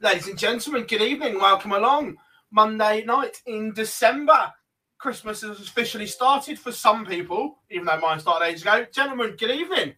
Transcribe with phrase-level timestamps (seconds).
[0.00, 1.40] Ladies and gentlemen, good evening.
[1.40, 2.18] Welcome along.
[2.52, 4.52] Monday night in December.
[4.96, 8.86] Christmas has officially started for some people, even though mine started ages ago.
[8.92, 9.94] Gentlemen, good evening.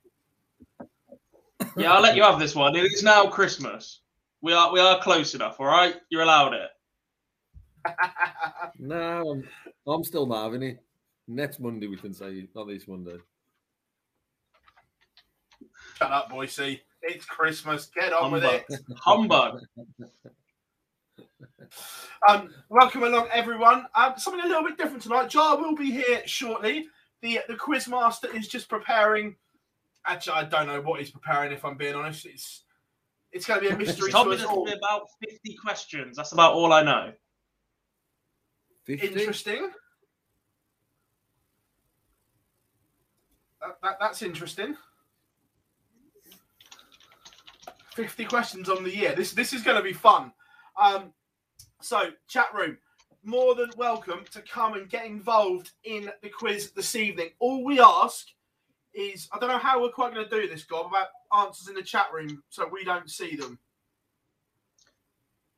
[1.77, 2.75] Yeah, I'll let you have this one.
[2.77, 4.01] It is now Christmas.
[4.41, 5.95] We are we are close enough, all right?
[6.09, 6.71] You're allowed it.
[8.79, 9.49] No, I'm,
[9.87, 10.83] I'm still not having it.
[11.29, 13.19] Next Monday we can say, not this Monday.
[15.99, 16.81] Shut up, boy Boise.
[17.03, 17.87] It's Christmas.
[17.95, 18.65] Get on with Humbug.
[18.69, 18.81] it.
[18.99, 19.61] Humbug.
[22.29, 23.87] Um, welcome along, everyone.
[23.95, 25.31] Um, something a little bit different tonight.
[25.31, 26.89] Jar will be here shortly.
[27.23, 29.37] The the quiz master is just preparing.
[30.05, 31.53] Actually, I don't know what he's preparing.
[31.53, 32.65] If I'm being honest, it's
[33.33, 34.65] it's going to be a mystery He told me us there's all.
[34.65, 36.17] gonna be about 50 questions.
[36.17, 37.13] That's about all I know.
[38.85, 39.07] 50?
[39.07, 39.71] Interesting.
[43.61, 44.77] That, that, that's interesting.
[47.95, 49.15] 50 questions on the year.
[49.15, 50.33] This this is going to be fun.
[50.81, 51.13] Um,
[51.83, 52.79] so, chat room,
[53.25, 57.31] more than welcome to come and get involved in the quiz this evening.
[57.39, 58.27] All we ask
[58.95, 61.09] is I don't know how we're quite going to do this, Gob, about
[61.47, 63.59] answers in the chat room so we don't see them.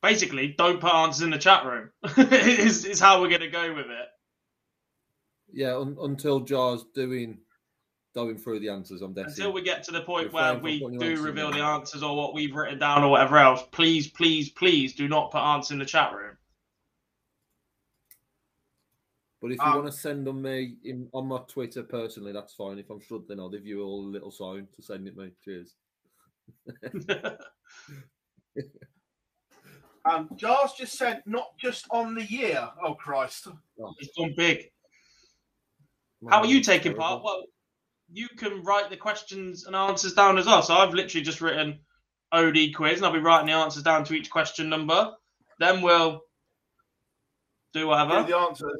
[0.02, 1.90] Basically, don't put answers in the chat room.
[2.16, 4.08] is, is how we're going to go with it.
[5.52, 7.38] Yeah, un- until Jar's doing
[8.14, 9.30] going through the answers, I'm guessing.
[9.30, 12.34] Until we get to the point Refrain where we do reveal the answers or what
[12.34, 15.84] we've written down or whatever else, please, please, please do not put answers in the
[15.84, 16.36] chat room.
[19.40, 22.54] But if you Um, want to send them me in, on my Twitter personally, that's
[22.54, 22.78] fine.
[22.78, 25.32] If I'm struggling, I'll give you all a little sign to send it me.
[25.44, 25.74] Cheers.
[30.04, 32.68] Um, Jar's just said not just on the year.
[32.82, 33.46] Oh, Christ.
[34.00, 34.64] It's gone big.
[36.28, 37.22] How are you taking part?
[37.22, 37.44] Terrible.
[38.12, 40.62] You can write the questions and answers down as well.
[40.62, 41.80] So I've literally just written
[42.30, 45.12] OD quiz, and I'll be writing the answers down to each question number.
[45.58, 46.20] Then we'll
[47.72, 48.22] do whatever.
[48.22, 48.78] Do the answers.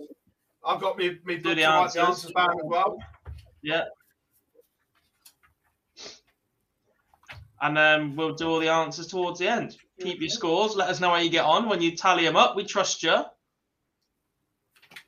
[0.65, 2.03] I've got me, me Do the write the answers.
[2.03, 2.99] answers down as well.
[3.63, 3.85] Yeah.
[7.61, 9.77] And then we'll do all the answers towards the end.
[10.01, 10.75] Keep your scores.
[10.75, 11.69] Let us know how you get on.
[11.69, 13.23] When you tally them up, we trust you.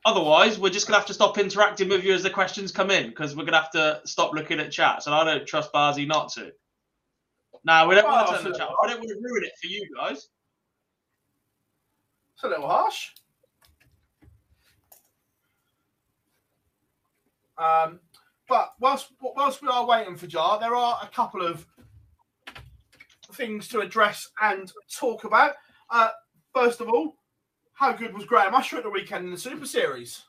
[0.07, 2.91] Otherwise, we're just going to have to stop interacting with you as the questions come
[2.91, 5.07] in because we're going to have to stop looking at chats.
[5.07, 6.53] And I don't trust Barzy not to.
[7.65, 8.77] Now, we don't want to turn the chat off.
[8.85, 10.29] I don't want to ruin it for you guys.
[12.35, 13.11] It's a little harsh.
[17.57, 18.01] Um,
[18.49, 21.65] but whilst whilst we are waiting for Jar, there are a couple of
[23.33, 25.55] things to address and talk about.
[25.89, 26.09] Uh,
[26.53, 27.17] first of all,
[27.75, 30.23] how good was Graham Usher at the weekend in the Super Series?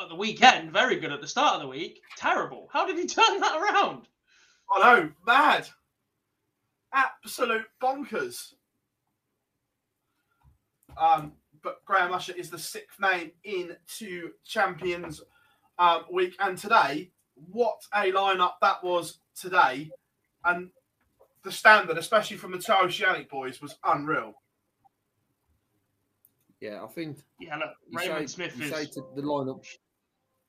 [0.00, 2.00] At the weekend, very good at the start of the week.
[2.16, 2.68] Terrible.
[2.72, 4.06] How did he turn that around?
[4.72, 5.66] I know, mad,
[6.92, 8.52] absolute bonkers.
[10.96, 15.22] Um, but Graham Usher is the sixth name in into Champions
[15.78, 19.90] um, Week, and today, what a lineup that was today,
[20.44, 20.70] and
[21.48, 24.34] the standard, especially from the two Oceanic boys, was unreal.
[26.60, 28.70] Yeah, I think Yeah, look, you Raymond say, Smith you is.
[28.70, 29.64] say to the lineup.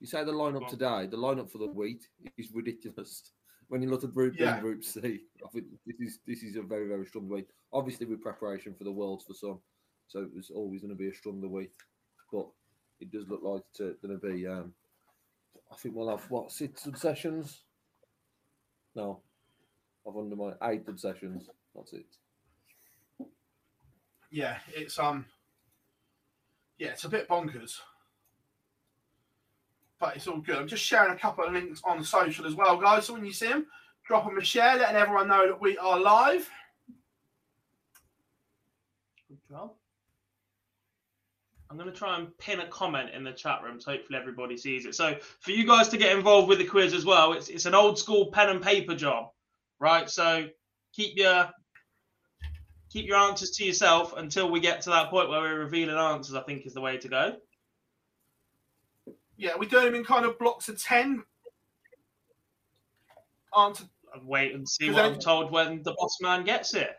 [0.02, 0.70] You say the lineup on.
[0.70, 1.08] today.
[1.08, 2.02] The lineup for the week
[2.38, 3.32] is ridiculous.
[3.70, 4.54] When you look at Group B Yeah.
[4.56, 7.48] and Group C, I think this is this is a very very strong week.
[7.72, 9.60] Obviously, with preparation for the Worlds for some,
[10.08, 11.72] so it was always going to be a stronger week.
[12.32, 12.48] But
[13.00, 14.74] it does look like it's going to be um,
[15.72, 17.64] I think we'll have what six sessions?
[18.96, 19.22] No,
[20.08, 21.50] I've under my eight sessions.
[21.76, 22.06] That's it.
[24.32, 25.26] Yeah, it's um,
[26.78, 27.80] yeah, it's a bit bonkers,
[30.00, 30.58] but it's all good.
[30.58, 33.06] I'm just sharing a couple of links on social as well, guys.
[33.06, 33.66] So when you see them,
[34.06, 36.50] drop them a share, letting everyone know that we are live.
[39.28, 39.72] Good job.
[41.70, 44.58] I'm going to try and pin a comment in the chat room so hopefully everybody
[44.58, 44.96] sees it.
[44.96, 47.76] So for you guys to get involved with the quiz as well, it's it's an
[47.76, 49.30] old school pen and paper job,
[49.80, 50.10] right?
[50.10, 50.48] So
[50.94, 51.50] keep your
[52.92, 56.36] keep your answers to yourself until we get to that point where we're revealing answers.
[56.36, 57.38] I think is the way to go.
[59.38, 61.24] Yeah, we're doing them in kind of blocks of ten.
[63.58, 63.86] Answer.
[64.14, 66.96] I'll wait and see what I'm told when the boss man gets it.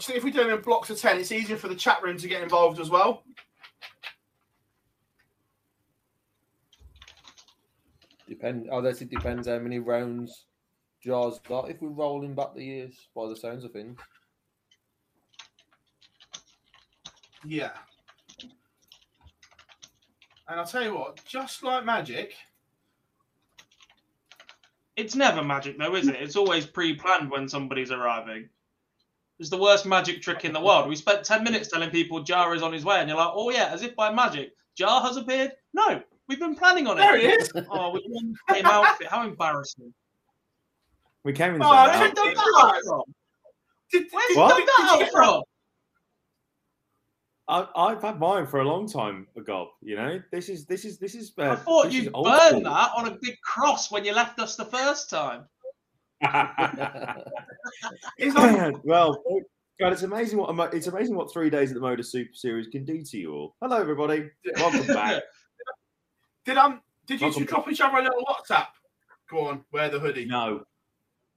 [0.00, 2.16] Think if we do them in blocks of ten, it's easier for the chat room
[2.18, 3.24] to get involved as well.
[8.32, 8.66] Depend.
[8.72, 10.46] Oh, I guess it depends how many rounds
[11.04, 11.68] Jar's got.
[11.68, 13.98] If we're rolling back the years, by the sounds of things.
[17.44, 17.72] Yeah.
[20.48, 22.32] And I'll tell you what, just like magic,
[24.96, 26.16] It's never magic though, is it?
[26.16, 28.48] It's always pre-planned when somebody's arriving.
[29.38, 30.88] It's the worst magic trick in the world.
[30.88, 33.50] We spent 10 minutes telling people Jar is on his way, and you're like, oh
[33.50, 34.54] yeah, as if by magic.
[34.74, 35.52] Jar has appeared?
[35.74, 36.02] No,
[36.32, 37.00] we've been planning on it.
[37.02, 37.50] there he is.
[37.70, 39.06] Oh, we won the same outfit.
[39.08, 39.92] How embarrassing.
[41.24, 42.14] We came in the Oh, same I Where outfit.
[42.16, 43.02] did you dug that from?
[43.92, 45.42] Where did you dug that Did you out get- from?
[47.48, 49.68] I, I've had mine for a long time, Gob.
[49.82, 51.32] You know, this is this is this is.
[51.36, 52.62] Uh, I thought you old burned school.
[52.62, 55.44] that on a big cross when you left us the first time.
[58.16, 59.22] It's like, well,
[59.80, 62.84] God, it's amazing what it's amazing what three days at the Modus Super Series can
[62.84, 63.56] do to you all.
[63.60, 64.30] Hello, everybody.
[64.56, 65.22] Welcome back.
[66.44, 68.66] did um did you two drop each other a little WhatsApp?
[69.30, 70.26] Go on, wear the hoodie.
[70.26, 70.64] no,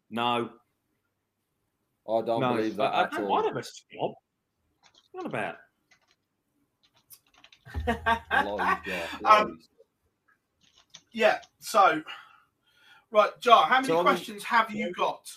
[0.10, 0.50] no,
[2.08, 2.56] I don't no.
[2.56, 3.40] believe that I, I at don't, all.
[3.40, 4.12] I don't message Gob.
[5.12, 5.56] What about?
[7.88, 9.60] Lies, Jar, Um,
[11.12, 11.40] yeah.
[11.60, 12.02] So,
[13.12, 15.30] right, Jar, how many So I'm- questions have you got?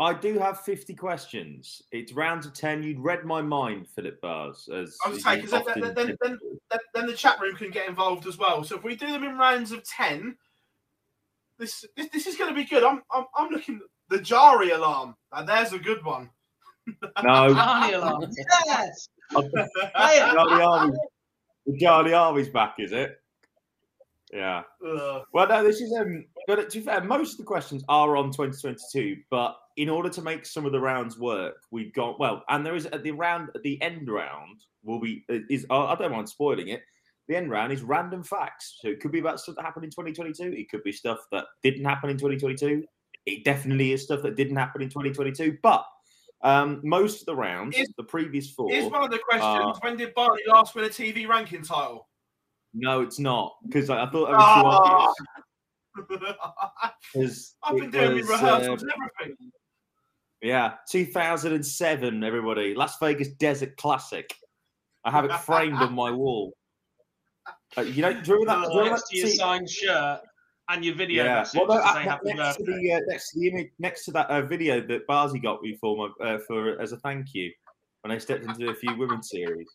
[0.00, 1.82] I do have 50 questions.
[1.92, 2.82] It's round of 10.
[2.82, 4.68] You'd read my mind, Philip Bars.
[4.72, 6.60] As I was you saying, 'cause then- then- then- then- to do.
[6.70, 8.64] Then, then the chat room can get involved as well.
[8.64, 10.36] So if we do them in rounds of ten,
[11.58, 12.82] this this, this is going to be good.
[12.82, 15.16] I'm I'm, I'm looking at the Jari alarm.
[15.32, 16.30] Now, there's a good one.
[17.22, 18.24] No, Charlie alarm.
[18.66, 19.08] Yes.
[19.30, 20.32] Play it.
[20.32, 20.98] Charlie Army.
[21.78, 23.19] Charlie Army's back, is it?
[24.32, 24.62] Yeah.
[24.86, 25.22] Ugh.
[25.32, 26.24] Well, no, this is um.
[26.46, 29.16] But to be fair, most of the questions are on 2022.
[29.30, 32.76] But in order to make some of the rounds work, we've got well, and there
[32.76, 36.28] is at the round at the end round will be is oh, I don't mind
[36.28, 36.82] spoiling it.
[37.28, 38.78] The end round is random facts.
[38.80, 40.52] So it could be about stuff that happened in 2022.
[40.56, 42.84] It could be stuff that didn't happen in 2022.
[43.26, 45.58] It definitely is stuff that didn't happen in 2022.
[45.62, 45.84] But
[46.42, 49.78] um, most of the rounds, Is- the previous four, is one of the questions: Uh,
[49.82, 52.08] When did Barney last win a TV ranking title?
[52.72, 55.14] No, it's not because I, I thought that was too Ah.
[55.96, 56.36] obvious.
[57.12, 59.52] 'cause I've been doing was, rehearsals uh, and everything.
[60.42, 62.74] Yeah, 2007, everybody.
[62.74, 64.32] Las Vegas Desert Classic.
[65.04, 66.54] I have it framed on my wall.
[67.76, 68.68] Uh, you know, do you remember that?
[68.68, 70.20] do you remember Next that to your signed shirt
[70.68, 71.34] and your video yeah.
[71.36, 74.12] message Well, no, to uh, next, to the, uh, next to the image, next to
[74.12, 77.50] that uh, video that Barzi got me for my uh, for as a thank you
[78.02, 79.68] when I stepped into a few women's series.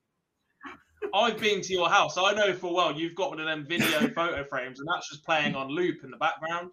[1.14, 2.18] I've been to your house.
[2.18, 5.26] I know for well you've got one of them video photo frames, and that's just
[5.26, 6.72] playing on loop in the background.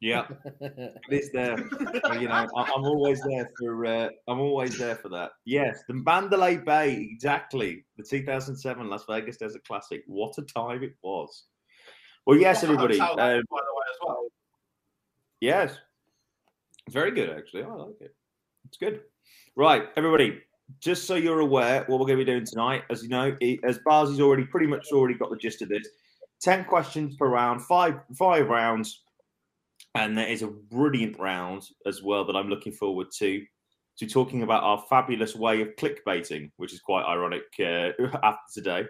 [0.00, 0.26] Yeah,
[0.60, 1.56] it is there.
[2.20, 3.86] You know, I- I'm always there for.
[3.86, 5.30] Uh, I'm always there for that.
[5.44, 7.84] Yes, the Mandalay Bay, exactly.
[7.96, 10.02] The 2007 Las Vegas Desert Classic.
[10.06, 11.44] What a time it was.
[12.26, 12.98] Well, yes, everybody.
[13.00, 13.42] Um, by the way,
[13.90, 14.24] as well.
[15.40, 15.78] yes,
[16.86, 17.62] it's very good actually.
[17.62, 18.14] I like it.
[18.66, 19.02] It's good.
[19.54, 20.40] Right, everybody.
[20.80, 23.78] Just so you're aware, what we're going to be doing tonight, as you know, as
[23.86, 25.86] Barzi's already pretty much already got the gist of this.
[26.40, 29.02] Ten questions per round, five five rounds,
[29.94, 33.44] and there is a brilliant round as well that I'm looking forward to.
[33.98, 37.90] To talking about our fabulous way of clickbaiting, which is quite ironic uh,
[38.22, 38.86] after today,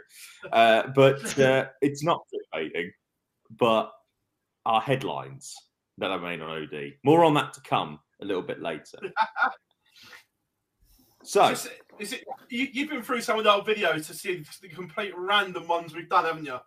[0.53, 2.89] uh, but uh, it's not clickbaiting,
[3.59, 3.91] but
[4.65, 5.57] our headlines
[5.99, 6.93] that I made on OD.
[7.05, 8.99] More on that to come a little bit later.
[11.23, 14.43] So, Just- is it, you, you've been through some of the old videos to see
[14.61, 16.59] the complete random ones we've done, haven't you?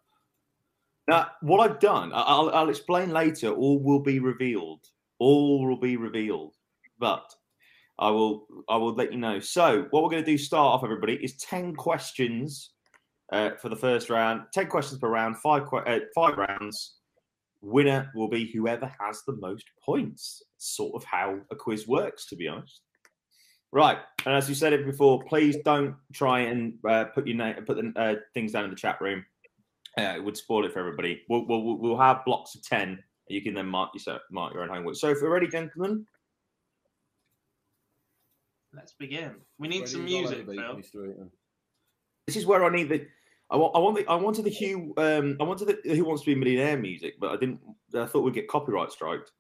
[1.08, 3.50] Now, what I've done, I'll, I'll explain later.
[3.50, 4.82] All will be revealed.
[5.20, 6.56] All will be revealed.
[7.00, 7.32] But
[8.00, 9.40] I will, I will let you know.
[9.40, 12.72] So, what we're going to do, start off, everybody, is ten questions
[13.32, 14.44] uh, for the first round.
[14.54, 16.96] Ten questions per round, five que- uh, five rounds.
[17.62, 20.44] Winner will be whoever has the most points.
[20.58, 22.82] Sort of how a quiz works, to be honest.
[23.76, 27.56] Right, and as you said it before, please don't try and uh, put your name,
[27.66, 29.26] put the uh, things down in the chat room.
[29.98, 31.24] Uh, it would spoil it for everybody.
[31.28, 33.04] We'll, we'll, we'll have blocks of ten.
[33.28, 34.96] You can then mark yourself, mark your own homework.
[34.96, 36.06] So, if you're ready, gentlemen,
[38.74, 39.36] Let's begin.
[39.58, 40.82] We need Ready some music, Phil.
[42.28, 43.06] This is where I need the.
[43.50, 46.24] I want, I want the, I wanted the Hugh, um, I wanted the Who Wants
[46.24, 47.60] to Be a Millionaire music, but I didn't.
[47.94, 49.32] I thought we'd get copyright striked,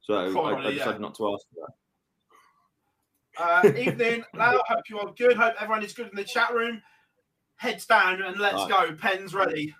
[0.00, 0.98] so I, I decided yeah.
[0.98, 1.72] not to ask for that.
[3.38, 4.58] Uh, evening, now.
[4.66, 5.36] Hope you are good.
[5.36, 6.82] Hope everyone is good in the chat room.
[7.56, 8.88] Heads down and let's Right.
[8.90, 8.94] go.
[8.96, 9.74] Pens ready.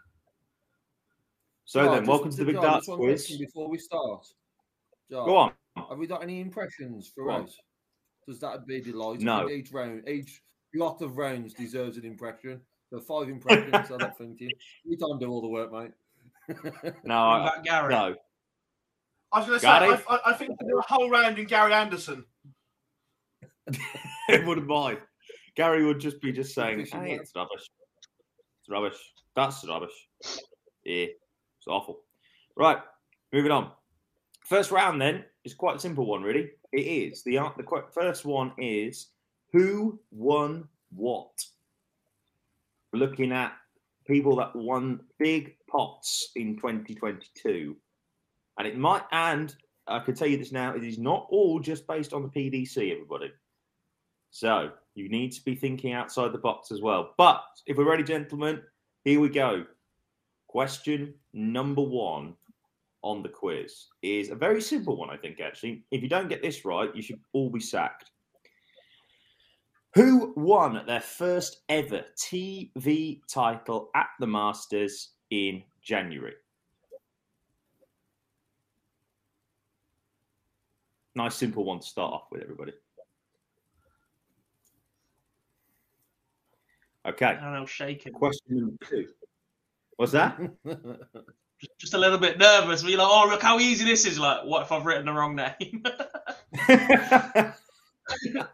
[1.65, 3.39] So Jar, then, welcome to the Big Jar, Darts quiz.
[3.39, 4.27] Before we start,
[5.11, 5.53] Jar, Go on.
[5.89, 7.43] Have we got any impressions for Go on.
[7.45, 7.59] us?
[8.27, 9.23] Does that be delighted?
[9.25, 9.49] No.
[9.49, 10.43] Each round, each
[10.75, 12.61] lot of rounds deserves an impression.
[12.91, 13.91] So five impressions.
[13.91, 14.51] I don't think you.
[14.85, 15.93] You can't do all the work, mate.
[16.49, 17.95] No, Bring I, back Gary.
[17.95, 18.17] no.
[19.33, 19.87] I was going to say, I.
[20.09, 22.25] I, I think we can do a whole round in Gary Anderson.
[24.47, 24.99] wouldn't mind.
[25.57, 27.71] Gary would just be just saying, "Hey, oh, it's rubbish.
[28.61, 28.99] It's rubbish.
[29.37, 30.09] That's rubbish.
[30.85, 32.01] Yeah, it's awful."
[32.57, 32.79] Right,
[33.33, 33.71] moving on.
[34.45, 36.51] First round then is quite a simple one, really.
[36.73, 39.11] It is the the first one is
[39.53, 41.33] who won what.
[42.93, 43.53] We're looking at
[44.07, 47.77] people that won big pots in 2022,
[48.59, 49.55] and it might and
[49.87, 52.93] I can tell you this now: it is not all just based on the PDC,
[52.93, 53.33] everybody.
[54.33, 57.13] So you need to be thinking outside the box as well.
[57.19, 58.63] But if we're ready, gentlemen,
[59.05, 59.65] here we go.
[60.49, 62.35] Question number one
[63.03, 65.85] on the quiz is a very simple one, I think, actually.
[65.91, 68.11] If you don't get this right, you should all be sacked.
[69.95, 76.35] Who won their first ever TV title at the Masters in January?
[81.15, 82.73] Nice, simple one to start off with, everybody.
[87.07, 87.27] Okay.
[87.27, 88.13] I don't know, shaking.
[88.13, 89.09] Question number two.
[89.97, 90.39] What's that?
[91.61, 92.83] Just, just a little bit nervous.
[92.83, 94.19] We're like, oh, look how easy this is.
[94.19, 95.85] Like, what if I've written the wrong name?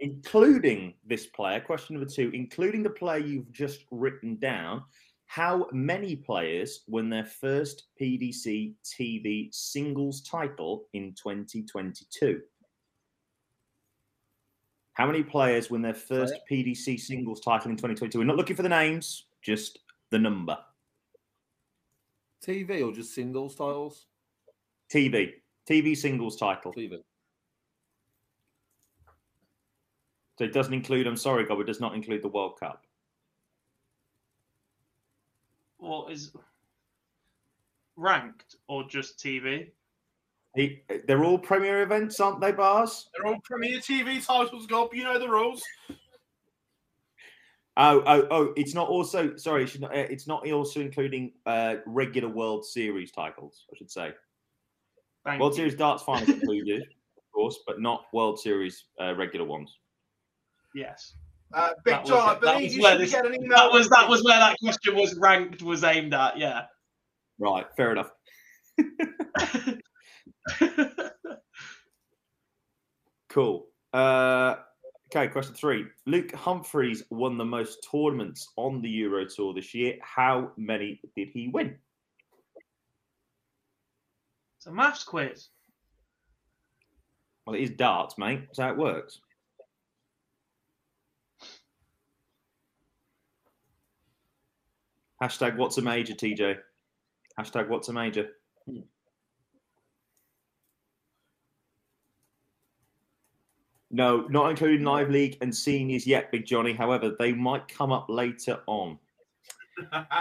[0.00, 4.82] including this player, question number two, including the player you've just written down,
[5.26, 12.40] how many players won their first PDC TV singles title in 2022?
[14.94, 18.18] How many players won their first PDC singles title in 2022?
[18.18, 20.56] We're not looking for the names, just the number.
[22.44, 24.06] TV or just singles titles?
[24.92, 25.32] TV.
[25.68, 26.72] TV singles title.
[26.72, 26.98] TV.
[30.38, 32.84] So it doesn't include, I'm sorry, God, it does not include the World Cup.
[35.84, 36.32] what is
[37.96, 39.68] ranked or just TV?
[40.56, 43.08] They- They're all premier events, aren't they, Bars?
[43.14, 44.94] They're all Premier TV titles, Gob.
[44.94, 45.62] You know the rules.
[47.76, 48.52] Oh, oh, oh!
[48.56, 49.64] It's not also sorry.
[49.64, 53.64] It should not, uh, it's not also including uh, regular World Series titles.
[53.72, 54.12] I should say
[55.24, 55.56] Thank World you.
[55.56, 59.76] Series darts finals included, of course, but not World Series uh, regular ones.
[60.72, 61.14] Yes.
[61.52, 63.48] Uh, Big That John, I believe you should this- get an email.
[63.58, 66.38] That was that was where that question was ranked was aimed at.
[66.38, 66.66] Yeah.
[67.40, 68.10] Right, fair enough.
[73.34, 73.66] Cool.
[73.92, 74.54] Uh,
[75.08, 75.86] okay, question three.
[76.06, 79.96] Luke Humphries won the most tournaments on the Euro Tour this year.
[80.02, 81.74] How many did he win?
[84.56, 85.48] it's a maths quiz.
[87.44, 88.42] Well, it is darts, mate.
[88.46, 89.18] That's how it works.
[95.20, 96.58] Hashtag what's a major, TJ?
[97.36, 98.28] Hashtag what's a major?
[103.94, 106.72] No, not including live league and seniors yet, Big Johnny.
[106.72, 108.98] However, they might come up later on.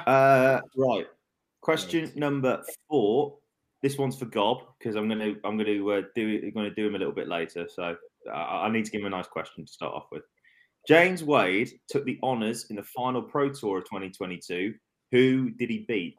[0.08, 1.06] Uh, right.
[1.62, 3.38] Question number four.
[3.84, 6.98] This one's for Gob because I'm gonna I'm gonna uh, do gonna do him a
[6.98, 7.68] little bit later.
[7.70, 7.96] So
[8.28, 10.24] uh, I need to give him a nice question to start off with.
[10.88, 14.74] James Wade took the honours in the final Pro Tour of 2022.
[15.12, 16.18] Who did he beat?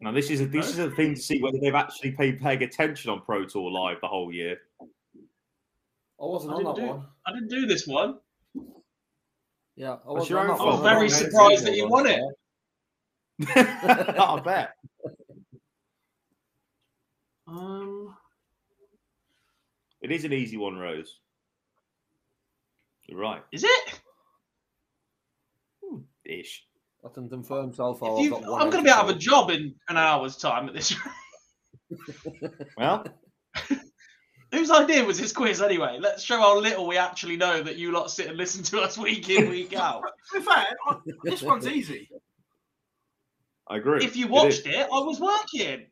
[0.00, 2.62] Now this is a, this is a thing to see whether they've actually paid paying
[2.62, 4.58] attention on Pro Tour live the whole year.
[4.80, 7.06] I wasn't I on didn't that do- one.
[7.26, 8.18] I didn't do this one.
[9.76, 10.68] Yeah, I That's wasn't your on own that fault.
[10.68, 10.76] one.
[10.78, 12.20] I'm very I don't surprised that you won it.
[13.56, 14.70] I bet.
[17.48, 18.16] Um,
[20.00, 21.20] It is an easy one, Rose.
[23.04, 23.40] You're right.
[23.52, 24.00] Is it?
[26.24, 26.66] Ish.
[27.06, 28.10] I can confirm so far.
[28.12, 30.36] If I've you, got I'm going to be out of a job in an hour's
[30.36, 32.50] time at this rate.
[32.76, 33.06] Well,
[34.52, 35.98] Whose idea was this quiz anyway?
[36.00, 38.96] Let's show how little we actually know that you lot sit and listen to us
[38.96, 40.02] week in, week out.
[40.34, 40.74] in fact,
[41.24, 42.08] this one's easy.
[43.68, 44.04] I agree.
[44.04, 44.74] if you watched is.
[44.74, 45.86] it, I was working.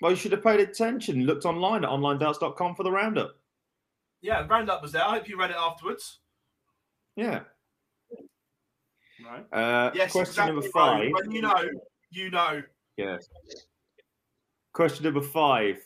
[0.00, 1.26] well, you should have paid attention.
[1.26, 3.32] Looked online at onlinedarts.com for the roundup.
[4.20, 5.04] Yeah, the roundup was there.
[5.04, 6.20] I hope you read it afterwards.
[7.16, 7.40] Yeah.
[9.24, 9.46] Right.
[9.52, 10.54] Uh, Yes, question exactly.
[10.54, 10.82] number bro.
[10.82, 11.12] five.
[11.12, 11.64] When you know,
[12.10, 12.62] you know.
[12.96, 13.28] Yes.
[14.72, 15.78] Question number five.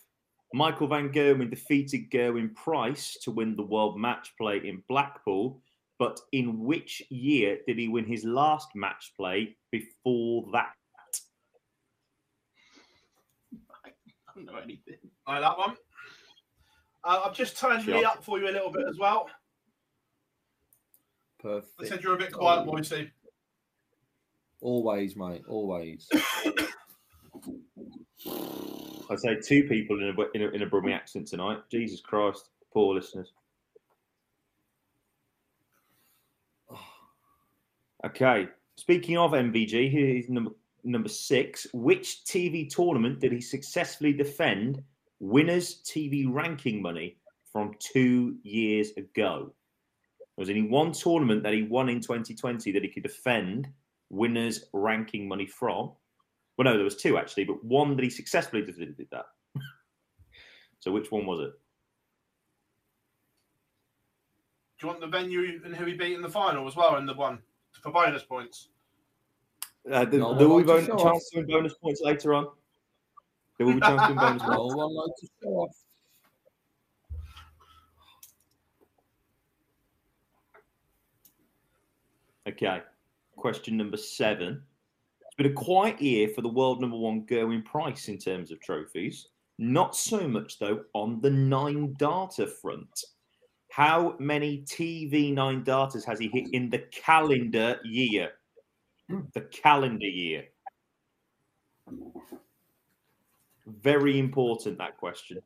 [0.55, 5.61] Michael Van Gerwen defeated Gerwyn Price to win the World Match Play in Blackpool,
[5.99, 10.73] but in which year did he win his last match play before that?
[13.85, 13.91] I
[14.35, 14.97] don't know anything.
[15.27, 15.77] Like that one.
[17.05, 17.95] Uh, I've just turned Sure.
[17.95, 19.29] me up for you a little bit as well.
[21.41, 21.73] Perfect.
[21.81, 23.11] I said you're a bit quiet, boy, Steve.
[24.61, 25.43] Always, mate.
[25.49, 26.09] Always.
[29.09, 31.59] I'd say two people in a, in a, in a Brummie accent tonight.
[31.71, 32.51] Jesus Christ.
[32.73, 33.33] Poor listeners.
[38.05, 38.49] Okay.
[38.77, 40.51] Speaking of MVG, here is number
[40.85, 41.67] number six.
[41.73, 44.83] Which TV tournament did he successfully defend
[45.21, 47.17] winners' TV ranking money
[47.53, 49.53] from two years ago?
[50.19, 53.69] There was only one tournament that he won in 2020 that he could defend
[54.11, 55.93] winners' ranking money from.
[56.57, 59.27] Well, no, there was two actually, but one that he successfully did, did that.
[60.81, 61.53] so which one was it?
[64.79, 67.09] Do you want the venue and who he beat in the final as well and
[67.09, 67.39] the one
[67.83, 68.69] for bonus points?
[69.91, 72.49] Uh, there, No there will be likes bon- chance to win bonus points later on.
[73.57, 74.75] There will be chance to win bonus No points.
[74.75, 75.77] one likes to show off.
[82.49, 82.83] Okay.
[83.37, 84.63] Question number seven.
[85.21, 88.61] It's been a quiet year for the world number one Gerwyn Price in terms of
[88.61, 89.29] trophies.
[89.59, 93.05] Not so much though on the nine darter front.
[93.71, 98.33] How many TV nine darters has he hit in the calendar year?
[99.35, 100.45] The calendar year.
[103.67, 105.39] Very important that question.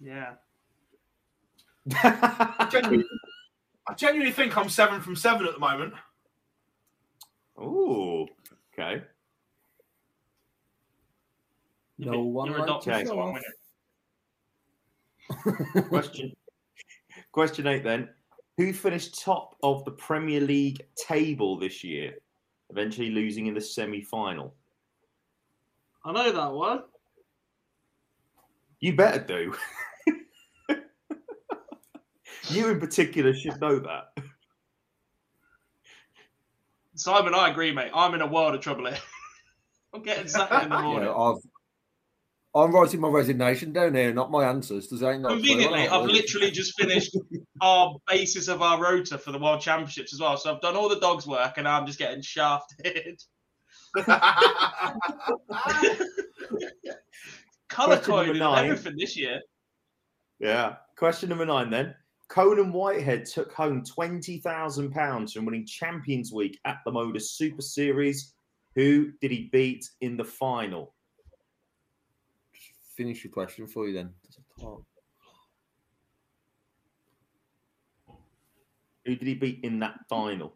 [0.00, 0.34] Yeah.
[1.92, 3.04] I genuinely,
[3.88, 5.92] I genuinely think I'm seven from seven at the moment.
[7.60, 8.26] Ooh,
[8.72, 9.02] okay.
[11.98, 13.04] You're No one you're a likes doctor, to Okay.
[13.06, 13.42] so show I'm off.
[15.74, 15.88] winning.
[15.88, 16.32] Question
[17.32, 18.08] Question eight then.
[18.56, 22.14] Who finished top of the Premier League table this year,
[22.70, 24.54] eventually losing in the semi final?
[26.04, 26.82] I know that one.
[28.80, 29.54] You better do.
[32.50, 34.24] you in particular should know that.
[36.96, 37.90] Simon, I agree, mate.
[37.94, 38.98] I'm in a world of trouble here.
[39.94, 41.08] I'm getting sacked in the morning.
[41.08, 41.36] Yeah, I've,
[42.54, 44.86] I'm writing my resignation down here, not my answers.
[44.86, 47.16] Does that not Conveniently, I've literally just finished
[47.60, 50.36] our basis of our rota for the World Championships as well.
[50.36, 53.20] So I've done all the dogs' work, and I'm just getting shafted.
[57.68, 58.64] Color Question number coded nine.
[58.66, 59.40] everything this year.
[60.38, 60.76] Yeah.
[60.96, 61.94] Question number nine then.
[62.28, 68.34] Conan Whitehead took home £20,000 from winning Champions Week at the Modus Super Series.
[68.74, 70.94] Who did he beat in the final?
[72.96, 74.10] finish your question for you then.
[79.04, 80.54] Who did he beat in that final?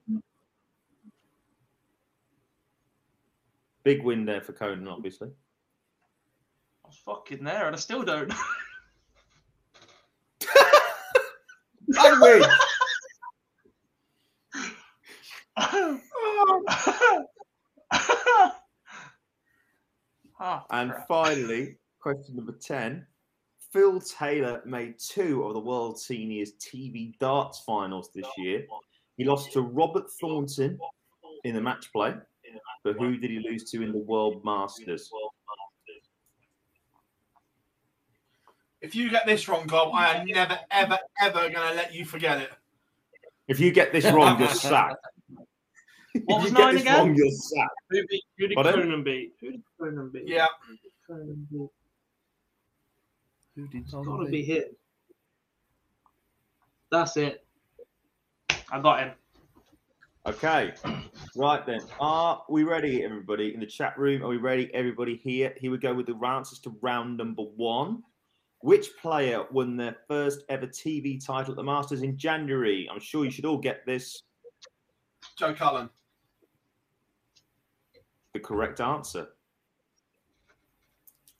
[3.83, 5.29] Big win there for Conan, obviously.
[6.85, 8.29] I was fucking there, and I still don't.
[8.31, 8.37] know.
[11.97, 12.43] I win.
[20.41, 21.09] Ah, And crap.
[21.09, 23.07] finally, question number 10.
[23.73, 28.65] Phil Taylor made two of the World Seniors TV darts finals this year.
[29.17, 30.79] He lost to Robert Thornton
[31.45, 32.15] in the match play,
[32.85, 35.11] but who did he lose to in the World Masters?
[38.81, 42.05] If you get this wrong, Gob, I am never, ever, ever going to let you
[42.05, 42.51] forget it.
[43.49, 44.97] If you get this wrong, you're sacked.
[46.25, 46.97] What if was you get nine this again?
[46.99, 47.71] wrong, you're sacked.
[47.91, 48.75] Who, beat, who did Pardon?
[48.75, 49.33] Conan beat?
[49.41, 50.25] Who did Conan beat?
[50.27, 50.47] Yeah.
[51.07, 51.69] Conan beat.
[53.57, 54.65] Who did It's got to be him.
[56.91, 57.45] That's it.
[58.71, 59.13] I got him.
[60.27, 60.75] Okay,
[61.37, 61.81] right then.
[62.01, 64.23] Are we ready, everybody, in the chat room?
[64.23, 65.55] Are we ready, everybody here?
[65.57, 68.03] Here we go with the answers to round number one.
[68.61, 72.89] Which player won their first ever TV title at the Masters in January?
[72.91, 74.23] I'm sure you should all get this.
[75.37, 75.89] Joe Cullen.
[78.33, 79.29] The correct answer.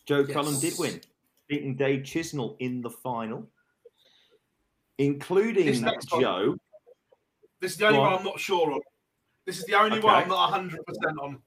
[0.07, 0.31] Joe Yes.
[0.33, 1.01] Cullen did win,
[1.49, 3.47] beating Dave Chisnall in the final,
[4.99, 6.57] including This one- Joe.
[7.61, 8.13] This is the only Go one.
[8.15, 8.81] I'm not sure on.
[9.45, 11.43] This is the only one I'm not 100% on.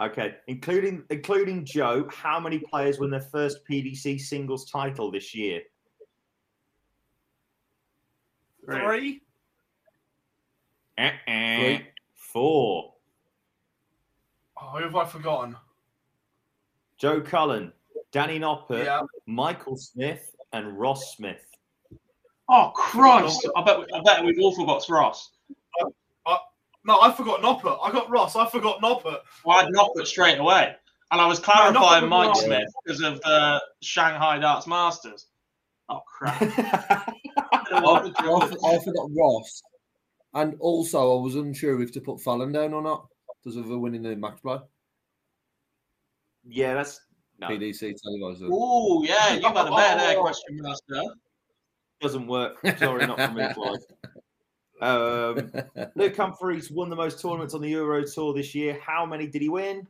[0.00, 5.62] Okay, including including Joe, how many players won their first PDC singles title this year?
[8.64, 9.22] Three?
[10.96, 11.56] Uh-uh.
[11.56, 11.86] Three.
[12.14, 12.94] Four.
[14.60, 15.56] Oh, who have I forgotten?
[16.98, 17.72] Joe Cullen,
[18.12, 19.02] Danny Noppert, Yeah.
[19.26, 21.44] Michael Smith, and Ross Smith.
[22.48, 23.48] Oh Christ!
[23.56, 25.32] I bet I bet we've all forgot Ross.
[25.80, 25.92] Oh,
[26.84, 27.78] No, I forgot Noppert.
[27.82, 28.36] I got Ross.
[28.36, 29.18] I forgot Noppert.
[29.44, 30.74] Well, I'd knock it straight away,
[31.10, 32.44] and I was clarifying with Mike Ross.
[32.44, 35.26] Smith because of the Shanghai Darts Masters.
[35.88, 36.40] Oh crap!
[36.58, 37.12] I,
[37.52, 39.62] I, I forgot Ross,
[40.34, 43.06] and also I was unsure if to put Fallon down or not
[43.42, 44.58] because of the winning the match play.
[46.46, 47.00] yeah, that's
[47.38, 48.44] no, PDC televised.
[48.50, 51.02] Oh yeah, you got a bet there, question master.
[52.00, 52.56] doesn't work.
[52.78, 53.78] Sorry, not for me, Clive.
[54.80, 55.52] Um,
[55.94, 58.78] Luke Humphries won the most tournaments on the Euro Tour this year.
[58.84, 59.86] How many did he win?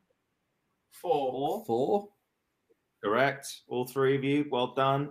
[0.91, 1.65] Four.
[1.67, 2.09] Four.
[3.03, 3.47] Correct.
[3.69, 4.47] All three of you.
[4.51, 5.11] Well done.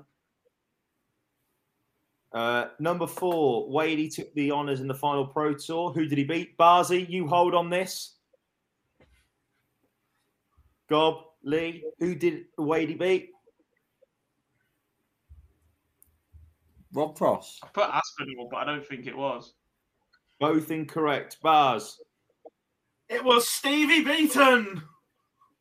[2.33, 5.91] Uh, number four, Wadey took the honours in the final Pro Tour.
[5.93, 6.57] Who did he beat?
[6.57, 8.15] Barzy, you hold on this.
[10.89, 13.29] Gob, Lee, who did Wadey beat?
[16.93, 17.59] Rob Cross.
[17.63, 19.53] I put Aspinall, but I don't think it was.
[20.39, 21.37] Both incorrect.
[21.41, 21.99] Bars,
[23.09, 24.81] It was Stevie Beaton.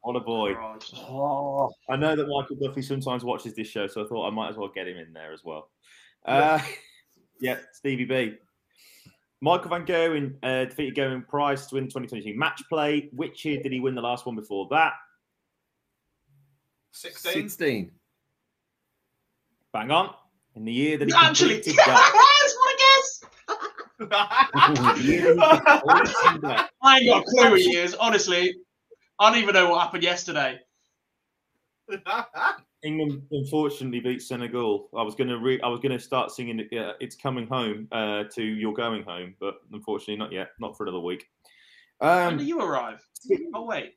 [0.03, 0.55] what a boy.
[1.09, 4.51] Oh, I know that Michael Duffy sometimes watches this show, so I thought I might
[4.51, 5.71] as well get him in there as well.
[6.25, 6.61] Uh,
[7.41, 8.35] yeah, Stevie B.
[9.41, 13.09] Michael Van Gogh uh, defeated Gavin Price to win the 2022 match play.
[13.13, 14.95] Which year did he win the last one before that?
[16.93, 17.33] 16.
[17.33, 17.91] 16.
[19.73, 20.15] Bang on.
[20.55, 22.13] In the year that he Actually, completed that.
[22.57, 23.21] what I guess.
[23.21, 23.86] The year that he completed that.
[23.99, 24.49] I
[26.99, 27.95] ain't got a clue what he is.
[27.95, 28.55] Honestly,
[29.19, 30.61] I don't even know what happened yesterday.
[32.83, 34.89] England unfortunately beat Senegal.
[34.97, 38.43] I was gonna re- I was gonna start singing uh, "It's Coming Home" uh, to
[38.43, 40.51] "You're Going Home," but unfortunately not yet.
[40.61, 41.29] Not for another week.
[41.99, 43.07] when Um, did you arrive?
[43.55, 43.95] Oh wait,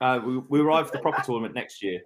[0.00, 2.00] Uh, we, we arrive for the proper tournament next year.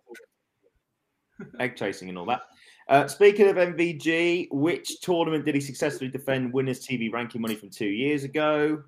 [1.59, 2.43] Egg chasing and all that.
[2.89, 7.71] Uh, speaking of MVG, which tournament did he successfully defend winners' TV ranking money from
[7.71, 8.83] two years ago?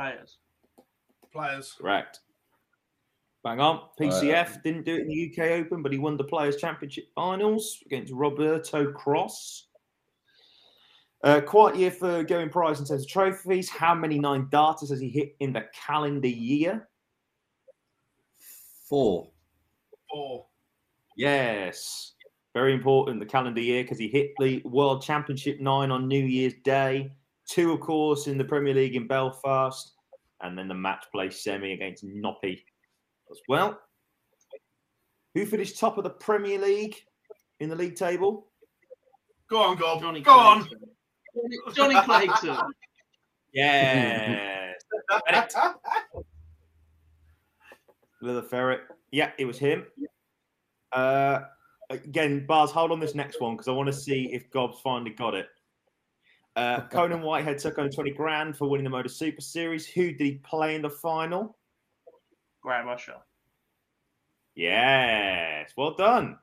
[0.00, 0.38] players.
[1.32, 1.76] Players.
[1.78, 2.20] Correct.
[3.44, 3.82] Bang on.
[4.00, 7.78] PCF didn't do it in the UK Open, but he won the Players' Championship finals
[7.86, 9.66] against Roberto Cross.
[11.22, 13.68] Uh, quiet year for going prize in terms of trophies.
[13.68, 16.88] How many nine darters has he hit in the calendar year?
[18.88, 19.30] Four.
[20.10, 20.46] Four.
[21.16, 22.12] Yes.
[22.54, 26.54] Very important, the calendar year, because he hit the World Championship nine on New Year's
[26.64, 27.12] Day.
[27.48, 29.92] Two, of course, in the Premier League in Belfast.
[30.42, 32.62] And then the match play semi against Noppy
[33.30, 33.78] as well.
[35.34, 36.96] Who finished top of the Premier League
[37.60, 38.48] in the league table?
[39.48, 40.00] Go on, Gob.
[40.00, 40.68] Johnny Go on.
[41.74, 42.56] Johnny Clayton.
[43.52, 44.80] Yes.
[48.22, 48.82] Leather Ferret.
[49.10, 49.86] Yeah, it was him.
[50.92, 51.40] Uh,
[51.90, 55.10] again, Bars, hold on this next one because I want to see if Gob's finally
[55.10, 55.48] got it.
[56.56, 59.86] Uh, Conan Whitehead took home 20 grand for winning the Modus Super Series.
[59.86, 61.56] Who did he play in the final?
[62.62, 63.16] Graham Usher.
[64.54, 65.72] Yes.
[65.76, 66.38] Well done.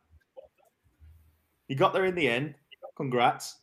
[1.67, 2.55] You got there in the end.
[2.95, 3.57] Congrats.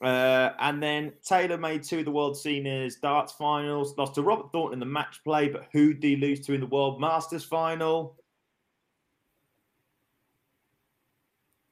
[0.00, 4.52] Uh, and then Taylor made two of the World Seniors darts finals, lost to Robert
[4.52, 7.44] Thornton in the match play, but who did he lose to in the World Masters
[7.44, 8.16] final?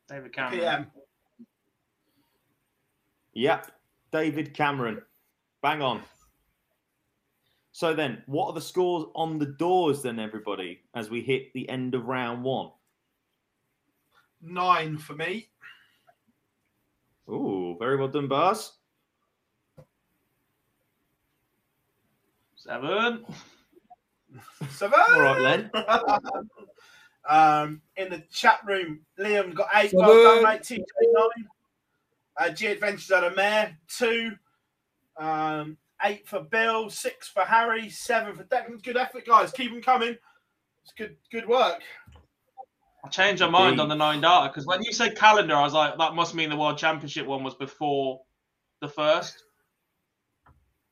[0.09, 0.61] David Cameron.
[0.61, 0.87] PM.
[3.35, 3.71] Yep,
[4.13, 5.03] David Cameron.
[5.63, 6.03] Bang on.
[7.73, 11.69] So then, what are the scores on the doors then, everybody, as we hit the
[11.69, 12.71] end of round one?
[14.41, 15.49] Nine for me.
[17.29, 18.73] Ooh, very well done, Bars.
[22.55, 23.25] Seven.
[24.71, 25.01] Seven.
[25.13, 25.71] All right, Len.
[27.29, 29.91] um, in the chat room, Liam got eight.
[29.91, 30.07] Seven.
[30.07, 30.63] Well done, mate.
[30.63, 31.49] TJ nine.
[32.39, 33.77] Uh, G Adventures had a mare.
[33.89, 34.33] Two.
[35.19, 38.83] Um, eight for Bill, six for Harry, seven for Declan.
[38.83, 39.53] Good effort, guys.
[39.53, 40.17] Keep them coming.
[40.83, 41.83] It's good, good work.
[43.05, 45.73] I changed my mind on the nine darter because when you said calendar, I was
[45.73, 48.21] like, that must mean the World Championship one was before
[48.81, 49.45] the first.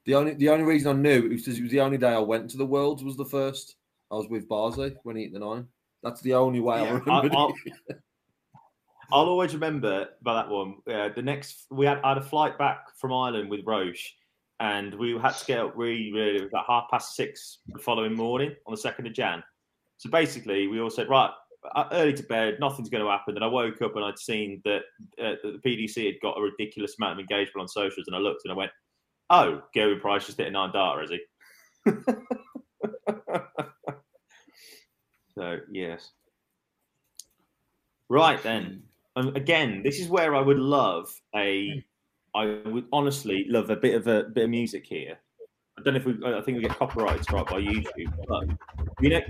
[0.07, 2.13] The only the only reason I knew it was because it was the only day
[2.13, 3.77] I went to the Worlds was the first.
[4.11, 5.67] I was with Barsley when he hit the nine.
[6.05, 7.35] That's the only way I Yeah, remember.
[7.35, 7.55] I- I'll-
[9.13, 10.77] I'll always remember about that one.
[10.91, 14.13] Uh, the next, we had I had a flight back from Ireland with Roche,
[14.61, 17.79] and we had to get up really, really it was about half past six the
[17.79, 19.43] following morning on the second of Jan.
[19.99, 21.31] So basically, we all said, right,
[21.75, 23.35] uh, early to bed, nothing's going to happen.
[23.35, 24.83] Then I woke up and I'd seen that,
[25.23, 28.19] uh, that the PDC had got a ridiculous amount of engagement on socials, and I
[28.21, 28.73] looked and I went,
[29.29, 31.21] "Oh, Gary Price just hit a nine darter, is he?"
[35.37, 36.11] so yes.
[38.09, 38.83] Right then.
[39.17, 41.83] Um, again, this is where I would love a.
[42.35, 45.17] I would honestly love a bit of a bit of music here.
[45.79, 46.15] I don't know if we.
[46.27, 48.13] I think we get copyright strike by YouTube.
[48.29, 48.45] But
[49.01, 49.21] you know,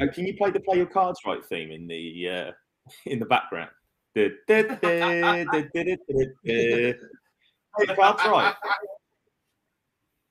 [0.00, 2.50] uh, can you play the "Play Your Cards Right" theme in the uh,
[3.06, 3.70] in the background?
[4.14, 4.76] Play your
[7.96, 8.54] cards right.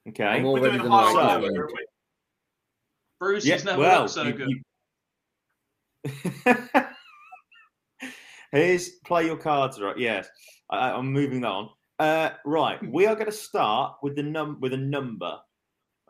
[0.10, 0.24] Okay.
[0.24, 1.16] I'm We're already doing the high nine.
[1.16, 1.60] level, data.
[1.62, 1.86] aren't we?
[3.20, 4.50] Bruce Yeah, has never well, looked so you- good.
[4.50, 4.62] you-
[8.52, 9.98] Here's play your cards right.
[9.98, 10.28] Yes,
[10.70, 11.70] I, I'm moving that on.
[12.00, 15.38] Uh, right, we are going to start with the num with a number,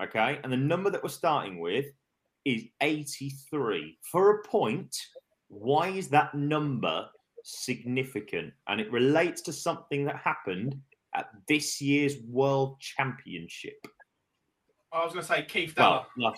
[0.01, 1.85] okay, and the number that we're starting with
[2.43, 4.95] is 83 for a point.
[5.47, 7.07] Why is that number
[7.43, 8.53] significant?
[8.67, 10.75] And it relates to something that happened
[11.15, 13.87] at this year's World Championship.
[14.91, 16.05] I was going to say Keith Deller.
[16.17, 16.33] Well,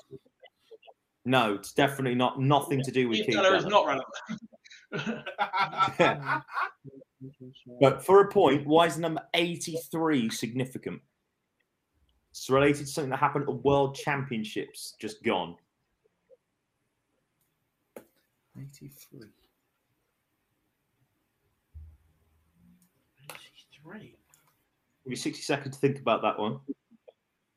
[1.28, 2.40] no, no, it's definitely not.
[2.40, 5.24] Nothing to do with Keith Keith Keller is not relevant.
[7.82, 11.02] But for a point, why is the number 83 significant?
[12.30, 15.56] It's related to something that happened at the World Championships just gone.
[18.56, 19.22] 83.
[23.32, 24.00] 83.
[24.00, 24.16] Give
[25.06, 26.60] you 60 seconds to think about that one.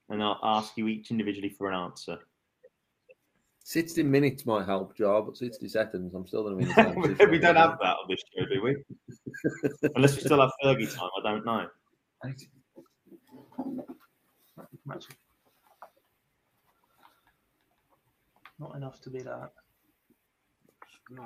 [0.09, 2.19] And I'll ask you each individually for an answer.
[3.71, 6.93] 60 minutes might help, Jar, but 60 seconds, I'm still going to be in the
[6.93, 7.31] same position.
[7.31, 8.77] we don't have that on this show, do we?
[9.95, 11.69] Unless we still have Fergie time, I don't know.
[18.59, 19.53] Not enough to be that.
[21.09, 21.23] No.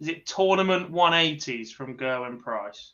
[0.00, 2.92] Is it tournament 180s from Gerwyn Price?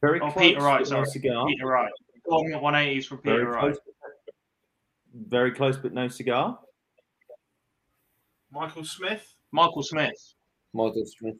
[0.00, 0.44] Very Oh, close.
[0.48, 1.06] Peter Wright, sorry.
[1.06, 1.46] cigar.
[1.46, 1.92] Peter Wright.
[2.28, 3.60] Tournament 180s from Peter Very Wright.
[3.60, 3.78] close.
[5.28, 6.58] Very close, but no cigar.
[8.50, 9.34] Michael Smith.
[9.52, 10.34] Michael Smith.
[10.72, 11.36] Michael Smith.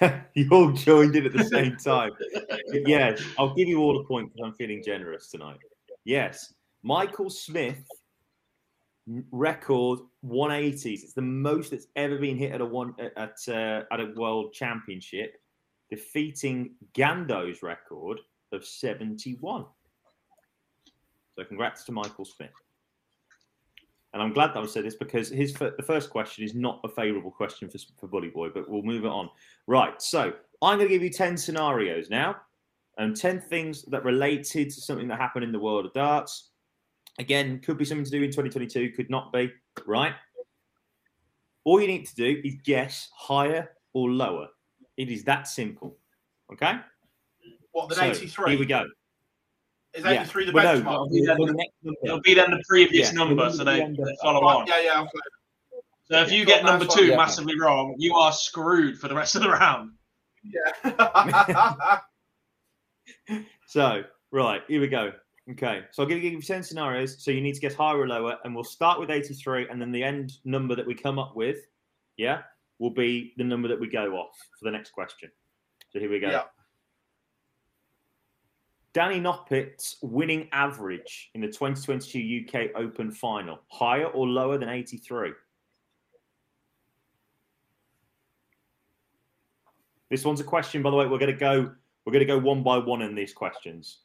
[0.34, 2.10] you all joined in at the same time.
[2.48, 5.58] But yes, I'll give you all a point because I'm feeling generous tonight.
[6.04, 7.84] Yes, Michael Smith
[9.30, 10.84] record 180s.
[10.84, 14.52] It's the most that's ever been hit at a one at uh, at a world
[14.52, 15.34] championship,
[15.90, 18.20] defeating Gando's record
[18.52, 19.64] of 71.
[21.36, 22.50] So congrats to Michael Smith.
[24.12, 26.88] And I'm glad that I said this because his the first question is not a
[26.88, 29.28] favourable question for, for Bully Boy, but we'll move it on.
[29.66, 30.00] Right.
[30.00, 30.32] So
[30.62, 32.36] I'm going to give you 10 scenarios now
[32.96, 36.50] and 10 things that related to something that happened in the world of darts.
[37.18, 39.52] Again, could be something to do in 2022, could not be.
[39.86, 40.14] Right.
[41.64, 44.48] All you need to do is guess higher or lower.
[44.96, 45.98] It is that simple.
[46.50, 46.78] Okay.
[47.76, 48.50] What, the So, 83?
[48.52, 48.86] Here we go.
[49.92, 50.22] Is Yeah.
[50.22, 51.08] 83 the Well, no, benchmark?
[51.10, 51.98] Yeah, for the next number.
[52.04, 53.18] It'll be then the previous Yeah.
[53.18, 54.66] number, so they, they follow Right, on.
[54.66, 55.00] yeah, yeah.
[55.02, 55.10] okay.
[56.04, 57.16] So if you cool, get number two fine, yeah.
[57.16, 59.92] massively wrong, you are screwed for the rest of the round.
[60.42, 62.00] Yeah.
[63.66, 65.12] So, right, here we go.
[65.50, 67.22] Okay, so I'll give you 10 scenarios.
[67.22, 69.92] So you need to guess higher or lower, and we'll start with 83, and then
[69.92, 71.58] the end number that we come up with,
[72.16, 72.42] yeah,
[72.78, 75.30] will be the number that we go off for the next question.
[75.90, 76.30] So here we go.
[76.30, 76.44] Yeah.
[78.96, 85.32] Danny Noppert's winning average in the 2022 UK Open final, higher or lower than 83?
[90.08, 91.04] This one's a question, by the way.
[91.04, 91.72] We're going to go.
[92.06, 93.98] We're going to go one by one in these questions.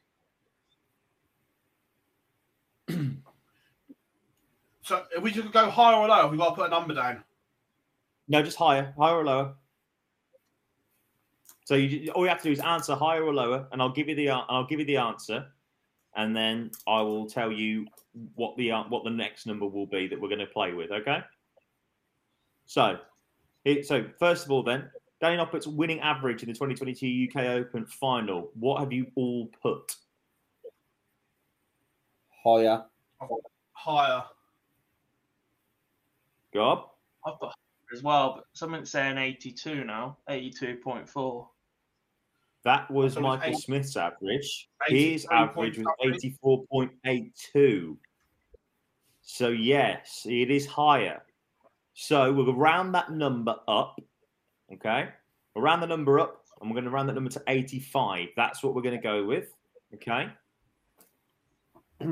[2.90, 2.98] so
[5.16, 7.24] if we just go higher or lower, we've got to put a number down.
[8.28, 9.54] No, just higher, higher or lower.
[11.72, 14.10] So you, all you have to do is answer higher or lower, and I'll give
[14.10, 15.46] you the I'll give you the answer,
[16.18, 17.88] and then I will tell you
[18.36, 20.92] what the uh, what the next number will be that we're going to play with.
[20.92, 21.20] Okay.
[22.66, 22.98] So,
[23.64, 24.90] it, so first of all, then
[25.22, 28.52] Danny Noppert's winning average in the 2022 UK Open final.
[28.56, 29.96] What have you all put?
[32.44, 32.84] Higher.
[33.72, 34.24] Higher.
[36.54, 36.90] Gob?
[37.26, 37.56] I've got
[37.94, 41.48] as well, but something's saying 82 now, 82.4.
[42.64, 44.70] That was So Michael eight- Smith's average.
[44.88, 45.88] His average was
[46.70, 47.98] point 84.82.
[49.22, 51.24] So, yes, it is higher.
[51.94, 54.00] So, we'll round that number up.
[54.74, 55.10] Okay.
[55.56, 58.30] We'll round the number up and we're going to round that number to 85.
[58.36, 59.54] That's what we're going to go with.
[59.96, 60.30] Okay.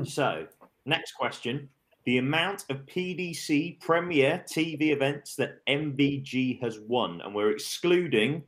[0.04, 0.46] so,
[0.84, 1.68] next question.
[2.04, 8.42] The amount of PDC Premier TV events that MVG has won, and we're excluding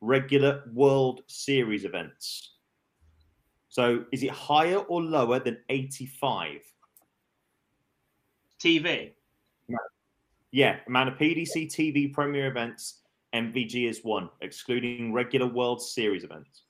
[0.00, 2.56] regular World Series events.
[3.68, 6.60] So is it higher or lower than 85?
[8.62, 9.12] TV.
[10.50, 13.02] Yeah, amount of PDC TV Premier events
[13.34, 16.62] MVG is one, excluding regular World Series events.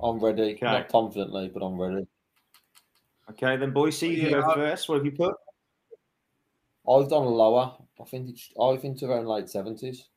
[0.00, 0.54] I'm ready.
[0.54, 0.66] Okay.
[0.66, 2.06] Not confidently, but I'm ready.
[3.30, 4.88] Okay, then Boise, you can Yeah, go first.
[4.88, 5.34] What have you put?
[6.88, 7.76] I've done lower.
[8.00, 8.50] I think it's.
[8.60, 10.08] I think it's around late seventies.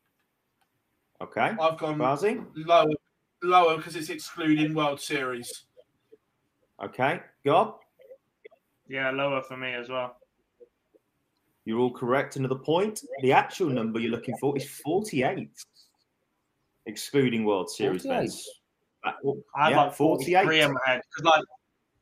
[1.20, 2.44] Okay, I've gone Bazi.
[2.56, 2.90] lower,
[3.44, 5.66] lower because it's excluding World Series.
[6.84, 7.76] Okay, Gob.
[8.88, 10.18] Yeah, lower for me as well.
[11.66, 12.38] You're all correct.
[12.38, 13.02] Another point.
[13.22, 15.50] The actual number you're looking for is 48,
[16.88, 18.18] excluding World Series 48?
[18.18, 18.50] events.
[19.04, 19.16] That-
[19.56, 21.44] I had yeah, like 43 in my head because, like,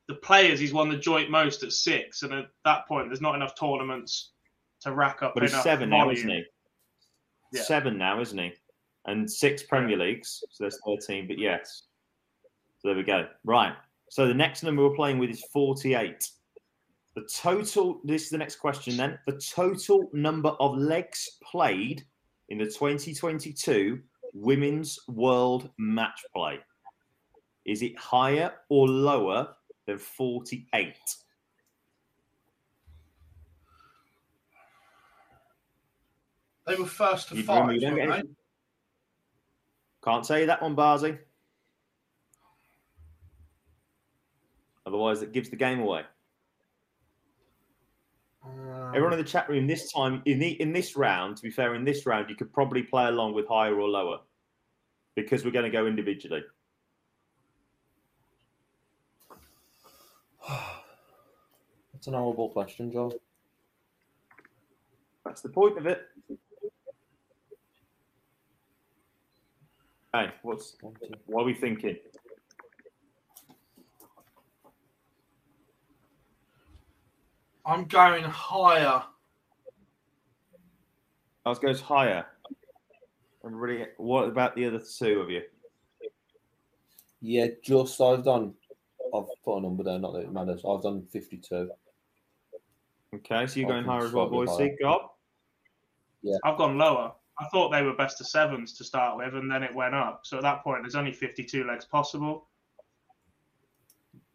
[0.08, 3.34] the players he's won the joint most at six, and at that point, there's not
[3.34, 4.32] enough tournaments
[4.80, 6.44] to rack up But he's enough seven now, isn't he?
[7.52, 7.62] Yeah.
[7.62, 8.52] Seven now, isn't he?
[9.06, 11.26] And six Premier Leagues, so there's 13.
[11.26, 11.84] But yes,
[12.78, 13.28] so there we go.
[13.44, 13.74] Right.
[14.10, 16.28] So the next number we're playing with is 48.
[17.14, 18.00] The total.
[18.04, 18.96] This is the next question.
[18.96, 22.04] Then the total number of legs played
[22.48, 24.00] in the 2022
[24.32, 26.58] Women's World Match Play.
[27.64, 29.54] Is it higher or lower
[29.86, 30.94] than 48?
[36.66, 37.60] They were first to You five.
[37.62, 38.36] remember, you don't get weren't any-
[40.04, 41.18] Can't say that one, Barzi.
[44.86, 46.04] Otherwise, it gives the game away.
[48.42, 51.50] Um, Everyone in the chat room this time in the in this round, to be
[51.50, 54.20] fair, in this round, you could probably play along with higher or lower
[55.14, 56.42] because we're going to go individually.
[62.00, 63.12] That's an horrible question, Joe.
[65.22, 66.00] That's the point of it.
[70.14, 70.78] Hey, what's
[71.26, 71.96] what are we thinking?
[77.66, 79.02] I'm going higher.
[81.44, 82.24] Ours goes higher.
[83.44, 85.42] Everybody, what about the other two of you?
[87.20, 88.54] Yeah, just I've done.
[89.14, 90.62] I've put a number there, Not that it matters.
[90.66, 91.70] I've done fifty-two.
[93.14, 94.56] Okay, so you're I going higher as well, slightly boys.
[94.58, 94.68] higher.
[94.68, 95.02] See, Gob?
[96.44, 97.12] I've gone lower.
[97.38, 100.20] I thought they were best of sevens to start with, and then it went up.
[100.24, 102.46] So at that point, there's only 52 legs possible.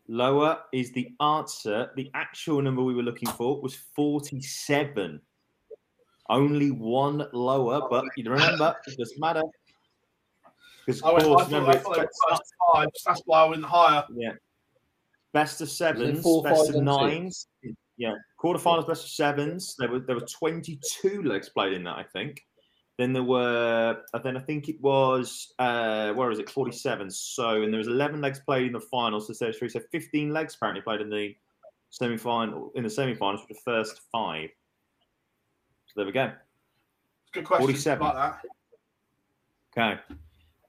[0.07, 1.91] Lower is the answer.
[1.95, 5.21] The actual number we were looking for was 47.
[6.29, 9.43] Only one lower, but you remember, it doesn't matter.
[10.85, 12.55] Because, I, of went, I course, remember, I it's thought they were best, first to
[12.73, 12.87] five.
[13.05, 14.03] That's why I went higher.
[14.15, 14.31] yeah.
[15.33, 17.47] best of sevens, four, best five, of nines.
[17.63, 17.75] six?
[17.97, 19.75] Yeah, quarterfinals, best of sevens.
[19.77, 22.41] There were there were 22 legs played in that, I think.
[22.97, 27.09] Then there were, then I think it was, uh, where is it, 47.
[27.11, 29.27] So, and there was 11 legs played in the finals.
[29.27, 31.35] So there's three, so 15 legs apparently played in the
[31.89, 34.49] semi-final, in the semi-finals, for the first five.
[35.87, 36.31] So there we go.
[37.33, 37.97] Good question 47.
[37.97, 38.49] about that.
[39.77, 40.01] Okay.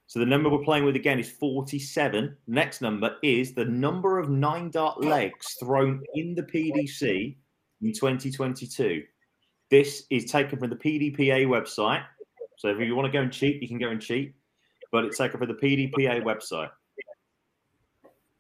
[0.08, 2.36] So the number we're playing with again is 47.
[2.46, 7.36] Next number is the number of nine dart legs thrown in the PDC
[7.82, 9.02] in 2022.
[9.68, 12.04] This is taken from the PDPA website.
[12.56, 14.34] So if you want to go and cheat, you can go and cheat.
[14.92, 16.70] But it's taken from the PDPA website.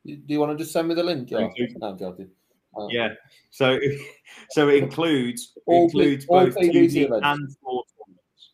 [0.06, 1.38] Do you want to just send me the link, Joe?
[1.38, 1.68] Thank you.
[1.78, 2.30] No, I'm joking.
[2.78, 3.08] Uh, Yeah.
[3.50, 3.78] So
[4.50, 7.20] so it includes All includes all both PDC 2D events.
[7.24, 8.50] and floor tournaments.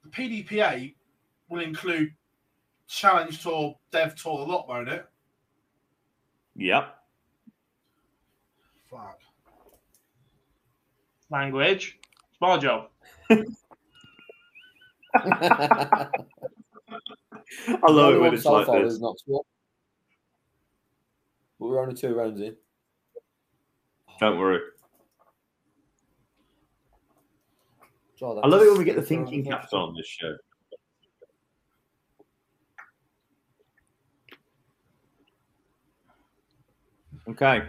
[0.11, 0.93] PDPA
[1.49, 2.13] will include
[2.87, 5.05] Challenge Tour, Dev Tour, a lot, won't it?
[6.55, 6.95] Yep.
[8.89, 9.19] Fuck.
[11.29, 11.97] Language.
[12.29, 12.89] It's my job.
[15.13, 16.07] I
[17.89, 18.93] love it when it's so like far this.
[18.93, 19.17] is not.
[19.27, 19.41] But
[21.59, 22.55] we're only two rounds in.
[24.19, 24.59] Don't worry.
[28.21, 30.35] Try that I love it when we get the thinking caps on this show.
[37.27, 37.63] Okay.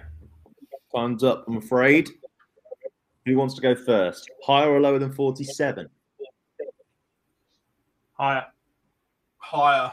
[0.94, 2.10] Time's up, I'm afraid.
[3.24, 4.30] Who wants to go first?
[4.44, 5.88] Higher or lower than 47?
[8.12, 8.44] Higher.
[9.38, 9.92] Higher.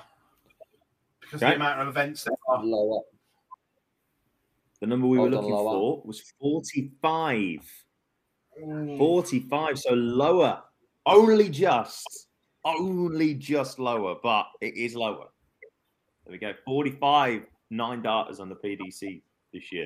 [1.22, 1.52] Because Okay.
[1.52, 2.62] the amount of events there are.
[2.66, 3.00] Lower.
[4.82, 5.72] The number we were Hold on, looking lower.
[5.72, 7.86] for was 45.
[8.64, 8.98] Mm.
[8.98, 10.62] 45, so lower.
[11.06, 12.28] Only just.
[12.66, 15.28] Only just lower, but it is lower.
[16.26, 16.54] There we go.
[16.66, 19.22] 45 nine darters on the PDC
[19.54, 19.86] this year.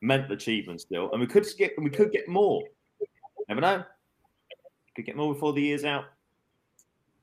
[0.00, 1.10] Mental achievement still.
[1.12, 2.62] And we could skip and we could get more.
[3.48, 3.84] Never know.
[4.96, 6.04] Could get more before the year's out.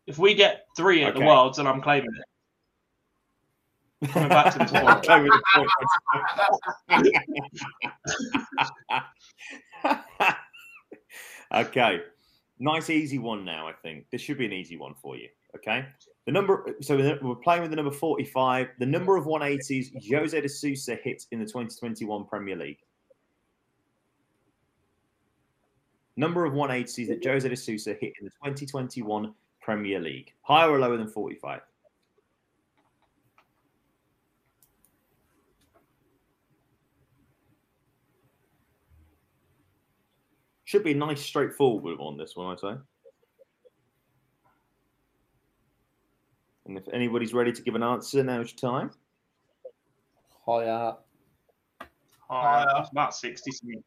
[0.05, 1.19] If we get three at Okay.
[1.19, 2.09] the Worlds, then I'm claiming
[4.01, 4.09] it.
[4.09, 4.87] Coming back to this point.
[4.89, 5.41] Okay with the
[9.83, 10.33] point.
[11.53, 12.01] okay.
[12.59, 14.05] Nice easy one now, I think.
[14.11, 15.29] This should be an easy one for you.
[15.55, 15.85] Okay.
[16.25, 18.67] The number so we're playing with the number 45.
[18.79, 22.79] The number of 180s Jose de Sousa hit in the 2021 Premier League.
[26.17, 30.33] Number of 180s that Jose de Sousa hit in the 2021 Premier League.
[30.41, 31.61] Higher or lower than 45?
[40.67, 42.77] Should be a nice, straightforward on This one, I say.
[46.65, 48.91] And if anybody's ready to give an answer, now's your time.
[50.45, 50.97] Higher.
[52.29, 52.67] Higher.
[52.81, 53.81] It's about 60 something.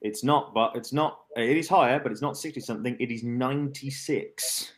[0.00, 1.20] It's not, but it's not.
[1.36, 2.96] It is higher, but it's not sixty something.
[2.98, 4.72] It is ninety oh, six.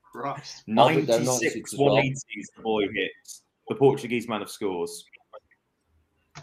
[0.00, 0.62] Christ.
[0.68, 1.96] 96 down 96 as well.
[1.96, 2.22] 180s
[2.56, 3.42] the boy hits.
[3.68, 5.04] The Portuguese man of scores.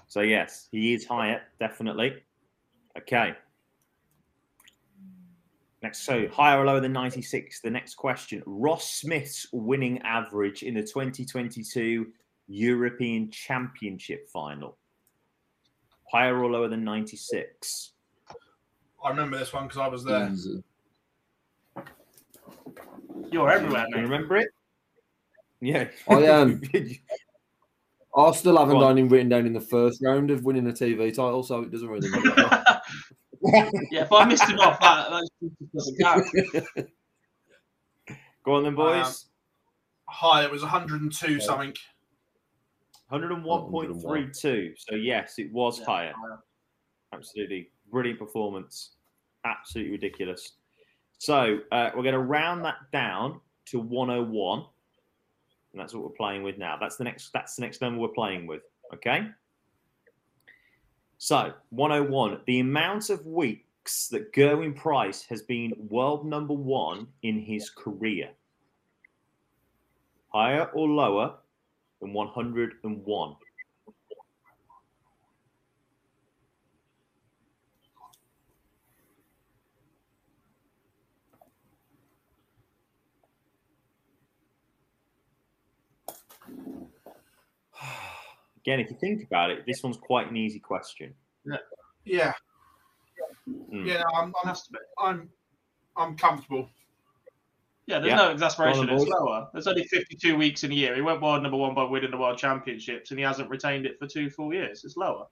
[0.07, 2.21] So yes, he is higher, definitely.
[2.97, 3.33] Okay.
[5.81, 7.59] Next, so higher or lower than 96.
[7.59, 8.41] The next question.
[8.45, 12.07] Ross Smith's winning average in the 2022
[12.47, 14.77] European Championship final.
[16.09, 17.91] Higher or lower than 96?
[19.03, 20.29] I remember this one because I was there.
[20.31, 20.63] Easy.
[23.29, 24.49] You're everywhere, Do you remember it?
[25.59, 25.87] Yeah.
[26.07, 26.61] I am.
[28.15, 28.97] I still haven't Go on.
[28.97, 31.89] him written down in the first round of winning a TV title, so it doesn't
[31.89, 32.63] really matter.
[33.91, 35.29] yeah, if I missed him off, that, that
[35.73, 36.25] doesn't count.
[38.45, 39.05] Go on then, boys.
[39.05, 39.13] Um,
[40.09, 41.73] High, it was 102 something.
[43.11, 44.73] 101.32.
[44.77, 46.13] So, yes, it was Yeah, higher.
[46.15, 46.39] higher.
[47.13, 47.69] Absolutely.
[47.91, 48.91] Brilliant performance.
[49.45, 50.53] Absolutely ridiculous.
[51.19, 54.65] So, uh, we're going to round that down to 101.
[55.71, 56.77] And that's what we're playing with now.
[56.79, 58.61] That's the next that's the next number we're playing with.
[58.93, 59.27] Okay?
[61.25, 67.39] So, 101, the amount of weeks that Gerwyn Price has been world number one in
[67.39, 68.31] his career.
[70.33, 71.35] Higher or lower
[72.01, 73.35] than 101?
[88.65, 91.13] Again, if you think about it, this one's quite an easy question.
[92.05, 92.33] Yeah.
[93.49, 93.85] Mm.
[93.85, 94.79] Yeah, I'm, I'm, Has to be.
[94.99, 95.29] I'm,
[95.97, 96.69] I'm comfortable.
[97.87, 98.15] Yeah, there's Yeah.
[98.15, 98.87] no exasperation.
[98.87, 99.49] Go It's lower.
[99.51, 100.95] There's only 52 weeks in a year.
[100.95, 103.99] He went world number one by winning the world championships, and he hasn't retained it
[103.99, 104.83] for two full years.
[104.85, 105.27] It's lower.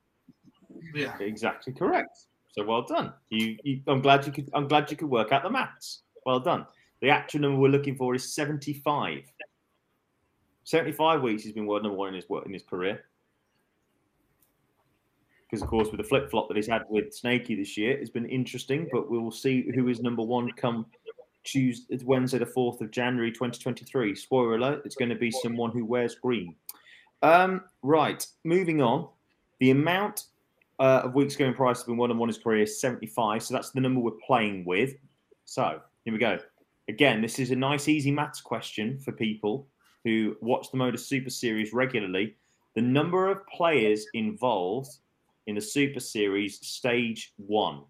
[0.93, 1.17] Yeah.
[1.19, 2.25] Exactly correct.
[2.51, 3.13] So well done.
[3.29, 4.49] You, you, I'm glad you could.
[4.53, 6.03] I'm glad you could work out the maths.
[6.25, 6.65] Well done.
[7.01, 9.23] The actual number we're looking for is 75.
[10.63, 13.05] 75 weeks he's been world number one in his work in his career.
[15.51, 18.09] Because of course, with the flip flop that he's had with Snakey this year, it's
[18.09, 18.87] been interesting.
[18.89, 20.85] But we will see who is number one come
[21.43, 24.15] Tuesday, Wednesday, the fourth of January, 2023.
[24.15, 26.55] Spoiler alert: it's going to be someone who wears green.
[27.21, 28.25] Um, right.
[28.45, 29.09] Moving on.
[29.59, 30.25] The amount
[30.79, 33.43] uh, of weeks Gerwyn Price has been one on one his career is 75.
[33.43, 34.95] So that's the number we're playing with.
[35.43, 36.39] So here we go.
[36.87, 39.67] Again, this is a nice, easy maths question for people
[40.03, 42.35] who watch the Modus Super Series regularly.
[42.73, 44.89] The number of players involved
[45.47, 47.83] in the Super Series Stage One.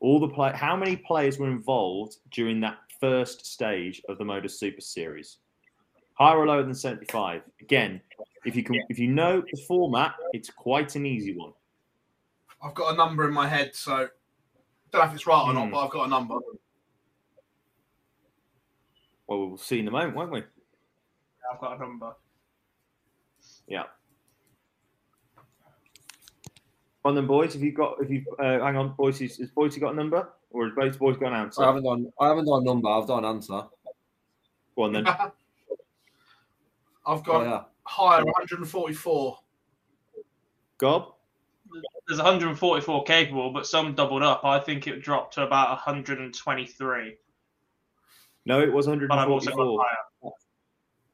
[0.00, 0.52] All the play.
[0.54, 5.38] How many players were involved during that first stage of the Modus Super Series?
[6.14, 7.42] Higher or lower than 75?
[7.60, 8.00] Again,
[8.44, 11.52] if you can, if you know the format, it's quite an easy one.
[12.62, 14.08] I've got a number in my head, so
[14.90, 15.70] don't know if it's right or not, Hmm.
[15.72, 16.38] but I've got a number.
[19.26, 20.42] Well, we'll see in a moment, won't we?
[21.52, 22.14] I've got a number.
[23.66, 23.84] Yeah.
[27.04, 27.52] On then, boys.
[27.52, 27.96] Have you got?
[28.00, 29.18] If you uh, hang on, boys.
[29.18, 31.62] Has, has Boise got a number, or has both boys got an answer?
[31.62, 32.10] I haven't done.
[32.18, 32.88] I haven't done a number.
[32.88, 33.62] I've done an answer.
[34.76, 35.06] Go on then.
[35.06, 35.30] I've
[37.06, 37.62] Oh, got yeah.
[37.82, 39.38] higher 144.
[40.78, 41.12] Gob.
[42.08, 44.42] There's 144 capable, but some doubled up.
[44.44, 47.16] I think it dropped to about 123.
[48.46, 50.32] No, it was But I've also got 144.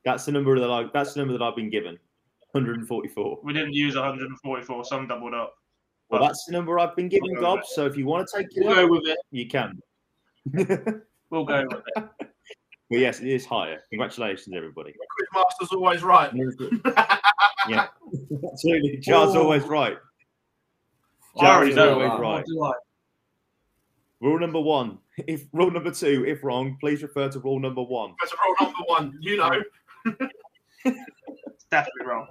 [0.05, 0.85] That's the number that I.
[0.93, 1.99] That's the number that I've been given.
[2.53, 3.41] 144.
[3.43, 4.85] We didn't use 144.
[4.85, 5.60] Some doubled up.
[6.11, 7.65] Well, that's the number I've been given, We'll go Gob.
[7.67, 9.19] So if you want to take it, We'll go up, with it.
[9.31, 9.81] you can.
[11.31, 12.05] We'll go with it.
[12.91, 13.79] But yes, it is higher.
[13.91, 14.93] Congratulations, everybody.
[14.93, 16.33] Quizmaster's always right.
[17.69, 17.87] yeah,
[18.53, 18.99] absolutely.
[19.01, 19.43] Charles Oh.
[19.43, 19.97] always right.
[21.39, 22.21] I already Charles always that.
[22.21, 22.33] right.
[22.39, 22.73] What do I?
[24.21, 24.99] Rule number one.
[25.29, 28.15] If rule number two, if wrong, please refer to rule number one.
[28.21, 29.19] That's rule number one.
[29.21, 29.63] You know.
[30.85, 32.27] It's definitely wrong.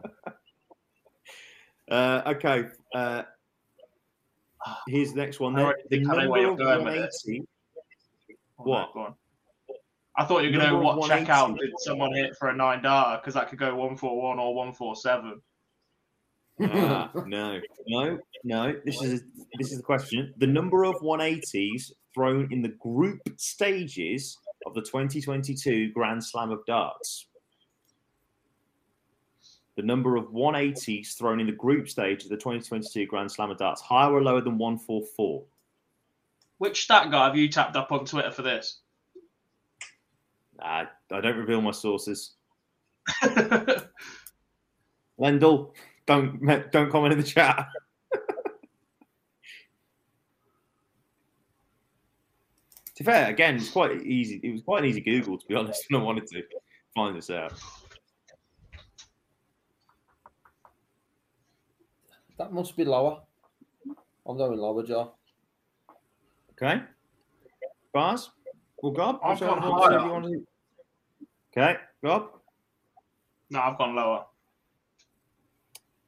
[1.89, 2.65] Uh, okay.
[2.93, 3.23] Uh,
[4.87, 5.55] here's the next one.
[5.55, 5.73] I Then.
[5.83, 7.43] The think I know number you're of going 180.
[8.59, 8.93] Oh, What?
[8.93, 9.15] Go on.
[10.17, 12.81] I thought you were going to what check out did someone hit for a nine
[12.81, 15.41] darter because that could go one four one or one four seven.
[16.61, 18.73] Ah, no, no, no.
[18.83, 19.23] This is
[19.57, 20.33] this is the question.
[20.37, 26.65] The number of 180s thrown in the group stages of the 2022 Grand Slam of
[26.65, 27.27] Darts.
[29.79, 33.57] The number of 180s thrown in the group stage of the 2022 Grand Slam of
[33.57, 35.41] Darts, higher or lower than 144?
[36.57, 38.81] Which stat guy have you tapped up on Twitter for this?
[40.61, 42.33] Uh, I don't reveal my sources.
[45.17, 45.71] Lendl,
[46.05, 47.65] don't don't comment in the chat.
[52.95, 54.41] to be fair, again, it's quite easy.
[54.43, 56.43] It was quite an easy Google, to be honest, when I wanted to
[56.93, 57.53] find this out.
[62.39, 63.21] That must be lower.
[64.25, 65.11] I'm going lower, Joe.
[66.53, 66.81] Okay,
[67.93, 68.31] bars.
[68.81, 70.09] Well, Gob, I've whichever gone one higher.
[70.11, 70.47] want to.
[71.51, 72.29] Okay, Gob.
[73.49, 74.25] no, I've gone lower.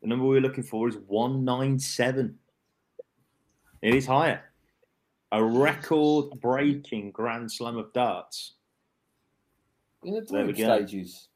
[0.02, 2.38] The number we're looking for is 197.
[3.82, 4.42] It is higher.
[5.34, 8.54] A record breaking Grand Slam of Darts.
[10.04, 11.28] In the There group stages.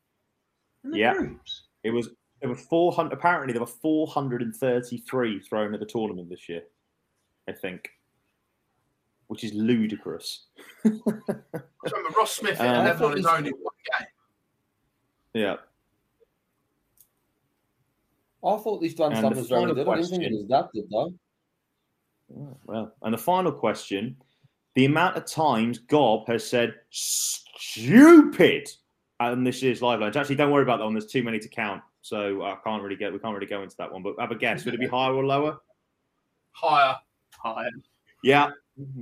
[0.84, 1.14] In the Yeah.
[1.14, 1.64] groups.
[1.84, 2.10] It was
[2.46, 6.64] there were 400 apparently there were 433 thrown at the tournament this year.
[7.48, 7.90] I think.
[9.28, 10.46] Which is ludicrous.
[10.84, 11.44] Remember,
[12.18, 14.08] Ross Smith hit Um, 11 on his own in one game.
[15.34, 15.56] Yeah.
[18.48, 19.88] I thought this Grand And Slam was very good.
[19.88, 21.14] I didn't think it question- was that good, though.
[22.38, 24.18] Oh, well, and the final question:
[24.76, 28.68] the amount of times Gob has said "stupid"
[29.20, 30.16] on this year's live lunch.
[30.16, 30.94] Actually, don't worry about that one.
[30.94, 33.12] There's too many to count, so I can't really get.
[33.12, 34.04] We can't really go into that one.
[34.04, 34.64] But have a guess.
[34.64, 35.58] Would it be higher or lower?
[36.52, 36.98] Higher.
[37.32, 37.72] Higher.
[38.22, 38.52] Yeah,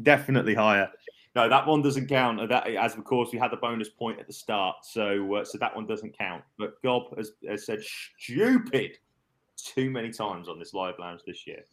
[0.03, 0.89] definitely higher.
[1.35, 2.47] No, that one doesn't count.
[2.47, 5.57] That as of course we had the bonus point at the start, so uh, so
[5.57, 6.45] that one doesn't count.
[6.57, 8.99] But Gob has, has said "stupid"
[9.57, 11.65] too many times on this live lounge this year.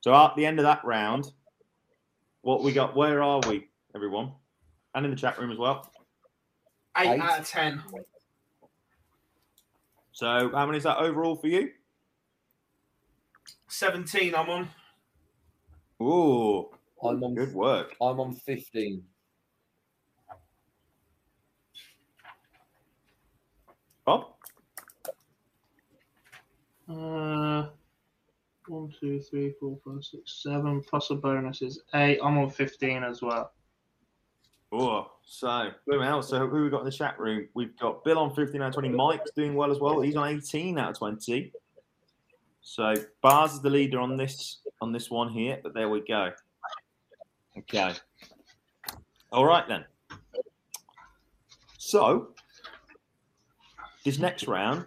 [0.00, 1.30] So at the end of that round,
[2.40, 2.96] what we got?
[2.96, 4.32] Where are we, everyone?
[4.96, 5.88] And in the chat room as well.
[6.96, 7.20] Eight, Eight.
[7.20, 7.80] out of 10.
[10.18, 11.70] So how many is that overall for you?
[13.68, 14.68] 17 I'm on.
[16.02, 17.94] Ooh, I'm on, good work.
[18.00, 19.04] I'm on 15.
[24.04, 24.24] Bob.
[26.90, 27.68] Uh,
[28.66, 30.82] one, two, three, four, five, six, seven.
[30.82, 32.18] Plus a bonus is eight.
[32.24, 33.52] I'm on 15 as well.
[34.70, 36.22] Oh, so blooming hell.
[36.22, 37.48] So who we got in the chat room?
[37.54, 38.90] We've got Bill on 15 out of 20.
[38.90, 40.00] Mike's doing well as well.
[40.00, 41.52] He's on 18 out of 20.
[42.60, 46.30] So Bars is the leader on this on this one here, but there we go.
[47.56, 47.94] Okay.
[49.32, 49.84] All right then.
[51.78, 52.34] So
[54.04, 54.86] this next round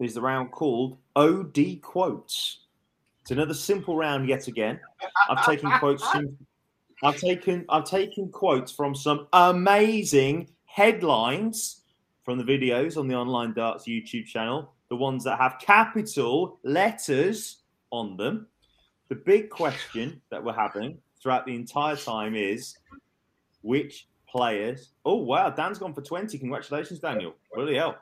[0.00, 2.64] is the round called OD quotes.
[3.22, 4.80] It's another simple round yet again.
[5.28, 6.04] I've taken quotes
[7.02, 11.82] I've taken I've taken quotes from some amazing headlines
[12.24, 17.62] from the videos on the Online Darts YouTube channel, the ones that have capital letters
[17.90, 18.46] on them.
[19.08, 22.76] The big question that we're having throughout the entire time is
[23.62, 26.38] which players Oh wow, Dan's gone for 20.
[26.38, 27.34] Congratulations, Daniel.
[27.56, 27.96] Really hell.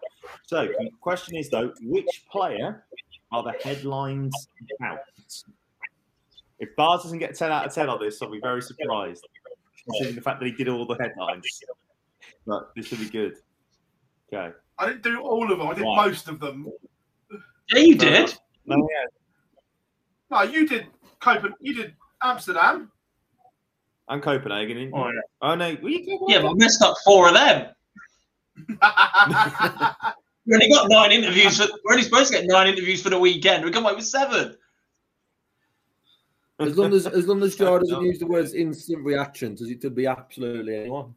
[0.46, 2.84] So the question is though, which player
[3.32, 4.34] are the headlines
[4.78, 4.99] about?
[6.61, 9.26] If Bars doesn't get 10 out of 10 on this, I'll be very surprised.
[9.84, 11.44] Considering the fact that he did all the headlines.
[12.46, 13.34] But this will be good.
[14.32, 14.54] Okay.
[14.78, 15.66] I didn't do all of them.
[15.68, 16.06] I did Right.
[16.09, 16.66] most of them.
[17.72, 18.14] Yeah, you did.
[18.14, 18.38] enough.
[18.66, 19.06] No, yeah.
[20.30, 20.86] No, you did
[21.20, 21.54] Copenhagen.
[21.61, 22.90] You did Amsterdam.
[24.09, 24.76] And Copenhagen.
[24.76, 24.96] didn't you?
[24.96, 25.20] Oh, yeah.
[25.42, 25.68] Oh, no.
[25.68, 27.74] You Yeah, but I messed up four of them.
[30.46, 31.59] We only got nine interviews.
[31.59, 33.62] For, we're only supposed to get nine interviews for the weekend.
[33.66, 34.56] We come away with seven.
[36.61, 39.80] As long as as long as Jar doesn't use the words instant reaction, because it
[39.80, 41.14] could be absolutely anyone.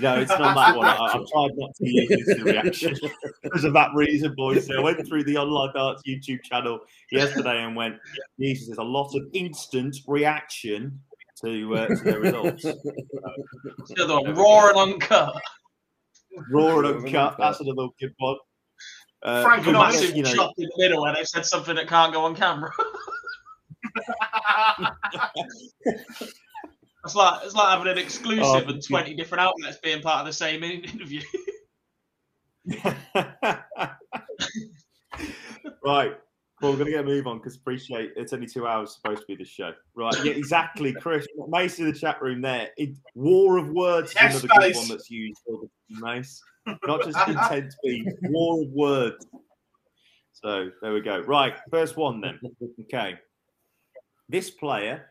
[0.00, 0.86] No, it's not that one.
[0.86, 2.94] I, I've tried not to use instant reaction
[3.42, 4.66] because of that reason, boys.
[4.66, 6.80] So I went through the Online Darts YouTube channel
[7.10, 7.96] yesterday and went,
[8.40, 11.00] Jesus, there's a lot of instant reaction
[11.44, 12.62] to, uh, to the results.
[12.62, 15.34] The other one, raw and uncut.
[16.48, 17.36] Raw and uncut.
[17.38, 18.36] That's another good one.
[19.22, 21.74] Uh, Frank and I- Massive you know, chop in the middle where they said something
[21.74, 22.70] that can't go on camera.
[27.04, 30.26] It's like it's like having an exclusive Oh, and twenty different outlets being part of
[30.26, 31.20] the same interview.
[35.84, 36.12] right.
[36.60, 39.22] Well, we're going to get a move on because appreciate it's only two hours supposed
[39.22, 39.72] to be this show.
[39.96, 40.14] Right.
[40.22, 40.92] Yeah, exactly.
[40.92, 42.68] Chris, Mace in the chat room there.
[42.76, 45.40] It, War of Words Yes, is another good one that's used
[45.90, 46.40] Mace.
[46.86, 49.26] Not just intent speed, War of Words.
[50.34, 51.18] So there we go.
[51.22, 51.54] Right.
[51.68, 52.38] First one then.
[52.82, 53.18] Okay.
[54.32, 55.10] This player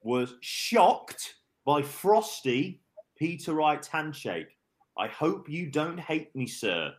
[0.00, 1.34] was shocked
[1.66, 2.80] by Frosty
[3.14, 4.56] Peter Wright's handshake.
[4.96, 6.94] I hope you don't hate me, sir.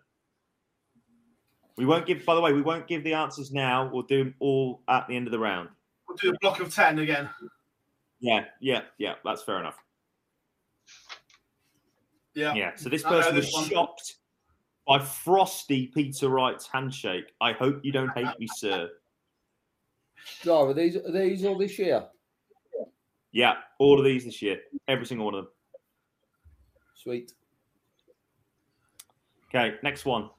[1.76, 3.90] We won't give, by the way, we won't give the answers now.
[3.92, 5.70] We'll do them all at the end of the round.
[6.08, 7.28] We'll do a block of 10 again.
[8.20, 9.16] Yeah, yeah, yeah.
[9.26, 9.80] That's fair enough.
[12.36, 12.54] Yeah.
[12.54, 12.76] Yeah.
[12.76, 13.66] So this person was one.
[13.66, 14.18] shocked
[14.86, 17.34] by Frosty Peter Wright's handshake.
[17.42, 18.92] I hope you don't hate me, sir.
[20.42, 22.06] Jar, are these are these all this year?
[23.32, 24.60] Yeah, all of these this year.
[24.88, 25.54] Every single one of them.
[26.96, 27.34] Sweet.
[29.48, 30.30] Okay, next one.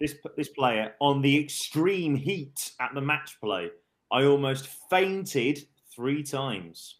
[0.00, 3.70] This this player on the extreme heat at the match play.
[4.10, 6.96] I almost fainted three times.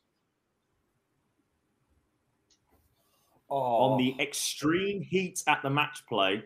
[3.50, 6.42] Oh, On the extreme heat at the match play,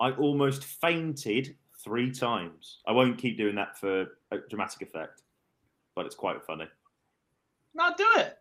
[0.00, 2.78] I almost fainted three times.
[2.86, 5.22] I won't keep doing that for a dramatic effect,
[5.94, 6.66] but it's quite funny.
[7.74, 8.36] no, do it.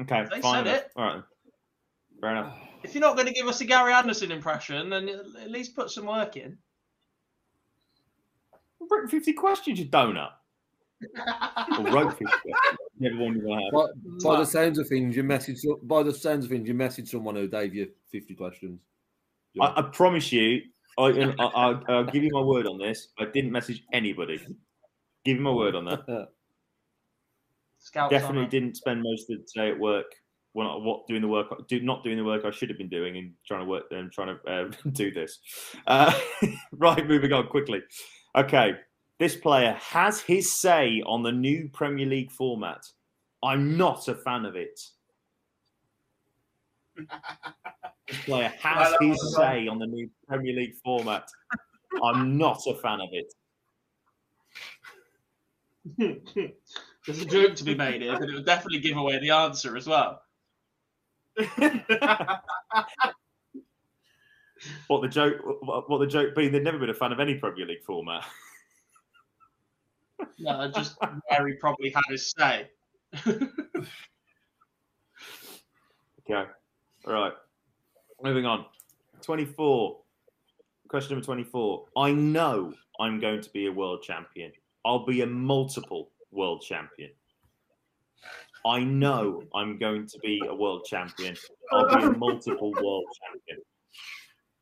[0.00, 0.64] Okay, They fine.
[0.64, 0.80] said enough.
[0.82, 0.90] it.
[0.96, 1.22] All right.
[2.20, 2.56] Fair enough.
[2.82, 5.90] If you're not going to give us a Gary Anderson impression, then at least put
[5.90, 6.58] some work in.
[8.82, 10.30] I've written 50 questions, you donut.
[11.78, 12.78] Or wrote 50 questions.
[12.98, 13.72] Never one you're to have.
[13.72, 17.10] by, by the sounds of things, you message by the sounds of things, you message
[17.10, 18.80] someone who gave you fifty questions.
[19.60, 20.62] I, I promise you,
[20.98, 23.08] I, I, I, I'll give you my word on this.
[23.18, 24.38] I didn't message anybody.
[25.24, 26.28] Give you my word on that.
[27.78, 30.06] Scouts Definitely on didn't spend most of the day at work.
[30.52, 32.88] When I, what doing the work, do not doing the work I should have been
[32.88, 35.40] doing and trying to work and trying to uh, do this.
[35.86, 36.16] Uh,
[36.72, 37.82] right, moving on quickly.
[38.36, 38.74] Okay,
[39.18, 42.80] this player has his say on the new Premier League format.
[43.42, 44.80] I'm not a fan of it.
[46.96, 51.28] This player has his say on the new Premier League format.
[52.02, 53.34] I'm not a fan of it.
[57.06, 59.76] There's a joke to be made here, but it would definitely give away the answer
[59.76, 60.22] as well.
[64.86, 65.36] What the joke?
[65.62, 66.52] What the joke being?
[66.52, 68.24] They've never been a fan of any Premier League format.
[70.38, 70.96] No, just
[71.28, 72.70] where he probably had his say.
[76.20, 76.50] Okay.
[77.06, 77.32] All right.
[78.22, 78.66] Moving on.
[79.22, 79.98] 24.
[80.88, 81.84] Question number 24.
[81.96, 84.52] I know I'm going to be a world champion.
[84.84, 87.10] I'll be a multiple world champion.
[88.66, 91.36] I know I'm going to be a world champion.
[91.72, 93.64] I'll be a multiple world champion.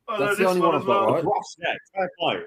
[0.09, 1.15] I know That's the only one as I've got, well.
[1.15, 1.23] right?
[1.23, 2.43] Ross, yeah, fair play.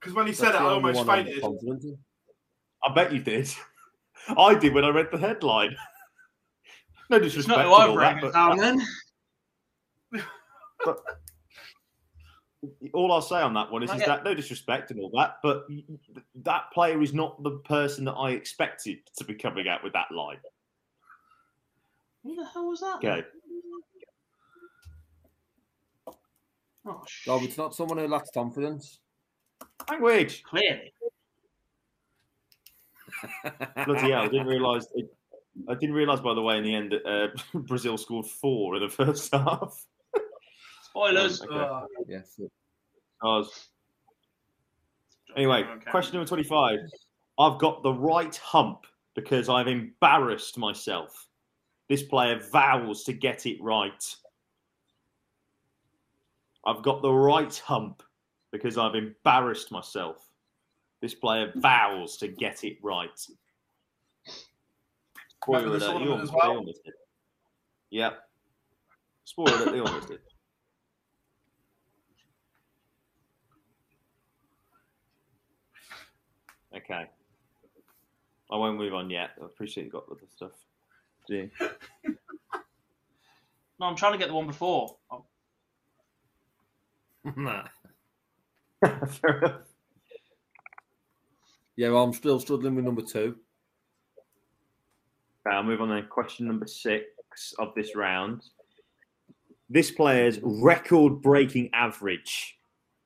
[0.00, 1.44] Because when he That's said it, I almost fainted.
[2.84, 3.48] I bet you did.
[4.36, 5.76] I did when I read the headline.
[7.10, 7.58] no It's disrespect.
[7.58, 8.80] not who I've all that, but down then.
[12.92, 15.64] all I'll say on that one is, is that no disrespect and all that, but
[15.68, 19.84] y- y- that player is not the person that I expected to be coming out
[19.84, 20.38] with that line.
[22.24, 22.96] Who the hell was that?
[22.96, 23.24] Okay.
[26.86, 28.98] Oh, sh- No, it's not someone who lacks confidence.
[29.88, 30.42] Language.
[30.44, 30.92] clearly.
[33.84, 34.22] Bloody hell!
[34.22, 34.86] I didn't realise.
[35.68, 37.28] I didn't realise, by the way, in the end, that uh,
[37.60, 39.84] Brazil scored four in the first half.
[40.82, 41.42] Spoilers.
[41.42, 41.54] Okay.
[41.54, 42.38] Uh, Yes.
[43.22, 43.42] I
[45.36, 45.90] Anyway, Okay.
[45.90, 46.78] question number 25.
[47.38, 51.28] I've got the right hump because I've embarrassed myself.
[51.88, 54.16] This player vows to get it right.
[56.64, 58.02] I've got the right hump
[58.50, 60.25] because I've embarrassed myself.
[61.00, 63.10] This player vows to get it right.
[65.42, 66.42] Spoiler Remember alert, you almost, well?
[66.42, 66.94] they almost did.
[67.90, 68.18] Yep.
[69.24, 70.18] Spoiler alert, they almost did.
[76.76, 77.06] Okay.
[78.50, 79.30] I won't move on yet.
[79.40, 80.52] I appreciate you got other stuff.
[81.28, 81.50] to do.
[83.78, 84.96] No, I'm trying to get the one before.
[85.10, 85.24] Oh,
[87.36, 87.64] nah.
[89.06, 89.60] Fair enough.
[91.76, 93.36] Yeah, well, I'm still struggling with number two.
[95.46, 96.06] Okay, I'll move on then.
[96.08, 98.42] Question number six of this round.
[99.68, 102.58] This player's record breaking average.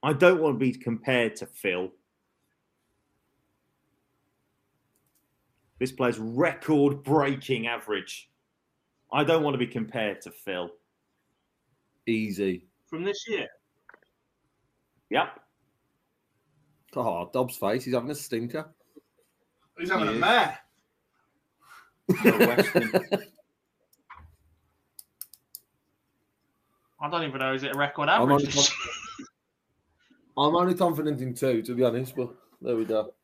[0.02, 1.90] I don't want to be compared to Phil.
[5.78, 8.30] This player's record breaking average.
[9.12, 10.70] I don't want to be compared to Phil.
[12.06, 12.66] Easy.
[12.86, 13.48] From this year.
[15.10, 15.40] Yep.
[16.96, 17.84] Oh, Dobbs' face.
[17.84, 18.68] He's having a stinker.
[19.78, 20.20] He's having a Yes.
[20.20, 20.58] mare.
[27.00, 27.54] I don't even know.
[27.54, 28.42] Is it a record I'm average?
[28.42, 29.26] only, conf-
[30.36, 33.14] I'm only confident in two, to be honest, but there we go.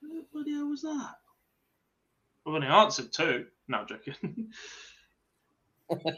[0.00, 1.14] What the bloody hell was that?
[2.46, 3.46] I've only answered two.
[3.68, 4.50] No, I'm joking.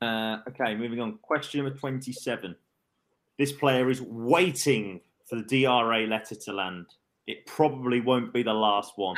[0.00, 1.18] Uh, okay, moving on.
[1.18, 2.54] Question number 27.
[3.38, 6.86] This player is waiting for the DRA letter to land.
[7.26, 9.16] It probably won't be the last one.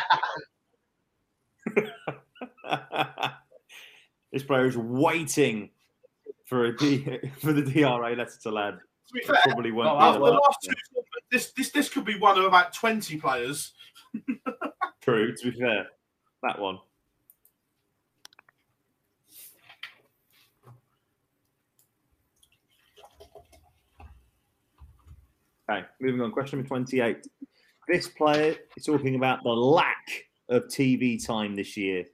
[4.32, 5.70] this player is waiting
[6.46, 8.78] for a D, for the DRA letter to land.
[9.08, 10.40] To be fair, Probably won't be the last.
[10.46, 10.72] last two,
[11.30, 13.72] this this this could be one of about twenty players.
[15.02, 15.86] True, to be fair.
[16.42, 16.78] That one.
[25.70, 26.32] Okay, moving on.
[26.32, 27.26] Question number 28.
[27.86, 32.04] This player is talking about the lack of TV time this year.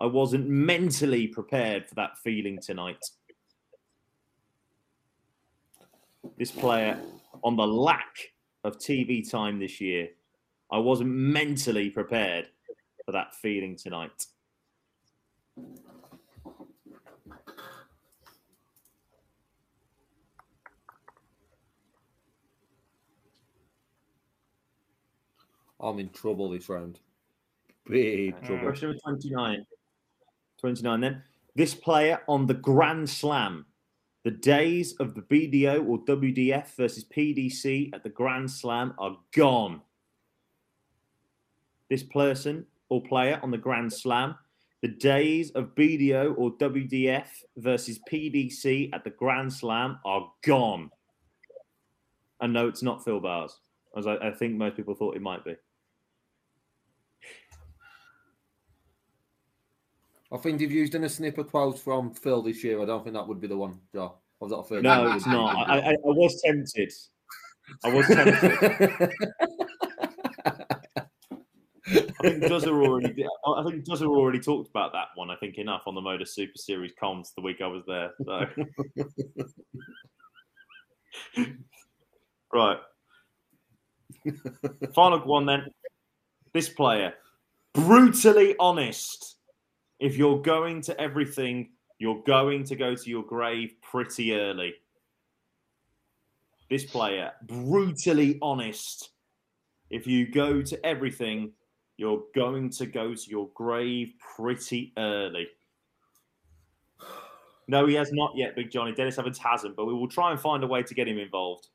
[0.00, 2.98] I wasn't mentally prepared for that feeling tonight.
[6.38, 6.98] This player
[7.42, 8.32] on the lack
[8.64, 10.08] of TV time this year.
[10.72, 12.48] I wasn't mentally prepared
[13.04, 14.24] for that feeling tonight.
[25.84, 26.98] I'm in trouble this round.
[27.86, 28.62] Big uh, trouble.
[28.62, 29.66] Question number 29.
[30.58, 31.22] 29 then.
[31.54, 33.66] This player on the Grand Slam.
[34.24, 39.82] The days of the BDO or WDF versus PDC at the Grand Slam are gone.
[41.90, 44.36] This person or player on the Grand Slam.
[44.80, 47.26] The days of BDO or WDF
[47.58, 50.90] versus PDC at the Grand Slam are gone.
[52.40, 53.58] And no, it's not Phil Bars,
[53.96, 55.54] as I, I think most people thought it might be.
[60.34, 62.82] I think you've used in a snipper quote from Phil this year.
[62.82, 64.16] I don't think that would be the one, Joe.
[64.42, 64.82] I've got a feeling.
[64.82, 65.68] No, it's not.
[65.68, 66.92] I, I, I was tempted.
[67.84, 69.12] I was tempted.
[71.86, 73.12] I think Duzzer already.
[73.12, 75.30] Did, I think Duzzer already talked about that one.
[75.30, 78.10] I think enough on the Modus Super Series comms the week I was there.
[78.24, 78.46] So.
[82.52, 82.78] right.
[84.94, 85.66] Final one then.
[86.52, 87.14] This player,
[87.72, 89.33] brutally honest.
[90.04, 94.74] If you're going to everything, you're going to go to your grave pretty early.
[96.68, 99.12] This player, brutally honest.
[99.88, 101.52] If you go to everything,
[101.96, 105.46] you're going to go to your grave pretty early.
[107.66, 108.92] No, he has not yet, Big Johnny.
[108.92, 111.68] Dennis Evans hasn't, but we will try and find a way to get him involved.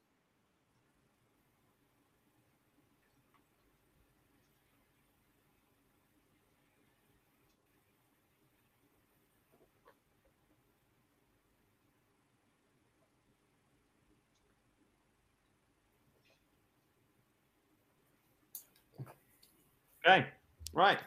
[20.05, 20.25] Okay,
[20.73, 20.99] right.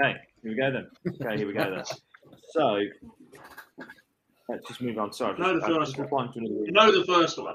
[0.00, 0.88] Okay, here we go then.
[1.06, 1.84] Okay, here we go then.
[2.50, 2.80] So,
[4.48, 5.12] let's just move on.
[5.12, 7.54] Sorry, No, the uh, first just replying You know the first one.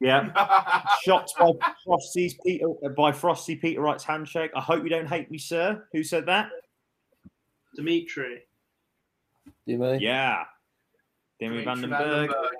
[0.00, 0.82] Yeah.
[1.04, 1.52] Shots by
[1.84, 4.50] Frosty's Peter by Frosty Peter Wright's handshake.
[4.56, 5.86] I hope you don't hate me, sir.
[5.92, 6.50] Who said that?
[7.76, 8.40] Dimitri.
[9.46, 10.00] Do you mean?
[10.00, 10.42] Yeah.
[11.42, 12.28] Demi Van den Bergh.
[12.28, 12.50] Vandenberg.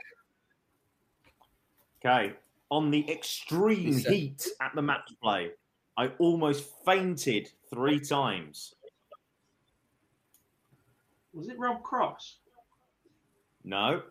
[2.04, 2.32] Okay.
[2.70, 5.50] On the extreme He heat at the match play,
[5.96, 8.74] I almost fainted three times.
[11.32, 12.38] Was it Rob Cross?
[13.62, 14.02] No.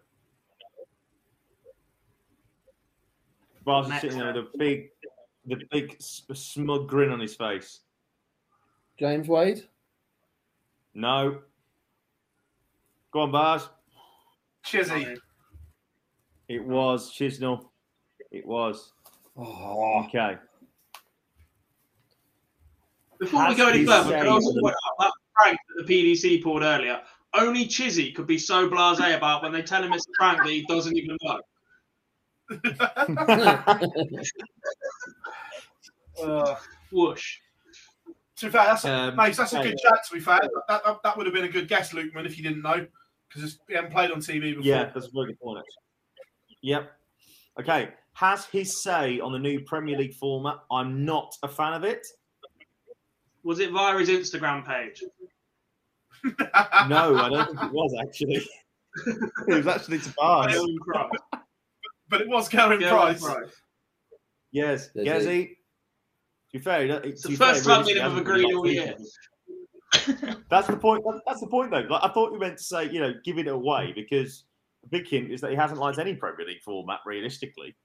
[3.66, 4.44] Bars is sitting there then.
[4.46, 4.90] with a big,
[5.46, 7.82] the big smug grin on his face.
[8.98, 9.64] James Wade?
[10.94, 11.40] No.
[13.12, 13.68] Go on, Bars.
[14.66, 15.18] Chizzy.
[16.48, 17.70] It was Chisnall.
[18.32, 18.94] It was.
[19.38, 20.38] Oh, Okay.
[23.20, 25.86] Before Has we go any further, said- can I also point out that prank that
[25.86, 27.02] the PDC pulled earlier?
[27.36, 30.50] Only Chizzy could be so blasé about when they tell him it's a prank that
[30.50, 31.40] he doesn't even know.
[36.22, 36.56] Uh,
[36.92, 37.38] Whoosh.
[38.38, 39.64] to be fair, that's, Um, mate, that's a hey.
[39.70, 40.00] good chat.
[40.10, 42.44] To be fair, that, that, that would have been a good guess, Lukeman, if you
[42.44, 42.86] didn't know,
[43.34, 44.64] because he hadn't played on TV before.
[44.64, 45.66] Yeah, that's a very good point.
[46.62, 46.92] Yep.
[47.60, 47.90] Okay.
[48.14, 50.58] Has his say on the new Premier League format?
[50.70, 52.06] I'm not a fan of it.
[53.44, 55.04] Was it via his Instagram page?
[56.88, 58.46] No, I don't think it was actually.
[59.48, 60.56] it was actually to Bars.
[62.10, 63.24] But it was Garen Galen Price.
[63.24, 63.62] Price.
[64.52, 65.48] Yes, Does Gazzy.
[65.48, 65.56] To
[66.52, 68.68] be fair, It's the be fair, first time really we'd have hasn't agreed been all
[68.68, 68.96] year.
[70.50, 71.04] That's the point.
[71.26, 71.86] That's the point, though.
[71.90, 74.44] Like, I thought you meant to say, you know, giving it away because
[74.84, 77.76] the big hint is that he hasn't liked any Premier League format realistically.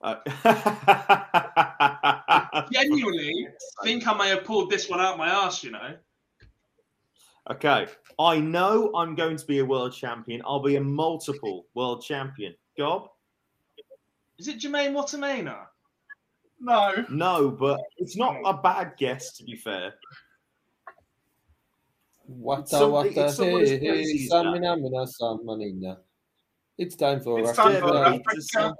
[0.00, 0.16] Uh,
[2.70, 3.48] Genuinely
[3.82, 5.96] think I may have pulled this one out my ass, you know.
[7.50, 7.86] okay,
[8.18, 10.42] I know I'm going to be a world champion.
[10.44, 12.54] I'll be a multiple world champion.
[12.76, 13.08] Gob?
[14.38, 15.66] Is it Jermaine Wattimena?
[16.64, 17.04] No.
[17.10, 19.94] No, but it's not a bad guess, to be fair.
[22.30, 24.44] Wata somebody- wata it's hey hey crazy as that.
[24.46, 25.98] samina mina samanina.
[26.78, 28.74] It's time for It's time for Africa.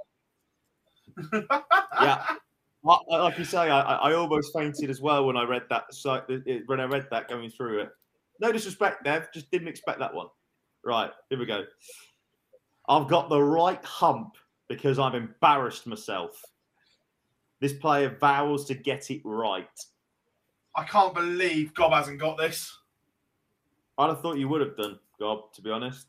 [1.31, 1.61] Uh,
[2.01, 2.25] yeah.
[2.87, 5.63] I- I- Like you say, I, I I almost fainted as well when I read
[5.69, 5.83] that.
[5.93, 7.89] So uh, uh, when I read that going through it,
[8.39, 10.27] no disrespect, Dev, just didn't expect that one.
[10.83, 11.65] Right, here we go.
[12.89, 14.35] I've got the right hump
[14.69, 16.39] because I've embarrassed myself.
[17.65, 19.67] This player vows to get it right.
[20.75, 22.77] I can't believe Gob hasn't got this.
[23.97, 26.05] I'd have thought you would have done, Gob, to be honest.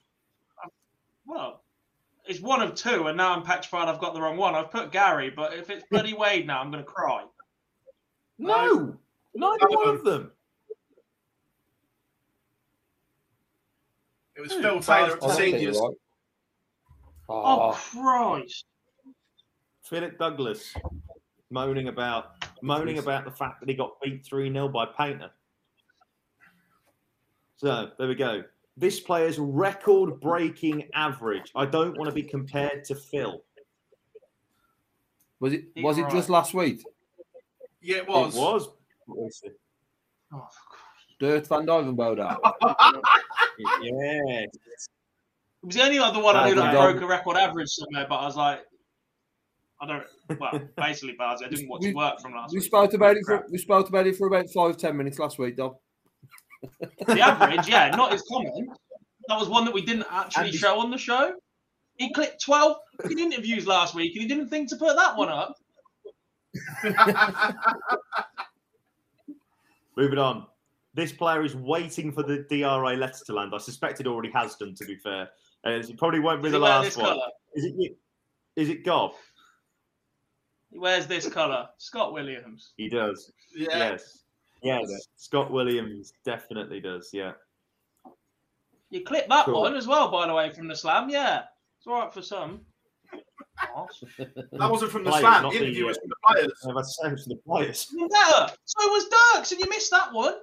[1.25, 1.63] Well,
[2.27, 4.55] it's one of two, and now I'm petrified I've got the wrong one.
[4.55, 7.25] I've put Gary, but if it's bloody Wade now, I'm going to cry.
[8.39, 8.95] No,
[9.35, 10.33] neither None one of them.
[14.35, 14.61] It was Hmm.
[14.61, 15.81] Phil Taylor at I seniors.
[15.81, 15.95] right.
[17.31, 18.67] Oh, Oh, Christ.
[19.85, 20.75] Philip Douglas
[21.51, 25.31] moaning about moaning about the fact that he got beat 3 0 by Painter.
[27.57, 28.43] So there we go.
[28.77, 31.51] This player's record breaking average.
[31.55, 33.43] I don't want to be compared to Phil.
[35.41, 36.13] was it You're was it right.
[36.13, 36.85] just last week?
[37.81, 38.37] Yeah, it was.
[38.37, 39.43] It was.
[40.33, 40.49] Oh,
[41.21, 42.37] Dirk van Duijvenbode.
[43.81, 44.43] Yeah.
[44.43, 44.51] It
[45.63, 48.27] was the only other one I knew that broke a record average somewhere, but I
[48.27, 48.61] was like,
[49.81, 50.05] I don't.
[50.41, 52.67] Well, basically, Baz, I didn't watch We- work from last We week.
[52.67, 53.25] spoke about it.
[53.27, 55.75] For, we spoke about it for about five ten minutes last week, Dom.
[57.07, 58.69] The average, yeah, not his common.
[59.29, 61.33] That was one that we didn't actually And- show on the show.
[61.99, 65.31] He clicked 12 fucking interviews last week and he didn't think to put that one
[65.31, 65.55] up.
[69.97, 70.47] Moving on.
[70.95, 73.53] This player is waiting for the DRA letter to land.
[73.55, 75.29] I suspect it already has done, to be fair.
[75.67, 77.07] Uh, it probably won't be Does the last one.
[77.07, 77.27] colour?
[77.55, 77.95] Is it you?
[78.57, 79.13] It Gob?
[80.71, 81.69] He wears this colour.
[81.79, 82.73] Scott Williams.
[82.77, 83.33] He does.
[83.55, 83.69] yeah.
[83.93, 84.19] Yes.
[84.63, 85.09] Yes.
[85.17, 87.11] Scott Williams definitely does.
[87.13, 87.33] Yeah.
[88.91, 89.63] You clipped that Cool.
[89.63, 91.09] one as well, by the way, from the slam.
[91.11, 91.43] Yeah.
[91.79, 92.61] It's all right for some.
[94.53, 95.43] That wasn't from the Players, slam.
[95.45, 96.53] not The the, interview uh, was from the players.
[96.69, 97.89] I've had so from the players.
[97.95, 98.53] Even better.
[98.65, 100.35] So was Dirks, and you missed that one.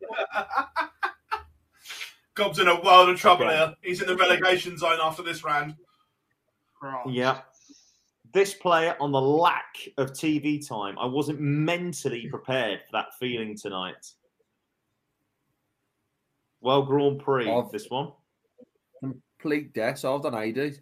[2.34, 3.56] Gob's in a world of trouble Okay.
[3.56, 3.74] here.
[3.82, 5.76] He's in the relegation zone after this round.
[7.06, 7.40] Yeah.
[8.32, 13.56] This player on the lack of TV time, I wasn't mentally prepared for that feeling
[13.56, 14.10] tonight.
[16.62, 18.12] Well, Grand Prix, Of- this one.
[19.02, 19.98] Complete death.
[19.98, 20.78] So I've done AD.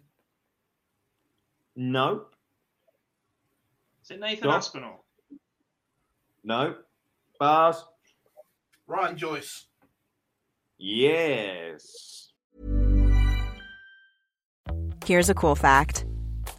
[1.75, 2.25] No,
[4.03, 4.51] Is it Nathan Go.
[4.51, 5.05] Aspinall?
[6.43, 6.75] no.
[7.39, 7.83] Bars,
[8.87, 9.65] Ryan Joyce.
[10.77, 12.29] yes.
[15.05, 16.05] Here's a cool fact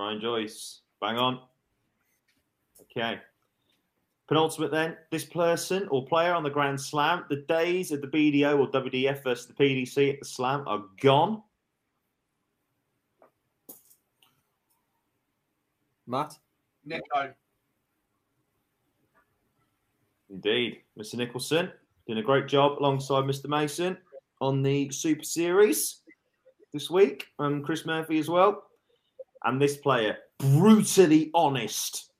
[0.00, 1.40] Ryan Joyce, bang on.
[2.80, 3.20] Okay.
[4.28, 8.58] Penultimate then, this person or player on the Grand Slam, the days of the BDO
[8.58, 11.42] or WDF versus the PDC at the Slam are gone.
[16.06, 16.34] Matt?
[16.86, 17.34] Nico.
[20.30, 20.78] Indeed.
[20.98, 21.16] Mr.
[21.16, 21.70] Nicholson
[22.06, 23.48] doing a great job alongside Mr.
[23.48, 23.98] Mason
[24.40, 26.00] on the Super Series
[26.72, 28.69] this week, and Chris Murphy as well.
[29.44, 32.12] And this player, brutally honest.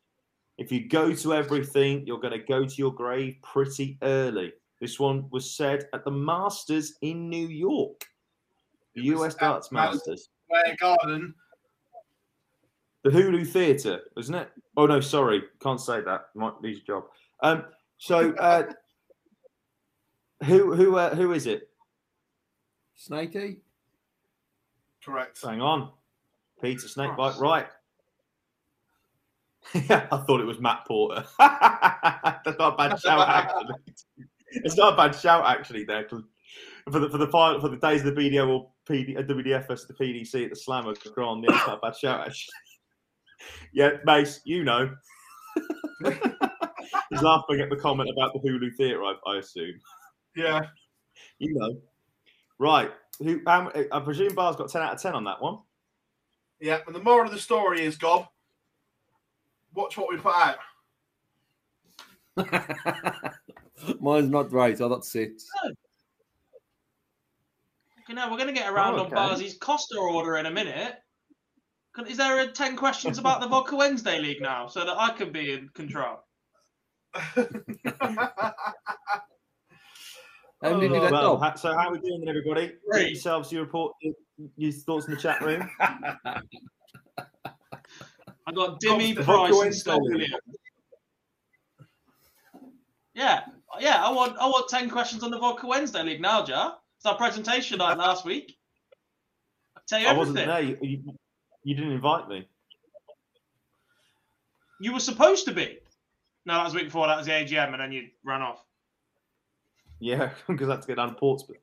[0.59, 4.53] If you go to everything, you're going to go to your grave pretty early.
[4.81, 8.05] This one was said at the Masters in New York,
[8.95, 10.31] the US Darts Masters.
[10.45, 11.35] Square Garden.
[13.05, 14.51] The Hulu Theatre, wasn't it?
[14.77, 16.27] Oh no, sorry, can't say that.
[16.35, 17.11] Might lose your job.
[17.43, 17.65] Um,
[17.97, 18.71] so uh,
[20.45, 21.71] who who uh, who is it?
[22.97, 23.59] Snakey?
[25.03, 25.41] Correct.
[25.43, 25.91] Hang on,
[26.61, 27.67] Peter Snakebite, right?
[29.75, 31.25] I thought it was Matt Porter.
[31.39, 33.75] That's not a bad shout, actually.
[34.53, 35.85] It's not a bad shout, actually.
[35.85, 36.09] there.
[36.09, 39.67] for the for the final for the days of the BDO or PD, uh, WDF
[39.67, 41.45] the PDC at the Slammer Grand.
[41.45, 42.55] Yeah, it's not a bad shout, actually.
[43.73, 44.91] yeah, Mace, you know.
[47.11, 49.75] He's laughing at the comment about the Hulu Theatre, I, I assume.
[50.37, 50.61] Yeah.
[51.39, 51.77] You know.
[52.59, 52.91] Right.
[53.19, 53.41] Who?
[53.47, 55.59] Um, I presume Bar's got 10 out of 10 on that one.
[56.61, 56.81] Yeah.
[56.87, 58.27] And the moral of the story is, Gob,
[59.75, 60.59] watch what we put out.
[64.01, 64.81] Mine's not great.
[64.81, 65.47] I got six.
[68.05, 69.15] Okay, now we're going to get around Oh, on okay.
[69.15, 70.95] Barzy's Costa order in a minute.
[72.09, 75.33] Is there a 10 questions about the Vodka Wednesday League now so that I can
[75.33, 76.19] be in control?
[80.63, 82.67] How many did Oh, Well, ha- so how are we doing then, everybody?
[82.69, 83.09] Get Great.
[83.13, 84.15] yourselves your report, your,
[84.57, 85.69] your thoughts in the chat room.
[85.81, 86.43] I
[88.53, 90.03] got Dimmy, Vodka Price, and Wednesday Stoke
[93.15, 93.41] Yeah,
[93.79, 94.05] yeah.
[94.05, 96.77] I want I want 10 questions on the Vodka Wednesday League now, Jar.
[96.97, 98.57] It's our presentation night last week.
[99.77, 100.77] I'll tell you I wasn't everything.
[100.79, 100.83] there.
[100.83, 101.15] You, you,
[101.65, 102.49] you didn't invite me.
[104.81, 105.79] You were supposed to be.
[106.47, 107.07] No, that was the week before.
[107.07, 108.65] That was the AGM, and then you ran off.
[110.01, 111.59] Yeah, because I had to get down to Portsmouth.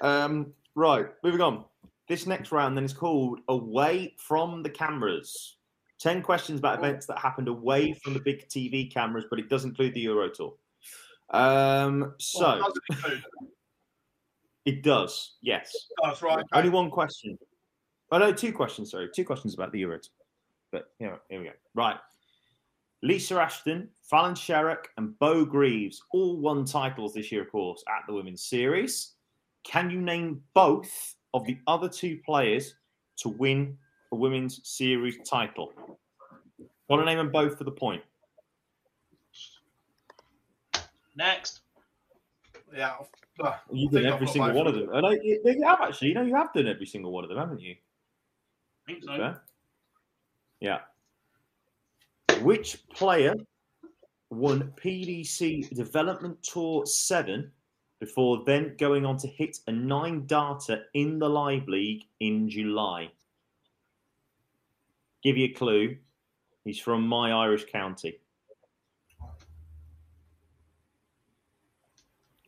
[0.00, 1.64] Um, right, moving on.
[2.08, 5.56] This next round then is called Away from the Cameras.
[6.00, 9.64] 10 questions about events that happened away from the big TV cameras, but it does
[9.64, 10.54] include the Euro Tour.
[11.30, 12.72] Um, so Well,
[13.06, 13.22] it
[14.64, 15.72] it does, yes.
[16.02, 16.44] That's right.
[16.52, 17.38] Only one question.
[18.10, 18.90] Oh no, two questions.
[18.90, 19.98] Sorry, two questions about the Euro.
[19.98, 20.10] Tour.
[20.72, 21.52] But here, here we go.
[21.74, 21.96] Right.
[23.02, 28.06] Lisa Ashton, Fallon Sherrock, and Beau Greaves all won titles this year, of course, at
[28.06, 29.14] the Women's Series.
[29.64, 32.76] Can you name both of the other two players
[33.16, 33.76] to win
[34.12, 35.72] a Women's Series title?
[36.88, 38.02] Want to name them both for the point?
[41.16, 41.60] Next.
[42.74, 42.94] Yeah.
[43.42, 45.04] Uh, You've done every single one of of them.
[45.04, 46.08] I you, you have actually.
[46.08, 47.74] You know, you have done every single one of them, haven't you?
[48.88, 49.34] I think so.
[50.60, 50.78] Yeah.
[52.42, 53.34] Which player
[54.30, 57.48] won PDC Development Tour 7
[58.00, 63.12] before then going on to hit a nine darter in the Live League in July?
[65.22, 65.96] Give you a clue.
[66.64, 68.18] He's from my Irish county.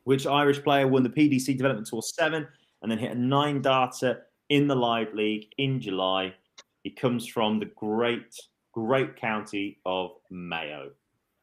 [0.02, 2.48] Which Irish player won the PDC Development Tour 7
[2.82, 6.34] and then hit a nine darter in the Live League in July?
[6.82, 8.34] He comes from the great,
[8.74, 10.90] great county of Mayo.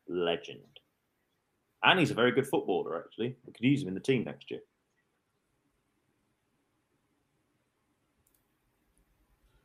[0.07, 0.59] Legend.
[1.83, 3.35] And he's a very good footballer, actually.
[3.45, 4.59] We could use him in the team next year.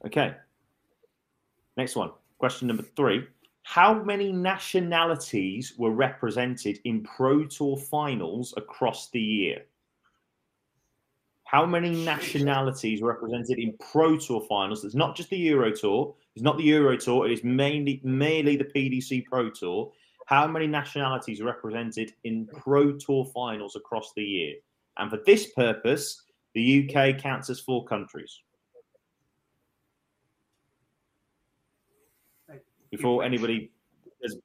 [0.06, 0.34] Okay.
[1.76, 2.12] Next one.
[2.38, 3.26] Question number three.
[3.62, 9.62] How many nationalities were represented in Pro Tour finals across the year?
[11.46, 14.84] How many nationalities were represented in Pro Tour finals?
[14.84, 16.12] It's not just the Euro Tour.
[16.34, 17.26] It's not the Euro Tour.
[17.26, 19.92] It is mainly merely the PDC Pro Tour.
[20.26, 24.54] How many nationalities are represented in Pro Tour finals across the year?
[24.96, 26.24] And for this purpose,
[26.54, 28.40] the UK counts as four countries.
[32.90, 33.70] Before anybody,
[34.20, 34.36] there's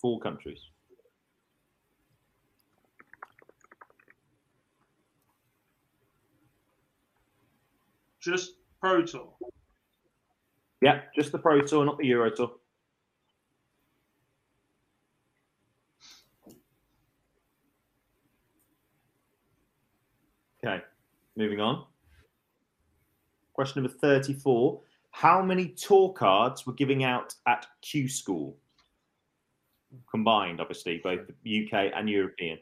[0.00, 0.71] four countries.
[8.22, 9.32] Just Pro Tour.
[10.80, 12.52] Yeah, just the Pro Tour, not the Euro Tour.
[20.64, 20.82] Okay,
[21.36, 21.84] moving on.
[23.54, 24.80] Question number 34.
[25.10, 28.56] How many tour cards were giving out at Q School?
[30.10, 32.58] Combined, obviously, both UK and European.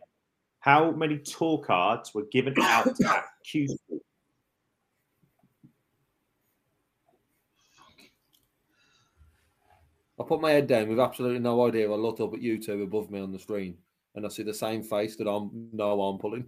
[0.60, 4.00] How many tour cards were given out at Q School?
[10.20, 11.90] I put my head down with absolutely no idea.
[11.90, 13.78] I looked up at you two above me on the screen,
[14.14, 16.44] and I see the same face that I'm no I'm pulling.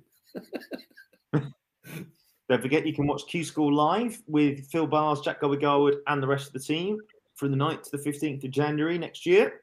[1.33, 6.23] Don't forget you can watch Q School live with Phil Bars, Jack Gowie Garwood, and
[6.23, 6.99] the rest of the team
[7.35, 9.63] from the 9th to the 15th of January next year.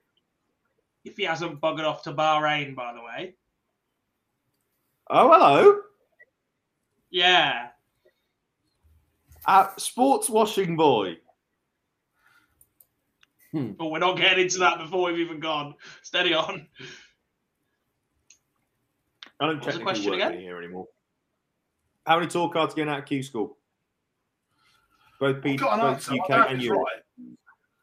[1.06, 3.36] If he hasn't buggered off to Bahrain, by the way.
[5.12, 5.82] Oh, hello.
[7.12, 7.68] Yeah.
[9.46, 11.18] Uh, sports washing boy.
[13.52, 13.72] Hmm.
[13.72, 15.74] But we're not getting into that before we've even gone.
[16.04, 16.68] Steady on.
[19.40, 20.40] I don't What was the question work again?
[20.40, 20.88] here anymore.
[22.06, 23.58] How many tour cards going out at Q School?
[25.20, 26.12] Both, P- I've got an both answer.
[26.14, 26.88] I UK don't know if and it's Europe.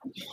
[0.07, 0.25] right.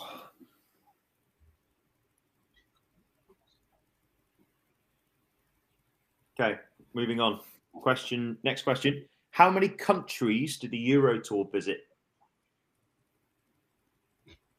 [6.39, 6.59] Okay,
[6.93, 7.39] moving on.
[7.73, 8.37] Question.
[8.43, 9.05] Next question.
[9.31, 11.87] How many countries did the Euro Tour visit?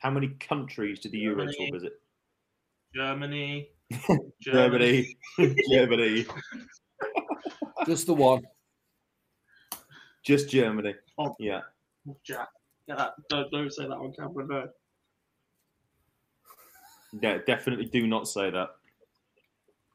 [0.05, 1.95] How many countries did the Euro Tour visit?
[2.95, 3.71] Germany.
[4.43, 5.17] Germany.
[5.71, 6.27] Germany.
[7.87, 8.43] Just the one.
[10.23, 10.95] Just Germany.
[11.17, 11.35] Oh.
[11.41, 11.63] Yeah.
[12.23, 12.49] Jack.
[12.87, 14.69] Yeah, that, don't, don't say that on camera, no.
[17.23, 18.69] Yeah, definitely do not say that.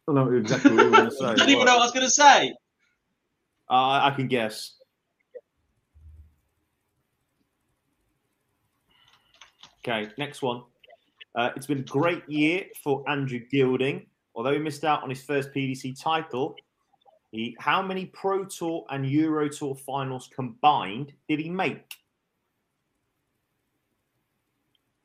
[0.07, 1.26] I don't know exactly what you were going to say.
[1.26, 2.49] I didn't even know what I was going to say.
[3.70, 4.74] Uh, I can guess.
[9.89, 10.61] Okay, next one.
[11.33, 14.05] Uh, it's been a great year for Andrew Gilding.
[14.35, 16.55] Although he missed out on his first PDC title,
[17.31, 21.91] he, how many Pro Tour and Euro Tour finals combined did he make?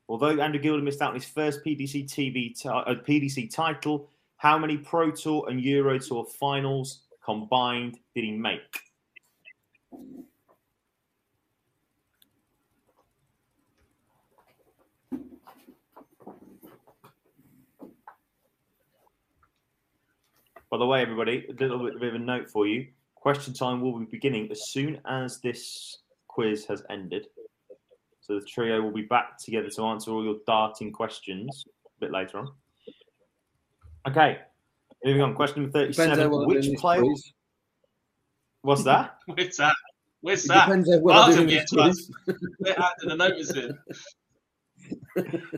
[0.07, 4.59] Although Andrew Gilding missed out on his first PDC TV ti- uh, PDC title, how
[4.59, 8.61] many Pro Tour and Euro Tour finals combined did he make?
[20.75, 22.87] By the way, everybody, a little bit of a note for you.
[23.15, 27.27] Question time will be beginning as soon as this quiz has ended.
[28.19, 32.11] So the trio will be back together to answer all your darting questions a bit
[32.11, 32.51] later on.
[34.05, 34.39] Okay,
[35.05, 35.33] moving on.
[35.33, 36.29] Question number 37.
[36.29, 37.01] well I do Which in player?
[37.03, 37.33] quiz.
[38.63, 39.15] What's that?
[39.27, 39.75] Where's that?
[40.19, 40.65] Where's It that?
[40.65, 42.37] depends how well I do Martin in gets this quiz.
[43.05, 43.77] The notice in.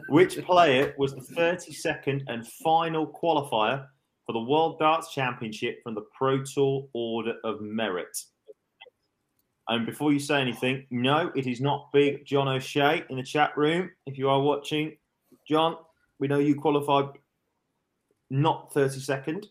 [0.10, 3.88] Which player was the 32nd and final qualifier
[4.28, 8.16] for the World Darts Championship from the Pro Tour Order of Merit?
[9.70, 13.58] And before you say anything, no, it is not Big John O'Shea in the chat
[13.58, 13.90] room.
[14.06, 14.96] If you are watching,
[15.50, 15.78] John,
[16.20, 17.08] we know you qualified
[18.30, 19.46] not 32nd.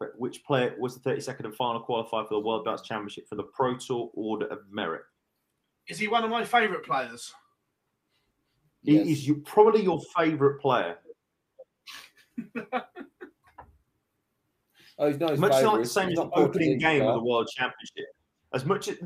[0.00, 3.34] But which player was the 32nd and final qualifier for the World Darts Championship for
[3.34, 5.02] the Pro Tour Order of Merit?
[5.88, 7.32] Is he one of my favourite players?
[8.82, 9.06] He Yes.
[9.08, 10.98] is your, probably your favourite player.
[14.98, 17.22] Oh, he's not his much like the same He's as the opening game of the
[17.22, 18.06] World Championship.
[18.52, 18.96] As much as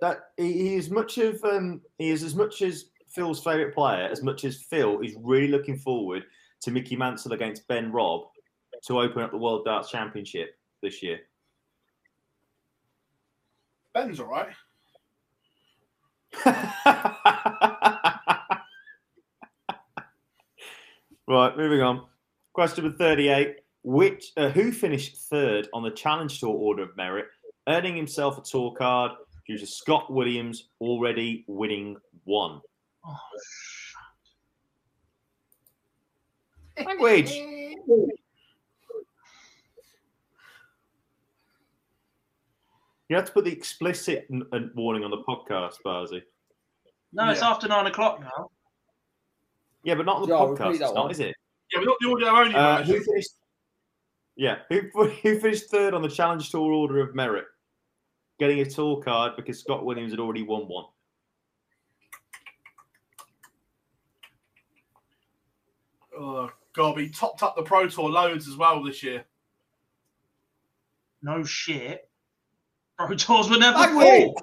[0.00, 4.22] that he is much of um, he is as much as Phil's favourite player, as
[4.22, 6.24] much as Phil is really looking forward
[6.60, 8.22] to Mickey Mansell against Ben Robb
[8.86, 11.20] to open up the World Darts Championship this year.
[13.94, 14.48] Ben's all right.
[21.28, 22.06] right, moving on.
[22.52, 27.26] Question number thirty-eight: Which uh, who finished third on the Challenge Tour Order of Merit,
[27.68, 29.12] earning himself a tour card
[29.46, 32.60] due to Scott Williams already winning one?
[36.86, 37.32] Language.
[43.08, 46.22] You have to put the explicit n- n- warning on the podcast, Barzy.
[47.12, 47.50] No, it's Yeah.
[47.50, 48.50] after nine o'clock now.
[49.82, 50.70] Yeah, but not on the Joe, podcast.
[50.72, 51.10] It's not, one.
[51.10, 51.34] is it?
[51.72, 53.30] Yeah, we're not the audio only Uh, who finished?
[54.36, 57.44] Yeah, who, who finished third on the Challenge Tour Order of Merit,
[58.38, 60.86] getting a tour card because Scott Williams had already won one.
[66.18, 69.24] Oh, God, he topped up the Pro Tour loads as well this year.
[71.22, 72.08] No shit.
[72.98, 74.06] Pro tours were never Language.
[74.06, 74.42] full.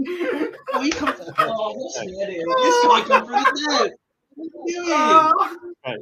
[0.72, 2.44] Oh, he come, oh, what's the idiot?
[2.62, 3.92] This guy come through the dead.
[4.52, 5.32] What are?
[5.86, 5.96] Okay.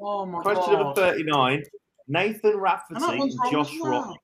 [0.00, 0.82] Oh my Question god.
[0.82, 1.62] number 39.
[2.08, 4.16] Nathan Rafferty and Josh as Rock.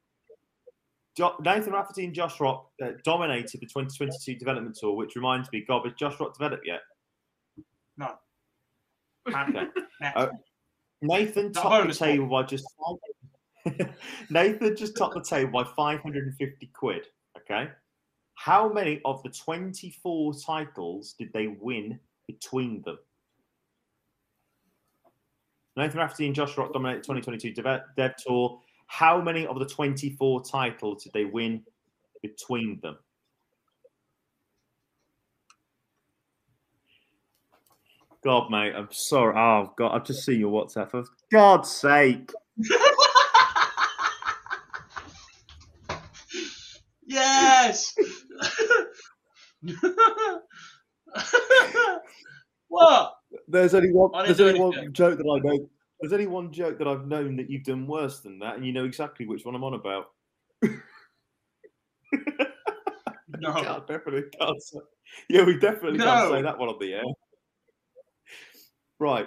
[1.16, 5.64] Jo- Nathan Rafferty and Josh Rock uh, dominated the 2022 development tour, which reminds me,
[5.66, 6.80] Gob, has Josh Rock developed yet?
[7.96, 8.14] No.
[9.28, 9.66] Okay.
[10.16, 10.28] Uh,
[11.00, 12.66] Nathan That topped the bonus table by just
[14.30, 17.06] Nathan just topped the table by 550 quid.
[17.38, 17.70] Okay.
[18.34, 22.98] How many of the 24 titles did they win between them?
[25.76, 28.60] Nathan Rafferty and Josh Rock dominated the 2022 Dev, Dev Tour.
[28.86, 31.62] How many of the 24 titles did they win
[32.22, 32.96] between them?
[38.22, 39.34] God, mate, I'm sorry.
[39.36, 40.90] Oh, God, I've just seen your WhatsApp.
[40.90, 42.30] For God's sake.
[47.06, 47.94] Yes.
[52.68, 53.12] what?
[53.48, 54.24] There's only one.
[54.24, 55.68] There's only one joke that I know.
[56.00, 58.72] There's only one joke that I've known that you've done worse than that, and you
[58.72, 60.06] know exactly which one I'm on about.
[63.40, 63.52] No.
[63.62, 64.78] Can't definitely can't say.
[65.28, 67.02] Yeah, we definitely can't say that one on the air.
[68.98, 69.26] Right.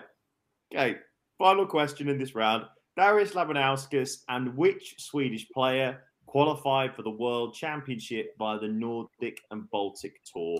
[0.74, 0.98] Okay.
[1.38, 2.66] Final question in this round.
[2.96, 9.70] Darius Labanauskas and which Swedish player qualified for the World Championship by the Nordic and
[9.70, 10.60] Baltic Tour?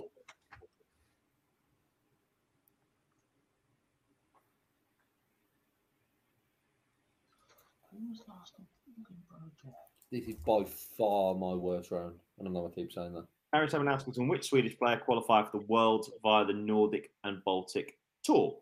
[10.10, 10.64] This is by
[10.98, 13.26] far my worst round, and I'm going to keep saying that.
[13.54, 17.98] Darius Labanauskas and which Swedish player qualified for the World via the Nordic and Baltic
[18.24, 18.56] Tour?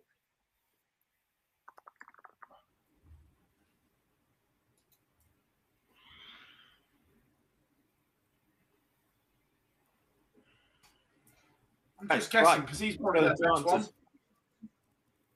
[12.10, 13.76] I'm just guessing because he's probably uh, the Further next one.
[13.76, 13.94] answers.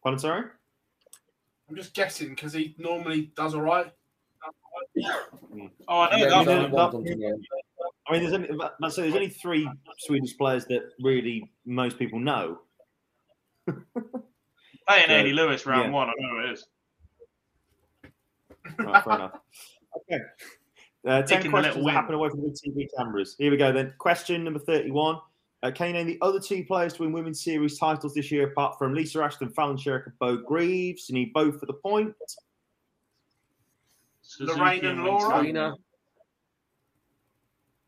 [0.04, 0.44] Pardon, sorry?
[1.70, 3.92] I'm just guessing because he normally does all right.
[5.88, 6.72] Oh, I know Yeah, that you don't one.
[6.72, 7.38] want them to know.
[8.08, 8.50] I mean, there's only,
[8.80, 12.60] let's there's only three Swedish players that really most people know.
[13.68, 15.92] Playing So, Eddie Lewis round yeah.
[15.92, 16.66] one, I know it is.
[18.80, 19.32] Right, fair enough.
[20.12, 20.24] Okay.
[21.08, 21.94] Uh, 10 questions little that win.
[21.94, 23.36] happen away from the TV cameras.
[23.38, 23.94] Here we go then.
[24.00, 25.18] Question number 31.
[25.62, 28.48] Uh, can you name the other two players to win women's series titles this year
[28.50, 31.10] apart from Lisa Ashton, Fallon Sherrock, and Beau Greaves?
[31.10, 32.14] You need both for the point.
[34.30, 35.28] Suzuki Lorraine and Winston.
[35.28, 35.42] Laura?
[35.42, 35.76] Trina,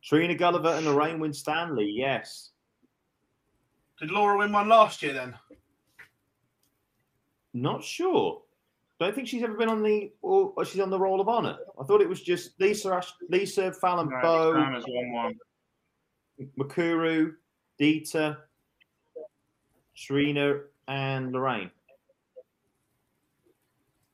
[0.04, 2.50] Trina Gulliver and Lorraine Winstanley, yes.
[4.00, 5.36] Did Laura win one last year then?
[7.54, 8.42] Not sure.
[9.00, 11.60] Don't think she's ever been on the or or she's on the roll of honour.
[11.80, 15.36] I thought it was just Lisa Ash, Lisa Fallon No, Beau, Sam has won one.
[16.58, 17.34] Mikuru,
[17.80, 18.38] Dieter,
[19.96, 21.70] Trina, and Lorraine.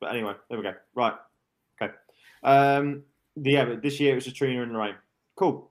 [0.02, 0.74] But anyway, there we go.
[0.94, 1.14] Right.
[2.48, 2.58] Okay.
[2.58, 3.04] Um,
[3.36, 4.96] yeah, but this year it was just Trina and Lorraine.
[5.36, 5.70] Cool.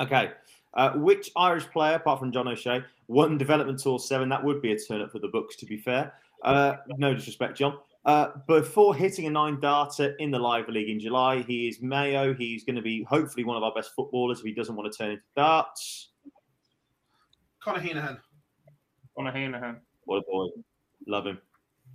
[0.00, 0.32] Okay.
[0.74, 4.28] Uh, which Irish player, apart from John O'Shea, won Development Tour 7?
[4.28, 6.14] That would be a turn up for the books, to be fair.
[6.42, 7.78] Uh, no disrespect, John.
[8.04, 12.32] Uh, before hitting a nine darter in the Live League in July, he is Mayo.
[12.32, 14.96] He's going to be hopefully one of our best footballers if he doesn't want to
[14.96, 16.10] turn into darts.
[17.62, 18.18] Conor Heneghan.
[19.18, 19.78] On a Heneghan.
[20.04, 20.46] What a boy.
[21.06, 21.38] Love him.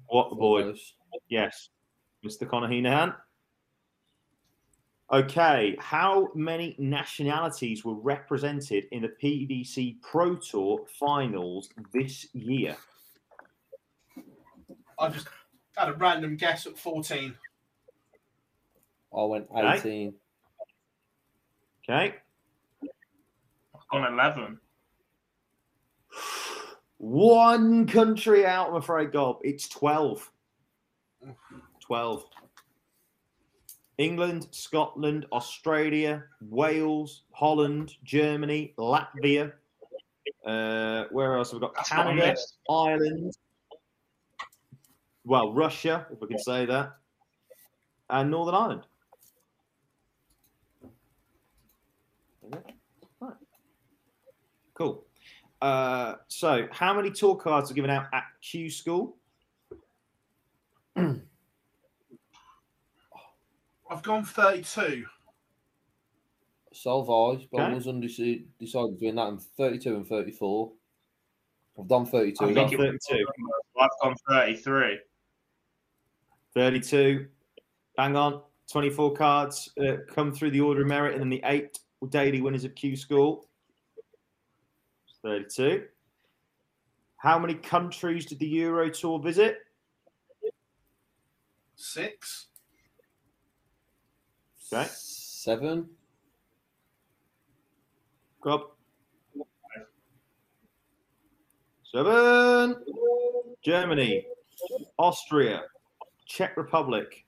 [0.08, 0.74] What a boy.
[1.28, 1.70] Yes.
[2.24, 2.48] Mr.
[2.48, 3.16] Conor Heneghan.
[5.12, 5.76] Okay.
[5.80, 12.76] How many nationalities were represented in the PDC Pro Tour finals this year?
[14.98, 15.28] I just
[15.78, 17.36] had a random guess at 14.
[19.16, 20.14] I went 18.
[21.88, 22.16] Okay.
[22.84, 24.60] I've gone 11.
[26.98, 29.40] One country out, I'm afraid, Gob.
[29.44, 30.32] It's 12.
[31.82, 32.26] 12.
[33.98, 39.54] England, Scotland, Australia, Wales, Holland, Germany, Latvia.
[40.46, 41.76] Uh, where else have we got?
[41.76, 42.36] That's Canada.
[42.70, 43.38] Ireland.
[45.24, 46.98] Well, Russia, if we can say that,
[48.10, 48.82] and Northern Ireland.
[53.20, 53.34] Right.
[54.76, 55.06] Cool.
[55.62, 59.18] Uh, so, how many tour cards are given out at Q School?
[63.90, 65.06] I've gone 32.
[66.74, 70.72] So have I, but I was undecided between that and 32 and 34.
[71.80, 72.44] I've done 32.
[72.44, 73.26] I We've think got it- 32.
[73.80, 75.00] I've gone 33.
[76.54, 77.28] 32.
[77.98, 78.42] Bang on.
[78.72, 81.78] 24 cards uh, come through the order of merit, and then the eight
[82.10, 83.48] daily winners of Q School.
[85.24, 85.86] 32.
[87.18, 89.60] How many countries did the Euro Tour visit?
[91.76, 92.48] Six.
[94.76, 94.90] Okay.
[94.92, 95.90] Seven.
[98.42, 98.72] Go.
[101.84, 102.76] Seven.
[103.64, 104.28] Germany,
[104.98, 105.64] Austria,
[106.26, 107.24] Czech Republic,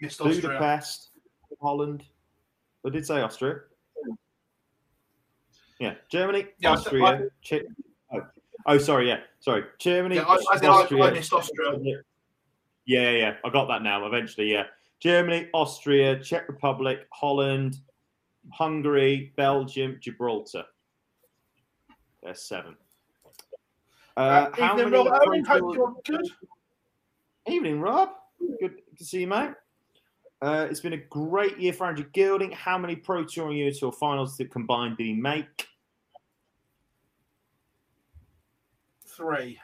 [0.00, 0.42] Missed Austria.
[0.42, 1.10] Budapest,
[1.60, 2.04] Holland.
[2.84, 3.60] I did say Austria.
[5.78, 7.62] Yeah, Germany, Yeah, I said- Austria, Czech.
[8.12, 8.20] Oh,
[8.66, 9.64] oh, sorry, yeah, sorry.
[9.78, 11.04] Germany, Yeah, I, I, said I, Austria.
[11.04, 11.78] I missed Austria.
[11.82, 11.94] Yeah,
[12.84, 13.34] yeah, yeah.
[13.44, 14.04] I got that now.
[14.06, 14.64] Eventually, yeah.
[15.02, 17.78] Germany, Austria, Czech Republic, Holland,
[18.52, 20.64] Hungary, Belgium, Gibraltar.
[22.22, 22.76] There's seven.
[24.16, 25.44] Uh, Uh, how evening, many Rob Owen.
[25.44, 26.30] Pro Hope you're good.
[27.48, 28.10] Evening, Rob.
[28.60, 29.54] Good to see you, mate.
[30.40, 32.52] Uh, it's been a great year for Andrew Gilding.
[32.52, 35.66] How many Pro Tour and Euro Tour finals did combined did he make?
[39.06, 39.58] Three.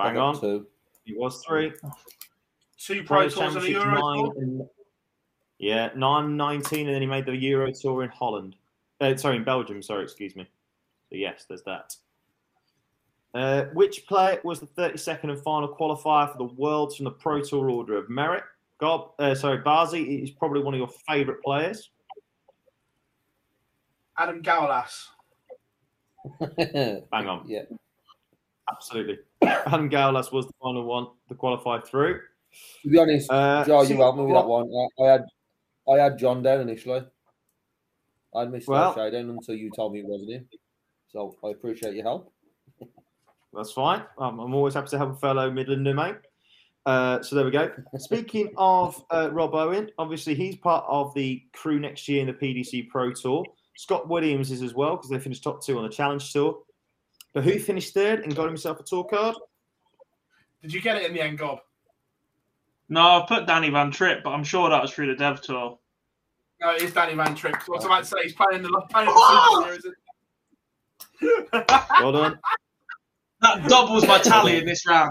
[0.00, 0.40] I Bang got on.
[0.40, 0.66] Two.
[1.06, 1.72] It was three.
[2.84, 4.32] Two Pro Players' Tours and a Euro nine Tour.
[4.42, 4.68] and-
[5.58, 8.56] yeah, 9 19, and then he made the Euro Tour in Holland.
[9.00, 9.80] Uh, sorry, in Belgium.
[9.82, 10.44] Sorry, excuse me.
[11.10, 11.94] So, yes, there's that.
[13.32, 17.40] Uh, which player was the 32nd and final qualifier for the Worlds from the Pro
[17.40, 18.42] Tour Order of Merit?
[18.78, 21.90] Gob, uh, sorry, Bazi is probably one of your favourite players.
[24.18, 25.06] Adam Gawlas.
[27.10, 27.44] Bang on.
[27.46, 27.62] yeah.
[28.70, 29.18] Absolutely.
[29.42, 32.20] Adam Gawlas was the final one to qualify through.
[32.82, 34.70] To be honest, Uh, Joe, you helped me with that one.
[34.70, 35.24] I, I had
[35.88, 37.02] I had John down initially.
[38.34, 38.68] I had Mr.
[38.68, 40.48] Well- O'Shea down until you told me it wasn't him.
[41.08, 42.32] So I appreciate your help.
[43.52, 44.02] That's fine.
[44.18, 46.16] Um, I'm always happy to help a fellow Midlander, mate.
[46.86, 47.70] Uh, so there we go.
[47.98, 52.32] Speaking of uh, Rob Owen, obviously he's part of the crew next year in the
[52.32, 53.44] PDC Pro Tour.
[53.76, 56.58] Scott Williams is as well because they finished top two on the Challenge Tour.
[57.32, 59.36] But who finished third and got himself a tour card?
[60.62, 61.58] Did you get it in the end, Gob?
[62.88, 65.78] No, I've put Danny van Trijp, but I'm sure that was through the Dev Tour.
[66.60, 67.54] No, it is Danny van Trijp.
[67.54, 69.14] I was about to say he's playing the playing the
[69.60, 69.78] Super Series.
[69.84, 69.96] isn't
[71.20, 71.58] he?
[72.00, 72.38] Well done.
[73.40, 75.10] That doubles my tally in this round.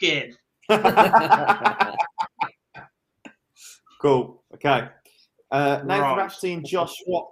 [0.00, 0.36] Again.
[4.00, 4.42] Cool.
[4.54, 4.88] Okay.
[5.50, 6.16] Uh, Nathan Right.
[6.16, 7.28] Rafferty and Josh Watt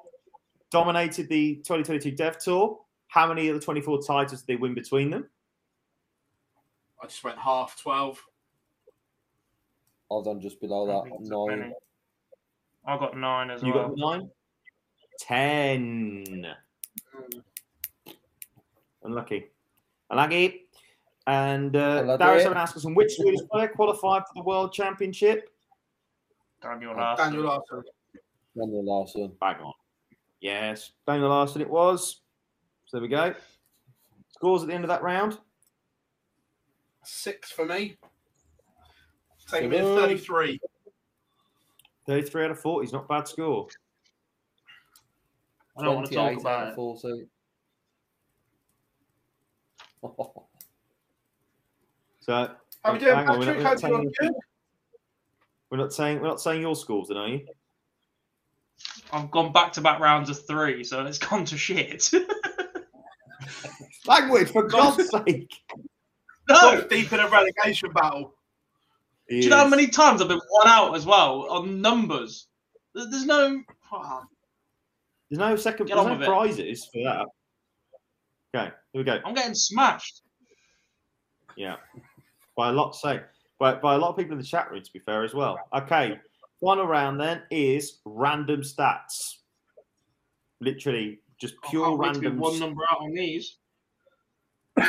[0.70, 2.78] dominated the 2022 Dev Tour.
[3.06, 5.28] How many of the 24 titles did they win between them?
[7.02, 8.20] I just went half twelve.
[10.10, 11.05] I've done just below that.
[11.05, 11.59] think it's Nine.
[11.60, 11.72] many.
[12.86, 13.90] I got nine as You well.
[13.94, 14.30] You got nine?
[15.20, 16.47] Ten.
[19.02, 19.47] Unlucky.
[20.10, 20.64] Unlucky.
[21.26, 22.18] And uh, Unlucky.
[22.24, 25.51] Darius Labanauskas, "And which Swedish player qualified for the World Championship?
[26.62, 27.24] Daniel Uh, Larsson.
[27.26, 27.82] Daniel Larsson.
[28.56, 29.32] Daniel Larsson.
[29.40, 29.72] Bang on.
[30.40, 32.22] Yes, Daniel Larsson it was.
[32.86, 33.35] So there we go.
[34.30, 35.39] Scores at the end of that round.
[37.05, 37.97] Six for me.
[39.51, 40.61] Taking me to 33.
[42.07, 43.69] 33 out of 40 is not a bad score.
[45.79, 46.70] I don't want to talk 28 about out it.
[46.70, 47.27] of 40.
[52.20, 52.51] So
[52.85, 53.91] How we doing, hang on, we're not- Patrick?
[53.93, 54.35] we're not saying-
[55.70, 57.47] We're not saying we're not saying your scores, then, are you?
[59.12, 62.11] I've gone back to back rounds of three, so it's gone to shit.
[64.07, 65.55] Language, for God's sake.
[66.51, 66.55] no!
[66.81, 68.35] Got deep in a relegation battle.
[69.28, 72.46] Do you know how many times I've been one out as well on numbers?
[72.94, 73.62] There- There's no.
[73.92, 74.22] oh,
[75.30, 75.86] There's no second.
[75.86, 76.26] Get There's no with it.
[76.26, 77.26] prizes for that.
[78.55, 79.20] Okay, here we go.
[79.24, 80.22] I'm getting smashed.
[81.56, 81.76] Yeah,
[82.56, 82.94] by a lot.
[82.96, 83.20] Say,
[83.59, 84.82] by by a lot of people in the chat room.
[84.82, 85.59] To be fair, as well.
[85.74, 86.18] Okay,
[86.62, 89.34] final round then is random stats.
[90.60, 92.40] Literally, just pure can't wait to be random.
[92.40, 93.56] one number out on these.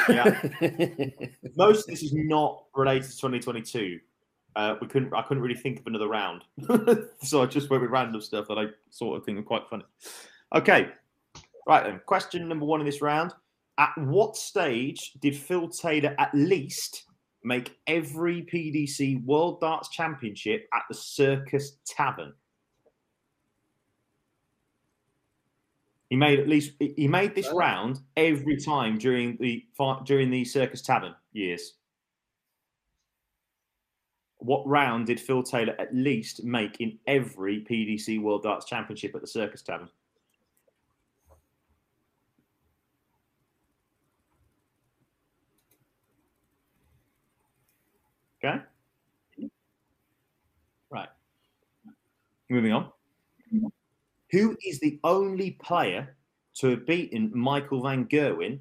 [0.07, 0.39] Yeah.
[1.55, 3.99] Most of this is not related to 2022.
[4.55, 5.13] Uh, we couldn't.
[5.13, 6.43] I couldn't really think of another round,
[7.21, 9.83] so I just went with random stuff that I sort of think are quite funny.
[10.55, 10.89] Okay,
[11.67, 12.01] right then.
[12.05, 13.33] Question number one in this round:
[13.77, 17.05] At what stage did Phil Taylor at least
[17.43, 22.33] make every PDC World Darts Championship at the Circus Tavern?
[26.09, 29.63] He made at least he made this round every time during the
[30.05, 31.75] during the Circus Tavern years.
[34.39, 39.21] What round did Phil Taylor at least make in every PDC World Darts Championship at
[39.21, 39.89] the Circus Tavern?
[48.43, 48.61] Okay.
[50.89, 51.09] Right.
[52.49, 52.91] Moving on.
[54.31, 56.15] Who is the only player
[56.55, 58.59] to have beaten Michael Van Gerwen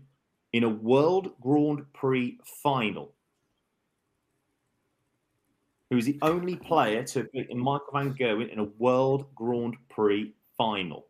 [0.52, 3.14] in a World Grand Prix final?
[5.90, 9.76] Who is the only player to have beaten Michael Van Gerwen in a World Grand
[9.88, 11.06] Prix final?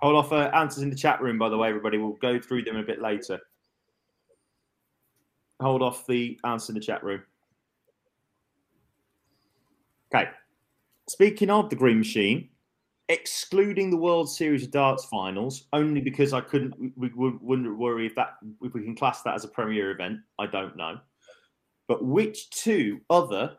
[0.00, 1.98] Hold off uh, answers in the chat room, by the way, everybody.
[1.98, 3.40] We'll go through them a bit later
[5.62, 7.22] hold off the answer in the chat room.
[10.14, 10.28] Okay.
[11.08, 12.48] Speaking of the Green Machine,
[13.12, 18.06] excluding the World Series of Darts finals, only because I couldn't, we, we wouldn't worry
[18.06, 20.18] if that if we can class that as a premier event.
[20.38, 20.98] I don't know.
[21.88, 23.56] But which two other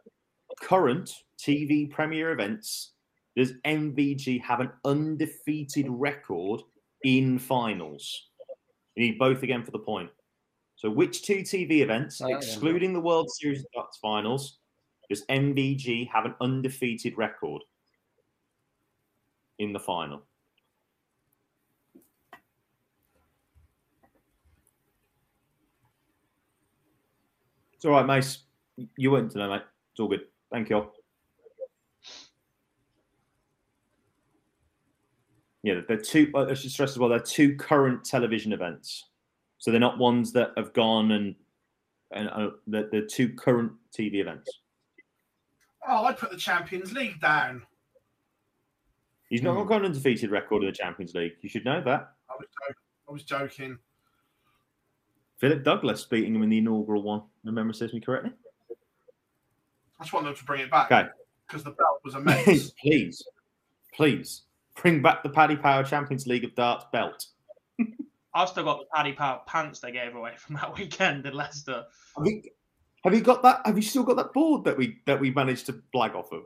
[0.62, 2.94] current TV premier events
[3.36, 6.62] does MVG have an undefeated record
[7.04, 8.30] in finals?
[8.96, 10.10] You need both again for the point.
[10.76, 12.96] So, which two TV events, oh, excluding yeah.
[12.96, 14.58] the World Series of Darts finals,
[15.10, 17.62] does MVG have an undefeated record
[19.60, 20.24] in the final?
[27.74, 28.40] It's all right, Mace.
[28.98, 29.62] You to know, mate.
[29.92, 30.22] It's all good.
[30.52, 30.90] Thank you.
[35.64, 36.32] Yeah, they're two.
[36.36, 37.10] I should stress as well.
[37.10, 39.10] They're two current television events.
[39.58, 41.36] So they're not ones that have gone and
[42.12, 44.50] and uh, the, the two current TV events.
[45.88, 47.64] Oh, I'd put the Champions League down.
[49.34, 49.68] He's not hmm.
[49.68, 51.32] got an undefeated record in the Champions League.
[51.42, 52.12] You should know that.
[52.30, 52.48] I was,
[53.10, 53.80] I was joking.
[55.40, 57.24] Philip Douglas beating him in the inaugural one.
[57.44, 58.30] The memory serves me correctly.
[60.00, 60.92] I just want them to bring it back.
[60.92, 61.10] Okay.
[61.48, 62.74] Because the belt was a mess.
[62.84, 63.24] please,
[63.92, 64.44] please
[64.80, 67.26] bring back the Paddy Power Champions League of Darts belt.
[68.36, 71.86] I've still got the Paddy Power pants they gave away from that weekend in Leicester.
[72.18, 72.44] Have you,
[73.04, 73.66] have you got that?
[73.66, 76.44] Have you still got that board that we that we managed to blag off of?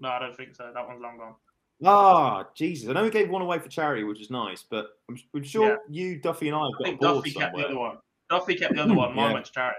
[0.00, 0.70] No, I don't think so.
[0.74, 1.34] That one's long gone.
[1.82, 2.88] Ah, Jesus!
[2.88, 5.68] I know we gave one away for charity, which is nice, but I'm, I'm sure
[5.68, 5.76] yeah.
[5.88, 7.96] you, Duffy, and I have got I think Duffy kept the other one.
[8.28, 9.14] Duffy kept the other one.
[9.14, 9.32] Mine yeah.
[9.34, 9.78] went to charity.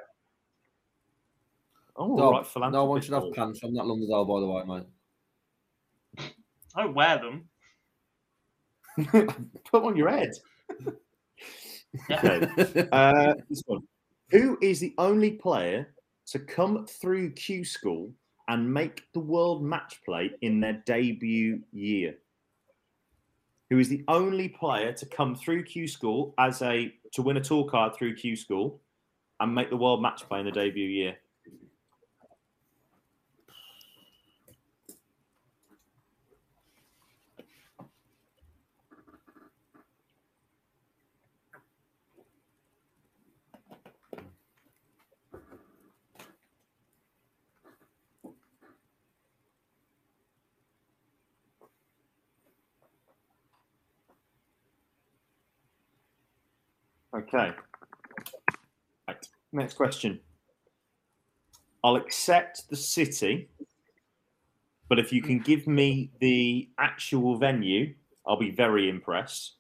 [1.96, 4.84] Oh, no, right, no one should have pants from that long ago, by the way,
[6.18, 6.34] mate.
[6.76, 7.50] I wear them.
[9.72, 10.32] Put on your head.
[12.10, 12.88] okay.
[12.92, 13.82] Uh, this one.
[14.32, 15.94] Who is the only player
[16.28, 18.14] to come through Q School
[18.52, 22.16] and make the world match play in their debut year?
[23.70, 27.42] Who is the only player to come through Q School as a to win a
[27.42, 28.82] tour card through Q School
[29.40, 31.16] and make the world match play in the debut year?
[57.22, 57.52] Okay.
[59.08, 59.28] Right.
[59.52, 60.20] Next question.
[61.84, 63.50] I'll accept the city,
[64.90, 67.94] but if you can give me the actual venue,
[68.26, 69.56] I'll be very impressed.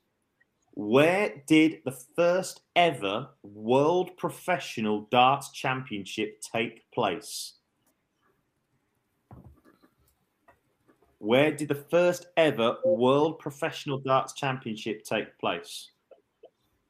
[0.74, 7.54] Where did the first ever World Professional Darts Championship take place?
[11.20, 15.92] Where did the first ever World Professional Darts Championship take place?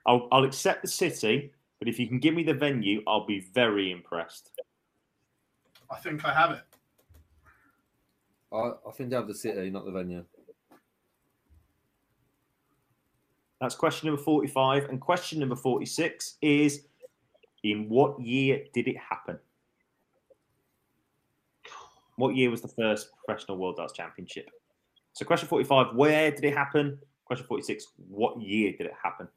[0.06, 3.40] I'll, I'll accept the city, but if you can give me the venue, I'll be
[3.54, 4.52] very impressed.
[5.90, 6.62] I think I have it.
[8.52, 10.26] I, I think I have the city, not the venue.
[13.62, 14.90] That's question number 45.
[14.90, 16.88] And question number 46 is
[17.64, 19.38] In what year did it happen?
[22.16, 24.50] What year was the first professional World Darts Championship?
[25.14, 26.98] So, question 45 Where did it happen?
[27.26, 29.28] Question 46 What year did it happen?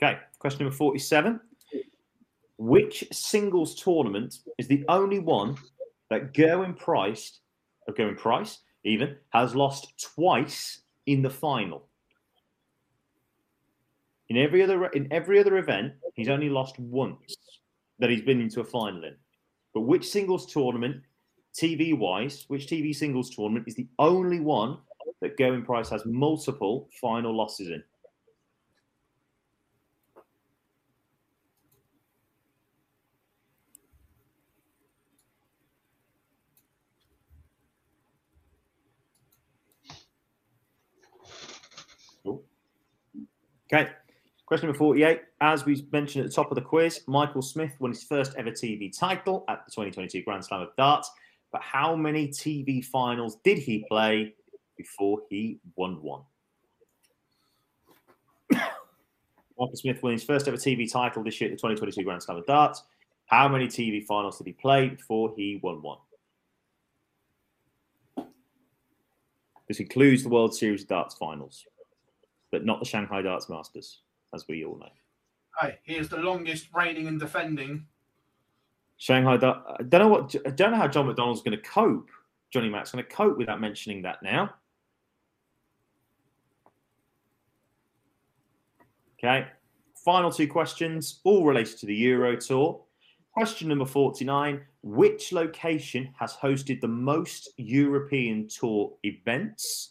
[0.00, 1.40] Okay, question number 47.
[2.58, 5.56] Which singles tournament is the only one
[6.10, 7.40] that Gerwyn Price,
[7.86, 11.86] or Gerwyn Price even, has lost twice in the final?
[14.28, 17.36] In every other in every other event, he's only lost once
[17.98, 19.16] that he's been into a final in.
[19.72, 21.02] But which singles tournament,
[21.54, 24.78] TV wise, which TV singles tournament is the only one
[25.20, 27.82] that Gerwyn Price has multiple final losses in?
[43.70, 43.90] Okay.
[44.48, 45.20] Question number 48.
[45.42, 48.50] As we mentioned at the top of the quiz, Michael Smith won his first ever
[48.50, 51.10] TV title at the 2022 Grand Slam of Darts.
[51.52, 54.32] But how many TV finals did he play
[54.78, 56.22] before he won one?
[58.50, 62.38] Michael Smith won his first ever TV title this year at the 2022 Grand Slam
[62.38, 62.84] of Darts.
[63.26, 65.98] How many TV finals did he play before he won one?
[69.68, 71.66] This includes the World Series of Darts finals,
[72.50, 74.00] but not the Shanghai Darts Masters,
[74.34, 74.88] as we all know.
[75.60, 77.86] Hey, he is the longest reigning and defending.
[78.96, 80.34] Shanghai I don't know what.
[80.46, 82.10] I don't know how John McDonald's going to cope.
[82.50, 84.54] Johnny Mack's going to cope without mentioning that now.
[89.18, 89.46] Okay.
[90.04, 92.80] Final two questions, all related to the Euro Tour.
[93.32, 99.90] Question number 49 Which location has hosted the most European Tour events?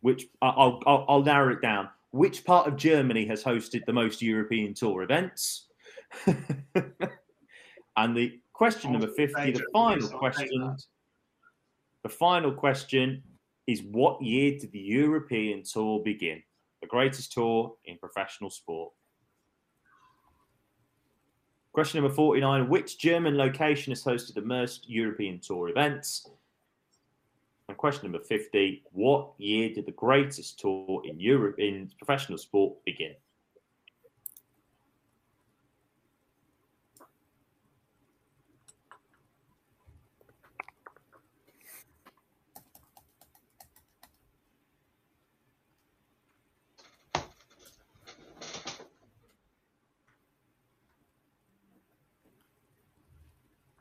[0.00, 1.88] Which I'll, I'll, I'll narrow it down.
[2.14, 5.66] Which part of Germany has hosted the most European Tour events?
[6.26, 10.76] and the question number 50, the final question.
[12.04, 13.20] The final question
[13.66, 16.40] is what year did the European Tour begin?
[16.82, 18.92] The greatest tour in professional sport.
[21.72, 26.28] Question number 49 Which German location has hosted the most European Tour events?
[27.68, 32.84] And question number 50 What year did the greatest tour in Europe in professional sport
[32.84, 33.14] begin?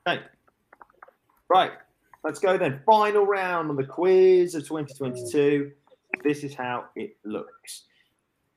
[0.08, 0.24] Okay.
[1.50, 1.72] Right.
[2.24, 2.82] Let's go then.
[2.86, 5.72] Final round on the quiz of 2022.
[6.24, 7.84] This is how it looks.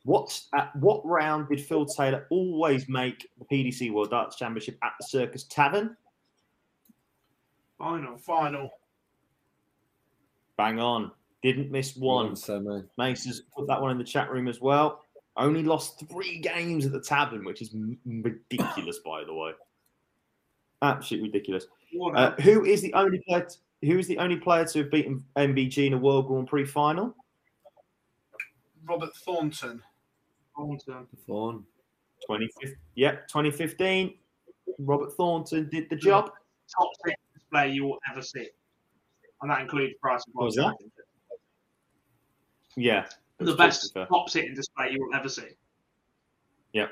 [0.05, 4.93] What at what round did Phil Taylor always make the PDC World Darts Championship at
[5.01, 5.97] the Circus Tavern?
[7.77, 8.71] Final, final.
[10.57, 11.11] Bang on.
[11.43, 12.27] Didn't miss one.
[12.27, 12.83] One semi.
[12.97, 15.03] Mace's put that one in the chat room as well.
[15.37, 17.75] Only lost three games at the Tavern, which is
[18.07, 19.53] ridiculous, by the way.
[20.83, 21.67] Absolutely ridiculous.
[22.15, 23.45] Uh, who is the only player?
[23.45, 26.65] t- who is the only player to have beaten MVG in a World Grand Prix
[26.65, 27.15] final?
[28.85, 29.83] Robert Thornton.
[31.27, 31.65] Fawn.
[32.23, 32.77] 2015.
[32.95, 34.15] Yep, 2015.
[34.79, 36.31] Robert Thornton did the job.
[36.77, 38.49] Top six display you will ever see.
[39.43, 40.75] And that includes Price and What was that?
[42.77, 43.07] Yeah.
[43.39, 45.49] The best top sitting display you will ever see.
[46.73, 46.87] Yeah.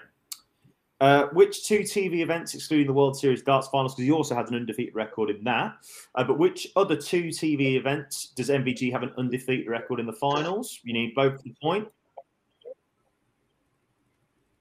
[1.01, 4.49] Uh, which two TV events, excluding the World Series darts finals, because he also had
[4.49, 5.75] an undefeated record in that,
[6.15, 10.13] uh, but which other two TV events does MVG have an undefeated record in the
[10.13, 10.81] finals?
[10.85, 11.89] You need both the point.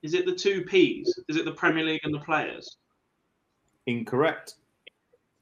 [0.01, 1.17] Is it the two P's?
[1.29, 2.77] Is it the Premier League and the players?
[3.85, 4.55] Incorrect.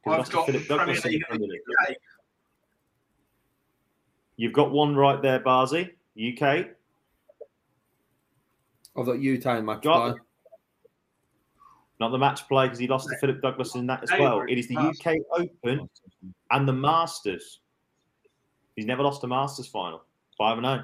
[0.05, 1.97] I've got Philip Premier Douglas in the League Premier League.
[4.35, 5.91] You've got one right there, Barzy.
[6.17, 6.67] UK.
[8.97, 10.21] I've got Utah in my Got- play.
[12.01, 14.41] Not the match play because he lost to Philip Douglas in that as well.
[14.49, 15.87] It is the UK Open
[16.49, 17.59] and the Masters.
[18.75, 20.01] He's never lost a Masters final.
[20.35, 20.83] 5 and 0.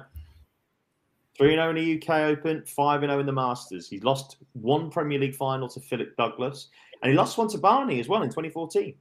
[1.36, 3.88] 3 0 in the UK Open, 5 0 in the Masters.
[3.88, 6.68] He's lost one Premier League final to Philip Douglas,
[7.02, 8.94] and he lost one to Barney as well in 2014.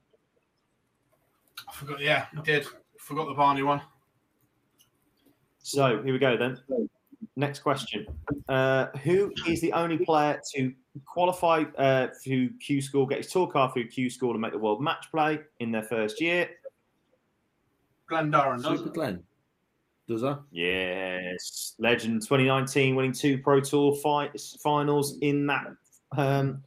[1.70, 2.02] I forgot.
[2.02, 2.66] Yeah, I did.
[2.98, 3.80] Forgot the Barney one.
[5.60, 6.58] So here we go then.
[7.36, 8.08] Next question.
[8.50, 10.74] Uh, who is the only player to
[11.06, 14.58] qualify uh, through Q School, get his tour card through Q School, and make the
[14.58, 16.50] World Match Play in their first year?
[18.08, 18.64] Glen Durrant.
[18.64, 19.24] Super Glenn.
[20.08, 20.40] Does that?
[20.52, 25.68] Yes, legend 2019, winning two Pro Tour fights finals in that
[26.16, 26.64] um,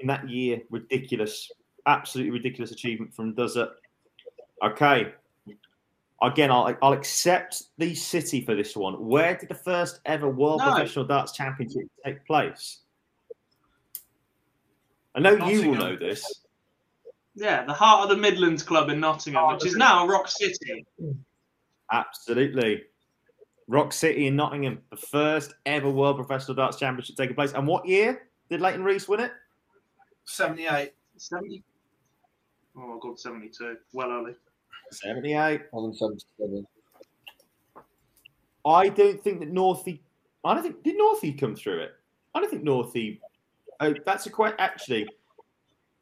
[0.00, 0.60] in that year.
[0.70, 1.52] Ridiculous,
[1.86, 3.70] absolutely ridiculous achievement from Duzza.
[4.64, 5.12] Okay,
[6.22, 8.94] again, I'll, I'll accept the city for this one.
[9.06, 10.72] Where did the first ever World No.
[10.72, 12.80] Professional Darts Championship take place?
[15.18, 16.44] I know you will know this.
[17.34, 20.86] Yeah, the Heart of the Midlands Club in Nottingham, Heart which is now Rock City.
[21.90, 22.84] Absolutely.
[23.66, 27.52] Rock City in Nottingham, the first ever World Professional Darts Championship taking place.
[27.52, 29.32] And what year did Leighton Rees win it?
[30.24, 30.92] 78.
[31.16, 31.64] 70.
[32.76, 33.76] Oh, God, 72.
[33.92, 34.36] Well early.
[34.92, 35.62] 78.
[35.72, 36.64] More than 77.
[38.64, 39.98] I don't think that Northie.
[40.44, 41.92] I don't think did Northie come through it.
[42.36, 43.18] I don't think Northie.
[43.80, 45.08] Oh, that's a quite actually.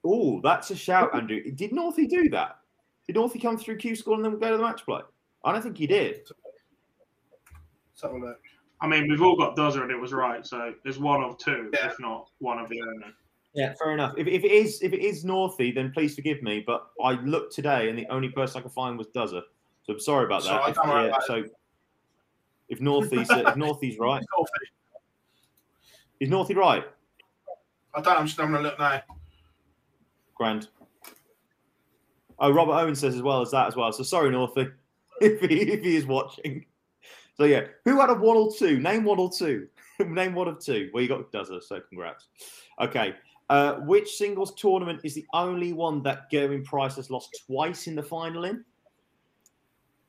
[0.05, 1.43] Oh, that's a shout, Andrew.
[1.53, 2.59] Did Northie do that?
[3.07, 5.01] Did Northie come through Q school and then go to the match play?
[5.45, 6.21] I don't think he did.
[7.93, 8.41] Let's have a look.
[8.81, 11.71] I mean, we've all got Dozer and it was right, so there's one of two,
[11.73, 11.87] Yeah.
[11.87, 13.07] if not one of the only.
[13.55, 14.13] Yeah, fair enough.
[14.19, 16.63] If, if it is if it is Northie, then please forgive me.
[16.67, 19.43] But I looked today, and the only person I could find was Dozer.
[19.85, 20.49] So I'm sorry about that.
[20.49, 21.45] Sorry, If- yeah, about so
[22.69, 24.23] if Northie's if Northie's right,
[26.21, 26.85] is Northie right?
[27.97, 28.19] I don't.
[28.19, 29.03] I'm just having a look now.
[30.35, 30.69] Grand.
[32.39, 33.91] Oh, Robert Owen says as well as that as well.
[33.93, 34.71] So sorry, Northie,
[35.21, 36.67] if he, if he is watching.
[37.37, 38.79] So yeah, who had a one or two?
[38.79, 39.69] Name one or two.
[39.99, 40.91] Name one of two.
[40.93, 42.27] Well, you got Dozer, so congrats.
[42.81, 43.15] Okay.
[43.49, 47.95] Uh, which singles tournament is the only one that Gerwyn Price has lost twice in
[47.95, 48.65] the final in?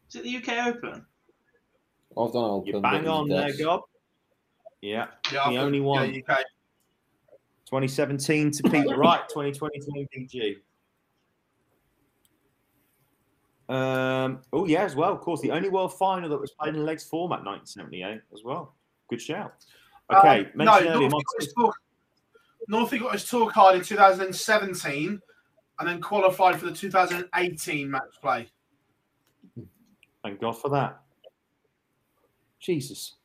[0.09, 1.05] Is it the UK Open?
[2.17, 2.65] I've done open.
[2.73, 3.59] You bang on there, death.
[3.59, 3.81] Gob.
[4.81, 6.11] Yeah, Yeah, the I've- only one.
[6.13, 6.39] Yeah, UK.
[7.67, 10.57] 2017 to Pete Wright, 2022 PG.
[13.67, 15.11] Um, oh yeah, as well.
[15.11, 18.73] Of course, the only world final that was played in legs format, 1978, as well.
[19.09, 19.53] Good shout.
[20.13, 21.73] Okay, Um, no, mentioned earlier, Northie got, his tour,
[22.71, 25.21] Northie got his tour card in 2017
[25.79, 28.47] and then qualified for the 2018 match play.
[30.23, 31.01] thank God for that.
[32.61, 33.15] Jesus,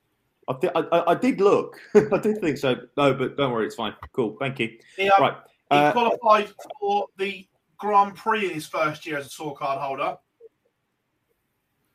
[0.48, 1.80] I, thi- I, I, I did look.
[1.94, 2.74] I did think so.
[2.96, 3.94] No, but don't worry, it's fine.
[4.12, 4.76] Cool, thank you.
[4.96, 5.36] He, um, Right,
[5.70, 7.46] he uh, qualified for the
[7.78, 10.16] Grand Prix in his first year as a tour card holder.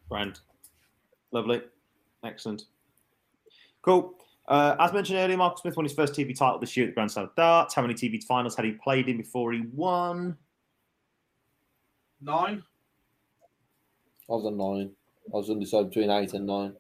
[0.10, 0.40] Grand.
[1.32, 1.62] Lovely.
[2.24, 2.64] Excellent.
[3.82, 4.14] Cool.
[4.48, 6.94] Uh, as mentioned earlier, Marcus Smith won his first TV title this year at the
[6.94, 7.74] Grand Slam of Darts.
[7.76, 10.38] How many TV finals had he played in before he won?
[12.22, 12.64] Nine.
[14.30, 14.92] I was on nine.
[15.34, 16.74] I was undecided between eight and nine.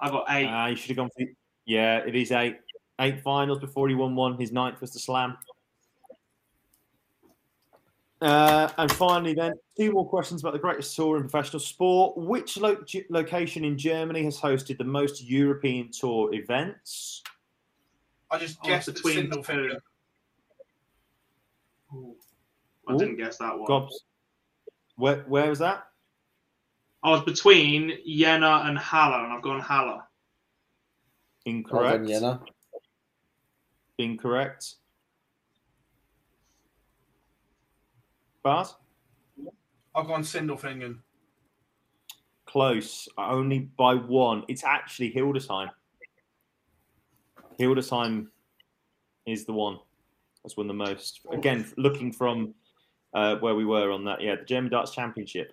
[0.00, 0.46] I got eight.
[0.46, 1.24] Uh, you should have gone for.
[1.66, 2.58] Yeah, it is eight.
[3.00, 4.38] Eight finals before he won one.
[4.38, 5.36] His ninth was the Slam.
[8.20, 12.18] Uh, and finally, then, two more questions about the greatest tour in professional sport.
[12.18, 17.22] Which lo- location in Germany has hosted the most European Tour events?
[18.30, 19.68] I just Oh, guessed between between two.
[19.70, 19.76] two.
[21.96, 22.16] Ooh.
[22.86, 23.66] I didn't guess that one.
[23.66, 24.04] Gobs.
[24.96, 25.89] Where, where was that?
[27.02, 30.02] I was between Jena and Halle, and I've gone Halle.
[31.46, 32.00] Incorrect.
[32.00, 32.40] on Jena.
[33.98, 34.74] Incorrect.
[38.42, 38.74] Bart?
[39.94, 40.98] I've gone Sindelfingen.
[42.46, 43.08] Close.
[43.16, 44.44] Only by one.
[44.48, 45.70] It's actually Hildesheim.
[47.58, 48.28] Hildesheim
[49.26, 49.78] is the one
[50.42, 51.20] that's won the most.
[51.32, 52.54] Again, looking from
[53.14, 55.52] uh, where we were on that, yeah, the German Darts Championship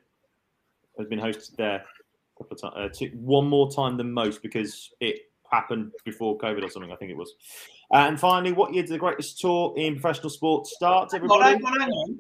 [0.98, 4.42] has been hosted there a couple of times, uh, two, one more time than most
[4.42, 5.22] because it
[5.52, 6.92] happened before COVID or something.
[6.92, 7.34] I think it was.
[7.92, 11.12] And finally, what year did the greatest tour in professional sports start?
[11.12, 11.54] Hang on, Everybody.
[11.56, 12.20] hang on, hang on.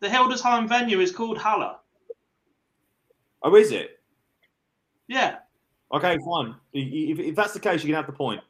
[0.00, 1.80] The Hildesheim venue is called Halle.
[3.42, 4.00] Oh, is it?
[5.08, 5.36] Yeah.
[5.92, 6.54] Okay, fine.
[6.72, 8.40] If, if that's the case, you can have the point.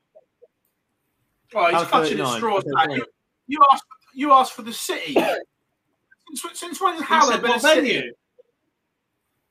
[1.54, 2.64] Right, he's How's clutching at straws.
[2.64, 3.06] Okay, You,
[3.46, 3.84] you asked.
[4.14, 5.14] You asked for the city.
[6.34, 8.10] since, since when has You Halle been a what city?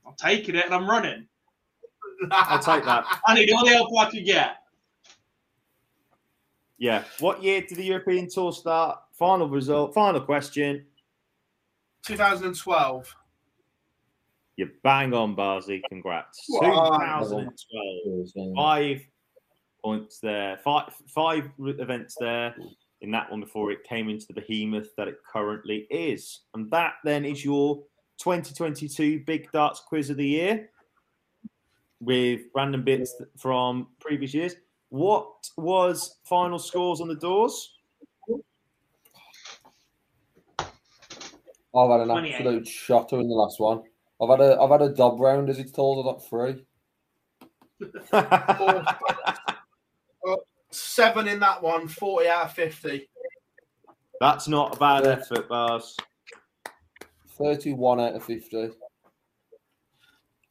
[0.05, 0.15] Venue?
[0.23, 1.27] I'm taking it and I'm running.
[2.31, 3.05] I'll take that.
[3.27, 4.57] I need all the help I can get.
[6.77, 7.03] Yeah.
[7.19, 8.99] What year did the European Tour start?
[9.13, 9.93] Final result.
[9.93, 10.85] Final question.
[12.05, 13.15] 2012.
[14.57, 15.81] You're bang on, Barzi.
[15.89, 16.45] Congrats.
[16.49, 17.23] Wow.
[17.23, 18.55] 2012.
[18.55, 19.01] Five
[19.83, 20.57] points there.
[20.63, 22.55] Five five events there
[23.01, 26.41] in that one before it came into the behemoth that it currently is.
[26.53, 27.83] And that then is your
[28.17, 30.69] 2022 Big Darts Quiz of the Year
[31.99, 34.55] with random bits from previous years.
[34.89, 37.73] What was final scores on the doors?
[41.75, 43.81] I've had an absolute shotter in the last one.
[44.21, 46.05] I've had a I've had a dob round as it's told.
[46.05, 46.63] I got three.
[50.71, 53.09] seven in that one, 40 out of 50.
[54.21, 55.97] That's not a bad effort, Bars.
[57.37, 58.49] 31 out of 50.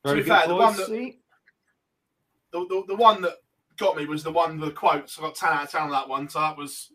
[0.06, 0.89] To be fair, the one that-
[2.52, 3.35] The, the, the one that
[3.78, 5.19] got me was the one with the quotes.
[5.19, 6.28] I got 10 out of 10 on that one.
[6.28, 6.93] So that was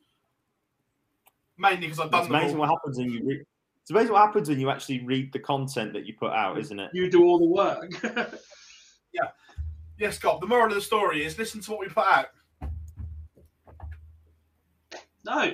[1.57, 2.61] mainly because I've done It's them amazing all.
[2.61, 3.41] what happens when you read.
[3.82, 6.80] It's amazing what happens when you actually read the content that you put out, isn't
[6.80, 6.91] it?
[6.94, 8.40] You do all the work.
[9.11, 9.30] Yeah.
[9.98, 10.40] Yes, Gob.
[10.40, 12.28] The moral of the story is listen to what we put out.
[15.26, 15.52] no.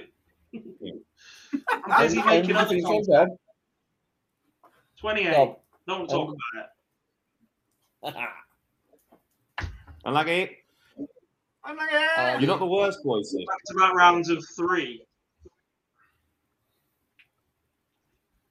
[0.53, 3.32] I'm busy And making did other finish content.
[5.01, 5.15] Time?
[5.15, 5.31] 28.
[5.34, 5.57] Gob.
[5.88, 6.35] No one talk Um,
[8.13, 8.23] about
[9.63, 9.67] it.
[10.05, 10.57] Unlucky.
[11.63, 12.39] I'm like.
[12.41, 13.34] You're not the worst, boys.
[13.34, 15.03] Back to back rounds of three.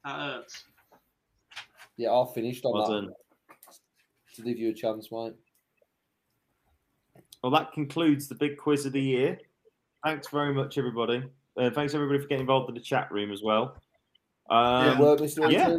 [0.05, 0.65] That hurts.
[1.97, 3.13] Yeah, I finished on Well that done.
[4.35, 5.35] to give you a chance, mate.
[7.43, 9.39] Well, that concludes the big quiz of the year.
[10.05, 11.23] Thanks very much, everybody.
[11.57, 13.77] Uh, thanks everybody for getting involved in the chat room as well.
[14.51, 15.01] Um, Yeah.
[15.01, 15.51] Work, Mr.
[15.53, 15.77] yeah.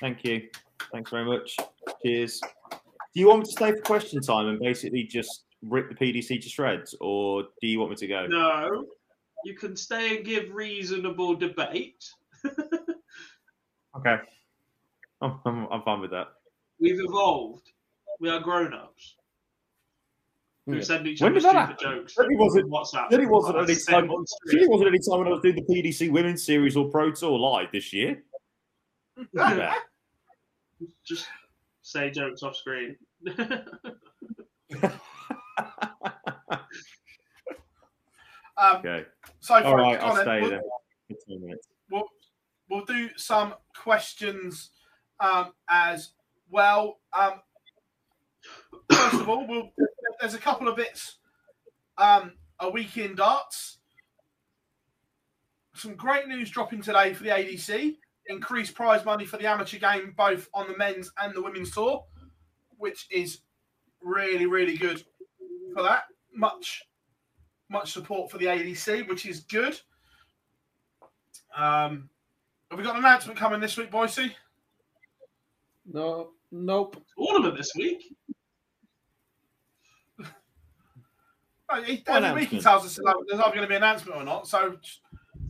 [0.00, 0.48] Thank you.
[0.92, 1.56] Thanks very much.
[2.04, 2.40] Cheers.
[2.70, 6.40] Do you want me to stay for question time and basically just rip the PDC
[6.42, 8.26] to shreds, or do you want me to go?
[8.26, 8.86] No.
[9.44, 12.10] You can stay and give reasonable debate.
[13.96, 14.16] Okay.
[15.20, 16.28] I'm, I'm, I'm fine with that.
[16.80, 17.70] We've evolved.
[18.20, 19.16] We are grown ups.
[20.66, 20.78] Who hmm.
[20.78, 20.84] Yeah.
[20.84, 21.76] send each When other stupid happen?
[21.80, 22.14] jokes.
[22.16, 23.10] Really wasn't- WhatsApp.
[23.10, 25.56] Really wasn't any that's the same time- It wasn't any time when I was doing
[25.56, 28.22] the PDC Women's Series or Pro Tour live this year.
[30.80, 30.86] Yeah.
[31.04, 31.26] Just
[31.82, 32.96] say jokes off screen.
[38.56, 39.04] Um, okay.
[39.40, 40.62] so All far, right, go on I'll stay We'll- there.
[41.08, 41.68] for two minutes.
[41.90, 42.04] we'll,
[42.68, 44.70] we'll do some questions
[45.18, 46.10] um, as
[46.50, 46.98] well.
[47.12, 47.40] Um,
[48.90, 49.70] first of all, we'll,
[50.20, 51.16] there's a couple of bits.
[51.96, 53.78] Um, a weekend in darts.
[55.74, 57.96] Some great news dropping today for the ADC.
[58.30, 62.04] Increased prize money for the amateur game, both on the men's and the women's tour,
[62.78, 63.40] which is
[64.00, 65.02] really, really good
[65.74, 66.04] for that.
[66.32, 66.84] Much,
[67.68, 69.80] much support for the ADC, which is good.
[71.56, 72.08] Um,
[72.70, 74.36] have we got an announcement coming this week, Boise?
[75.92, 77.02] No, nope.
[77.18, 78.14] Tournament this week.
[81.72, 82.98] No, he, What every week he tells us
[83.28, 84.48] there's either going to be an announcement or not.
[84.48, 85.00] So just-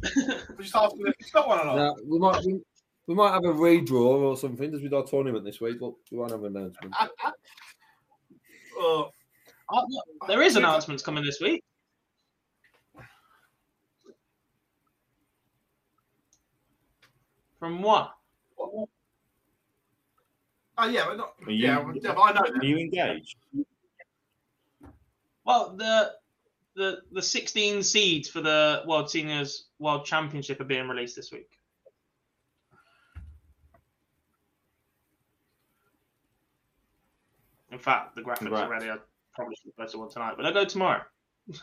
[0.51, 1.77] we're just asking if he's got one or not.
[1.77, 2.61] No, we might we,
[3.11, 5.95] we might have a redraw or something as we do our tournament this week, but
[6.13, 6.95] we won't have an announcement.
[8.79, 9.11] Oh,
[10.29, 11.65] there is announcements coming this week.
[17.59, 18.13] From what?
[18.61, 18.89] oh,
[20.89, 23.37] yeah, but not, Are you- yeah, well, yeah, I know Are you engaged?
[25.45, 26.13] Well, the
[26.77, 31.51] the the 16 seeds for the World Seniors World Championship are being released this week.
[37.81, 38.65] Fact, the graphics Congrats.
[38.65, 38.91] are ready.
[38.91, 38.97] I
[39.35, 41.03] probably should post one tonight, but I go tomorrow.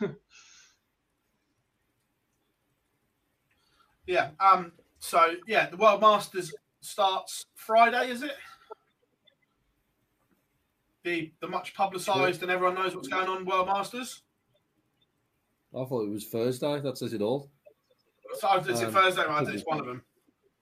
[4.06, 4.30] Yeah.
[4.40, 4.72] Um.
[5.00, 8.32] So yeah, the World Masters starts Friday, is it?
[11.04, 14.22] The the much publicised and everyone knows what's going on World Masters.
[15.78, 16.80] I thought it was Thursday.
[16.80, 17.50] That says it all.
[18.38, 19.26] So is it Um, Thursday?
[19.26, 20.02] Right, it's one of them.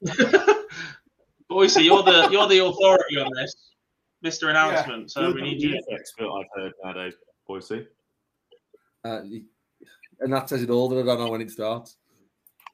[1.48, 3.54] Boise, you're the you're the authority on this,
[4.26, 5.08] Mister Announcement.
[5.12, 5.68] So You're we need you.
[5.70, 7.14] youth expert I've heard nowadays,
[7.46, 7.86] Boise.
[9.04, 9.20] Uh,
[10.18, 11.96] and that says it all that I don't know when it starts.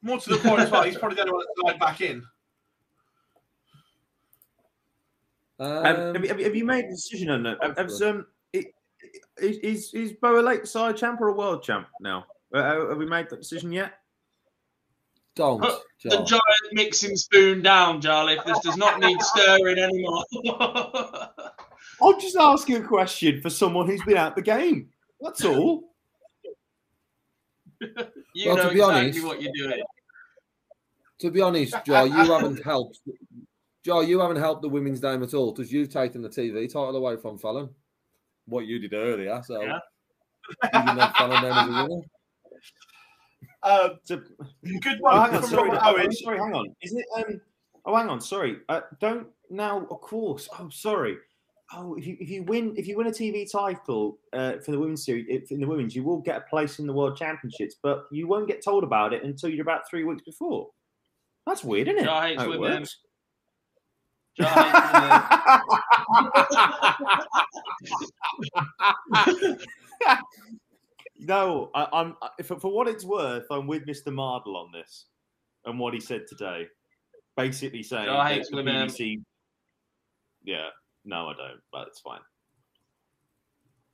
[0.00, 2.24] More to the point as well, he's probably the only one that's back in.
[5.60, 7.58] Um, Um, have, you, have you- have you made a decision on that?
[7.62, 8.10] Have, have Hopefully.
[8.10, 8.66] um, it,
[9.38, 12.24] is, is is Beau a Lakeside champ or a world champ now?
[12.54, 13.92] Uh, have we made that decision yet?
[15.34, 15.60] Don't.
[15.60, 16.42] Put the giant
[16.72, 18.44] mixing spoon down, Jarley.
[18.44, 20.24] This does not need stirring anymore.
[22.02, 24.88] I'm just asking a question for someone who's been out the game.
[25.20, 25.84] That's all.
[28.34, 29.82] you Well, know to be exactly honest- what you're doing.
[31.20, 32.98] To be honest, Joe, you haven't helped.
[33.84, 36.96] Joe, you haven't helped the women's game at all because you've taken the TV title
[36.96, 37.68] away from Fallon.
[38.46, 39.78] What you did earlier, so Yeah.
[40.64, 42.02] you didn't have Fallon down as a winner.
[43.62, 44.16] Uh, So,
[44.80, 46.12] good oh, one hang on, from sorry, oh, Owen.
[46.12, 46.66] sorry, hang on.
[46.82, 47.04] Is it?
[47.16, 47.40] Um,
[47.86, 48.58] oh, hang on, sorry.
[48.68, 49.86] Uh, don't now.
[49.90, 50.48] Of course.
[50.58, 51.16] Oh, sorry.
[51.74, 54.78] Oh, if you if you win if you win a TV title uh, for the
[54.78, 57.76] women's series if- in the women's, you will get a place in the world championships,
[57.82, 60.68] but you won't get told about it until you're about three weeks before.
[61.46, 62.04] That's weird, isn't it?
[62.06, 62.60] Yeah, I hate women.
[62.60, 62.98] works.
[64.36, 64.72] Joe hates
[71.22, 74.08] no, I, I'm I- for, for what it's worth, I'm with Mr.
[74.08, 75.06] Mardle on this
[75.64, 76.66] and what he said today.
[77.36, 78.88] Basically saying Joe that hates the women.
[78.88, 79.22] BBC.
[80.44, 80.66] Yeah,
[81.04, 82.20] no, I don't, but it's fine.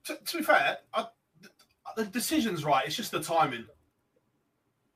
[0.04, 1.06] To, to be fair, I,
[1.96, 2.86] the decision's right.
[2.86, 3.66] It's just the timing.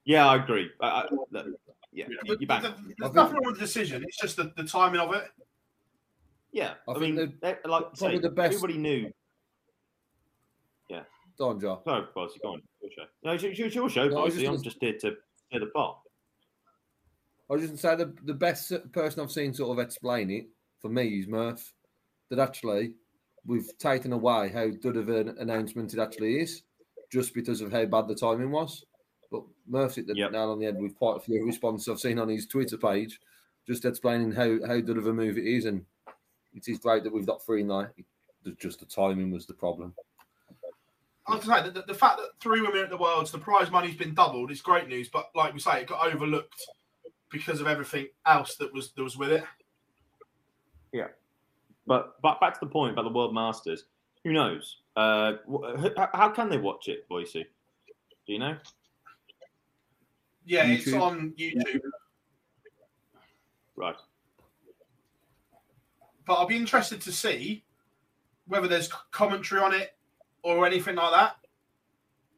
[0.04, 0.70] Yeah, I agree.
[0.80, 1.46] I, I, look,
[1.92, 2.62] yeah, The- you're back.
[2.62, 4.02] there's nothing wrong with the decision.
[4.02, 5.24] It's just the, the timing of it.
[6.52, 9.12] Yeah, I I, mean, they- like probably say, the best- everybody knew.
[11.38, 11.80] Go on, Joe.
[11.84, 12.62] Sorry, Bossy, go on.
[12.80, 13.04] Your show.
[13.22, 14.46] No, it's, it's your show, No, Bossy.
[14.46, 15.16] I'm just here to
[15.48, 16.00] stir the pot.
[17.50, 20.30] I was just going to say the, the best person I've seen sort of explain
[20.30, 20.46] it
[20.80, 21.72] for me is Murph.
[22.30, 22.94] That actually
[23.44, 26.62] we've taken away how good of an announcement it actually is,
[27.10, 28.84] just because of how bad the timing was.
[29.30, 30.32] But Murph's hit the Yep.
[30.32, 33.20] nail on the head with quite a few responses I've seen on his Twitter page,
[33.66, 35.84] just explaining how how good of a move it is, and
[36.54, 37.88] it is great that we've got three now.
[38.58, 39.94] Just the timing was the problem.
[41.26, 43.38] I was going to say, the, the fact that three women at the Worlds, the
[43.38, 45.08] prize money's been doubled is great news.
[45.08, 46.60] But like we say, it got overlooked
[47.30, 49.44] because of everything else that was that was with it.
[50.92, 51.08] Yeah.
[51.86, 53.84] But, but back to the point about the World Masters.
[54.24, 54.78] Who knows?
[54.96, 57.46] Uh, wh- how can they watch it, Boise?
[58.26, 58.56] Do you know?
[60.44, 61.80] Yeah, it's on YouTube.
[63.76, 63.96] Right.
[66.26, 67.64] But I'll be interested to see
[68.46, 69.96] whether there's commentary on it
[70.42, 71.36] or anything like that.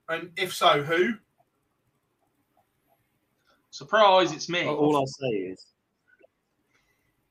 [0.09, 1.15] And if so, who?
[3.71, 4.67] Surprise, it's me.
[4.67, 5.67] All I'll say is,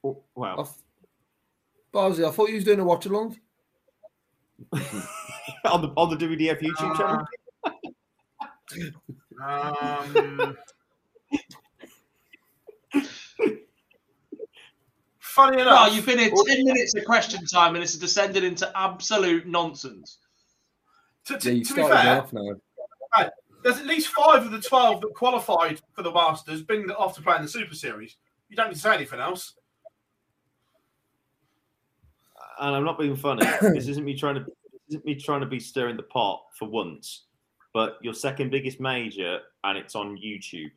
[0.02, 0.68] well, wow.
[1.94, 3.40] Barzy, I thought you was doing a watch along.
[4.74, 7.26] on the on the WDF YouTube channel.
[9.42, 10.58] Um,
[15.20, 18.44] funny enough, Well, you've been here 10 minutes of question time and this has descended
[18.44, 20.20] into absolute nonsense.
[21.26, 22.56] To, to, you to be fair, off now.
[23.64, 27.22] there's at least five of the 12 that qualified for the Masters being been after
[27.22, 28.18] playing the Super Series.
[28.50, 29.54] You don't need to say anything else.
[32.60, 33.46] and I'm not being funny.
[33.62, 34.46] this isn't me trying to
[34.90, 37.26] isn't me trying to be stirring the pot for once.
[37.74, 40.72] But your second biggest major, and it's on YouTube.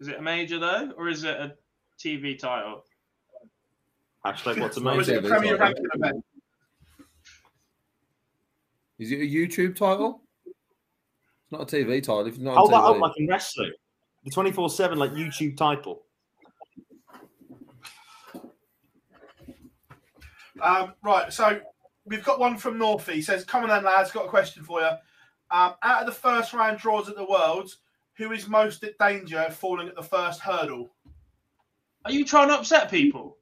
[0.00, 1.54] Is it a major though, or is it a
[1.98, 2.84] TV title?
[4.24, 5.18] Hashtag what's a Or is major?
[5.18, 6.24] it a Premier Ranking event?
[8.98, 10.22] Is it a YouTube title?
[10.46, 12.26] It's not a TV title.
[12.26, 13.72] If it's not Hold that on up like in wrestling.
[14.24, 16.02] The 24 7 like YouTube title.
[20.60, 21.60] Um, right, so
[22.04, 23.14] we've got one from Northie.
[23.14, 24.88] He says, Come on then, lads, got a question for you.
[25.50, 27.78] Um, out of the first round draws at the Worlds,
[28.14, 30.90] who is most at danger of falling at the first hurdle?
[32.04, 33.36] Are you trying to upset people?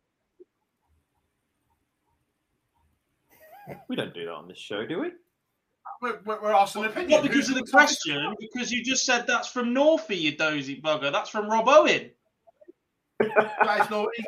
[3.89, 5.13] We don't do that on this show, do we?
[6.03, 7.11] We're, we're, we're asking an opinion.
[7.11, 10.81] Not because Who's of the question, because you just said that's from Northie, you dozy
[10.81, 11.11] bugger.
[11.11, 12.11] That's from Rob Owen.
[13.19, 14.25] That is naughty.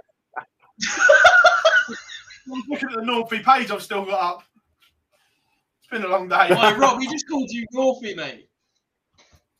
[2.51, 4.43] I'm looking at the Northie page I've still got up.
[5.81, 6.49] It's been a long day.
[6.55, 8.49] Why, Rob, we just called you Northie, mate.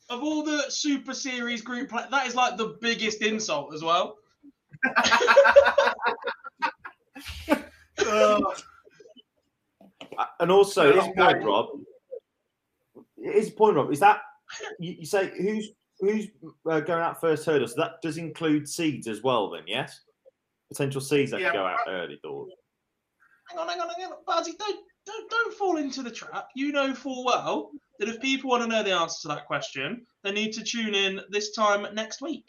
[0.09, 4.17] Of all the Super Series group, play, that is like the biggest insult as well.
[8.07, 8.39] Uh,
[10.17, 11.85] Uh, And also, Yeah, his I'm point, going.
[13.23, 13.33] Rob.
[13.35, 14.21] His point, Rob, is that
[14.79, 15.69] you, you say who's
[15.99, 16.27] who's
[16.69, 17.67] uh, going out first hurdle?
[17.67, 20.01] So that does include seeds as well, then, yes?
[20.69, 21.51] Potential seeds that Yeah.
[21.53, 22.51] go out early doors.
[23.49, 24.17] Hang on, hang on, hang on.
[24.27, 26.47] Buzzy, don't, don't, don't fall into the trap.
[26.55, 30.05] You know full well that if people want to know the answer to that question,
[30.23, 32.45] they need to tune in this time next week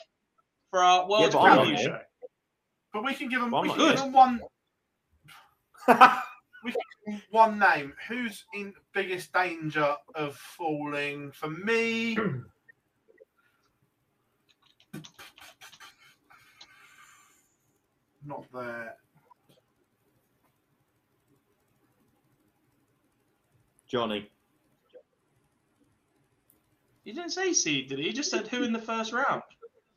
[0.70, 1.98] for our World but Preview show.
[2.92, 3.90] but we can give them, Well, we can good.
[3.90, 4.40] we can give them one
[7.59, 7.93] name.
[8.09, 11.32] Who's in biggest danger of falling?
[11.32, 12.16] For me,
[18.24, 18.97] not there.
[23.89, 24.31] Johnny.
[27.05, 28.05] He didn't say seed, did he?
[28.07, 29.43] He just said who in the first round.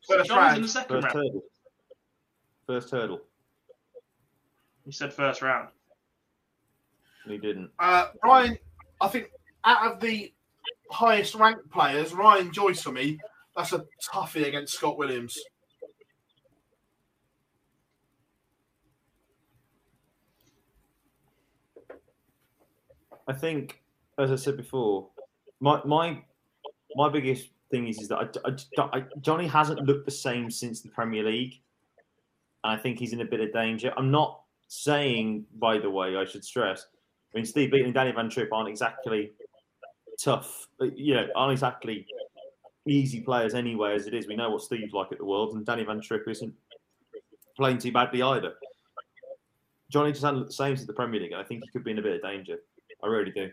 [0.08, 0.56] First John's round.
[0.56, 1.26] in the second First round.
[1.28, 1.42] hurdle.
[2.66, 3.20] First hurdle.
[4.84, 5.68] He said first round.
[7.26, 7.70] He didn't.
[7.78, 8.58] Uh, Ryan,
[9.00, 9.30] I think
[9.64, 10.32] out of the
[10.90, 13.18] highest ranked players, Ryan Joyce for me,
[13.56, 15.38] that's a toughie against Scott Williams.
[23.26, 23.82] I think,
[24.18, 25.08] as I said before,
[25.60, 26.22] my my
[26.96, 28.50] my biggest thing is, is that I,
[28.82, 31.60] I- I- Johnny hasn't looked the same since the Premier League.
[32.62, 33.92] and I think he's in a bit of danger.
[33.96, 36.86] I'm not saying, by the way, I should stress.
[37.34, 39.32] I mean, Steve Beaton and Danny Van Trijp aren't exactly
[40.22, 42.06] tough, you know, aren't exactly
[42.86, 43.94] easy players anyway.
[43.94, 46.28] As it is, we know what Steve's like at the World, and Danny Van Trijp
[46.28, 46.54] isn't
[47.56, 48.54] playing too badly either.
[49.90, 51.90] Johnny just had the same as the Premier League, and I think he could be
[51.90, 52.58] in a bit of danger.
[53.02, 53.50] I really do.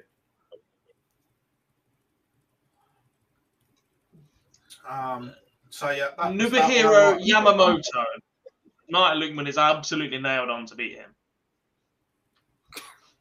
[4.88, 5.34] Um,
[5.70, 8.04] so yeah, that, Nobuhiro Yamamoto.
[8.90, 11.16] Knight Lukeman is absolutely nailed on to beat him.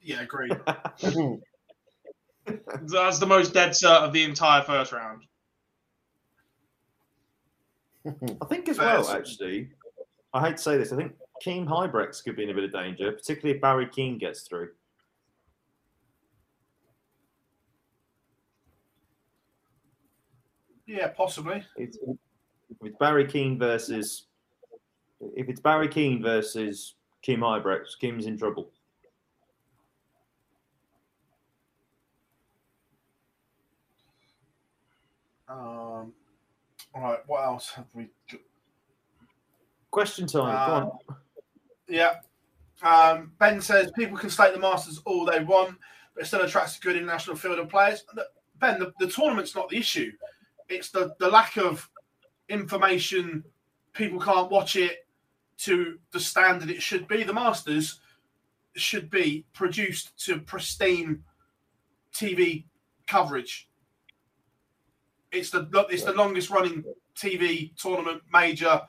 [0.02, 0.52] Yeah, agreed.
[2.46, 5.22] That's the most dead cert of the entire first round.
[8.06, 9.68] I think as well, actually,
[10.32, 11.12] I hate to say this, I think
[11.42, 14.70] Kim Huybrechts could be in a bit of danger, particularly if Barry Keane gets through.
[20.86, 21.62] Yeah, possibly.
[21.76, 21.98] It's,
[22.82, 24.26] it's Barry Keane versus
[25.36, 28.70] if it's Barry Keane versus Kim Huybrechts, Kim's in trouble.
[35.50, 36.12] Um,
[36.94, 38.40] all right, what else have we got?
[39.90, 40.42] Question time.
[40.68, 40.82] Go on.
[40.82, 41.16] Um,
[41.88, 42.14] Yeah.
[42.82, 45.76] Um, ben says people can state the Masters all they want,
[46.14, 48.04] but it still attracts a good international field of players.
[48.58, 50.12] Ben, the, the tournament's not the issue.
[50.68, 51.88] It's the, the lack of
[52.48, 53.44] information.
[53.92, 55.06] People can't watch it
[55.58, 57.22] to the standard it should be.
[57.22, 58.00] The Masters
[58.76, 61.22] should be produced to pristine
[62.14, 62.64] TV
[63.06, 63.69] coverage.
[65.32, 66.84] It's the it's the longest running
[67.16, 68.80] TV tournament major,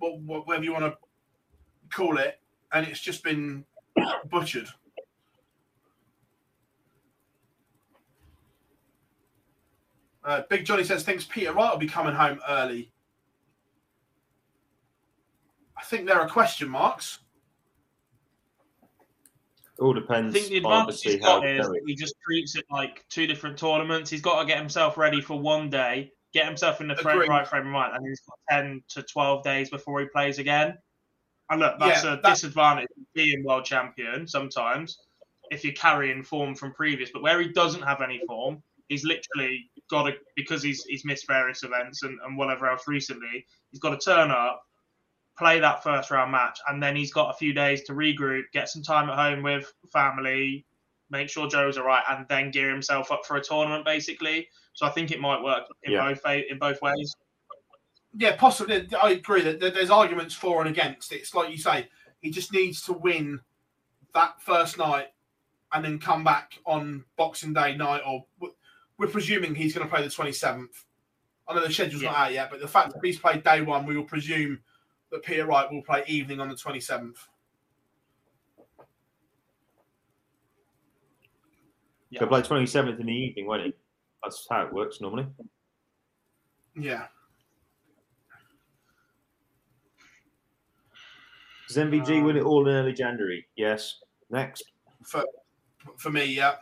[0.00, 0.96] wh- wh- whatever you want to
[1.94, 2.40] call it,
[2.72, 3.64] and it's just been
[4.30, 4.68] butchered.
[10.24, 12.92] Uh, Big Johnny says thinks Peter Wright will be coming home early.
[15.78, 17.20] I think there are question marks.
[19.80, 20.34] All depends.
[20.34, 23.04] I think the advantage obviously, he's how got is that he just treats it like
[23.10, 24.10] two different tournaments.
[24.10, 27.28] He's got to get himself ready for one day, get himself in the fra- Agreed.
[27.28, 30.76] right frame of mind, and he's got 10 to 12 days before he plays again.
[31.50, 34.98] And look, that's Yeah, a that- disadvantage of being world champion sometimes
[35.50, 37.10] if you're carrying form from previous.
[37.10, 41.26] But where he doesn't have any form, he's literally got to, because he's, he's missed
[41.26, 44.60] various events and, and whatever else recently, he's got to turn up,
[45.38, 48.68] play that first round match, and then he's got a few days to regroup, get
[48.68, 50.66] some time at home with family,
[51.10, 54.48] make sure Joe's all right, and then gear himself up for a tournament, basically.
[54.74, 56.12] So I think it might work in Yeah.
[56.12, 57.14] both in both ways.
[58.14, 58.88] Yeah, possibly.
[59.00, 61.12] I agree that there's arguments for and against.
[61.12, 61.88] It's like you say,
[62.20, 63.40] he just needs to win
[64.14, 65.08] that first night
[65.72, 68.24] and then come back on Boxing Day night, or
[68.96, 70.84] we're presuming he's going to play the 27th.
[71.46, 73.86] I know the schedule's not out yet, but the fact that he's played day one,
[73.86, 74.58] we will presume
[75.10, 77.16] that Peter Wright will play evening on the 27th.
[82.10, 82.20] Yeah.
[82.20, 83.74] He'll play 27th in the evening, won't he?
[84.22, 85.26] That's how it works normally.
[86.76, 87.06] Yeah.
[91.68, 93.46] Does MVG win it all in early January?
[93.56, 94.00] Yes.
[94.30, 94.64] Next.
[95.04, 95.22] For
[95.98, 96.54] for me, yeah.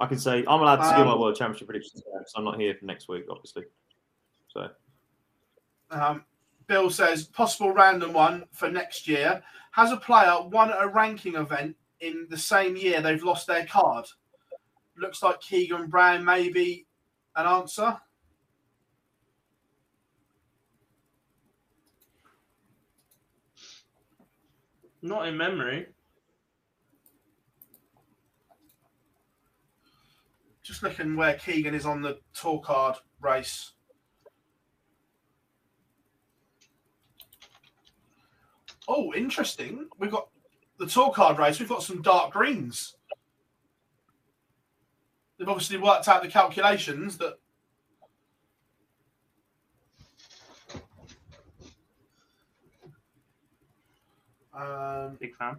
[0.00, 2.60] I can say I'm allowed to do my Um, World Championship predictions so I'm not
[2.60, 3.64] here for next week, obviously.
[5.90, 6.24] Um,
[6.66, 9.42] Bill says possible random one for next year.
[9.72, 14.06] Has a player won a ranking event in the same year they've lost their card?
[14.96, 16.86] Looks like Keegan Brown may be
[17.36, 17.98] an answer.
[25.02, 25.86] Not in memory.
[30.62, 33.75] Just looking where Keegan is on the tour card race.
[38.88, 39.88] Oh, interesting.
[39.98, 40.28] We've got
[40.78, 41.58] the tour card race.
[41.58, 42.96] We've got some dark greens.
[45.38, 47.38] They've obviously worked out the calculations that
[54.54, 55.56] Um, Big fan.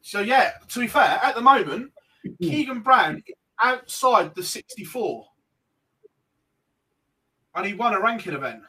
[0.00, 1.90] so yeah, to be fair, at the moment,
[2.40, 3.22] Keegan Brown
[3.60, 5.26] outside the 64,
[7.56, 8.62] and he won a ranking event.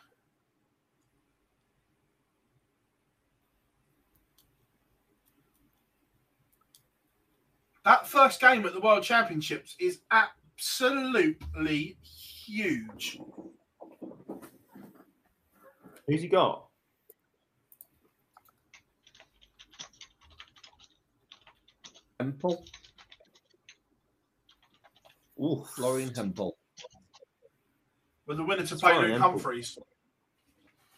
[7.87, 13.17] That first game at the World Championships is absolutely huge.
[16.05, 16.65] who's he got?
[22.19, 22.65] Hempel,
[25.41, 26.57] Ooh, Florian Hempel.
[28.25, 29.21] With the winner to play Sorry, Luke Emple.
[29.21, 29.79] Humphries.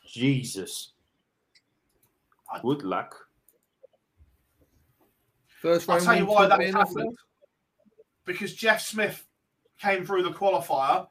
[0.08, 0.94] Jesus.
[2.64, 3.29] Good luck.
[5.62, 7.18] First I'll tell you why that be enough, happened.
[8.26, 9.26] Because Jeff Smith
[9.80, 11.08] came through the qualifier,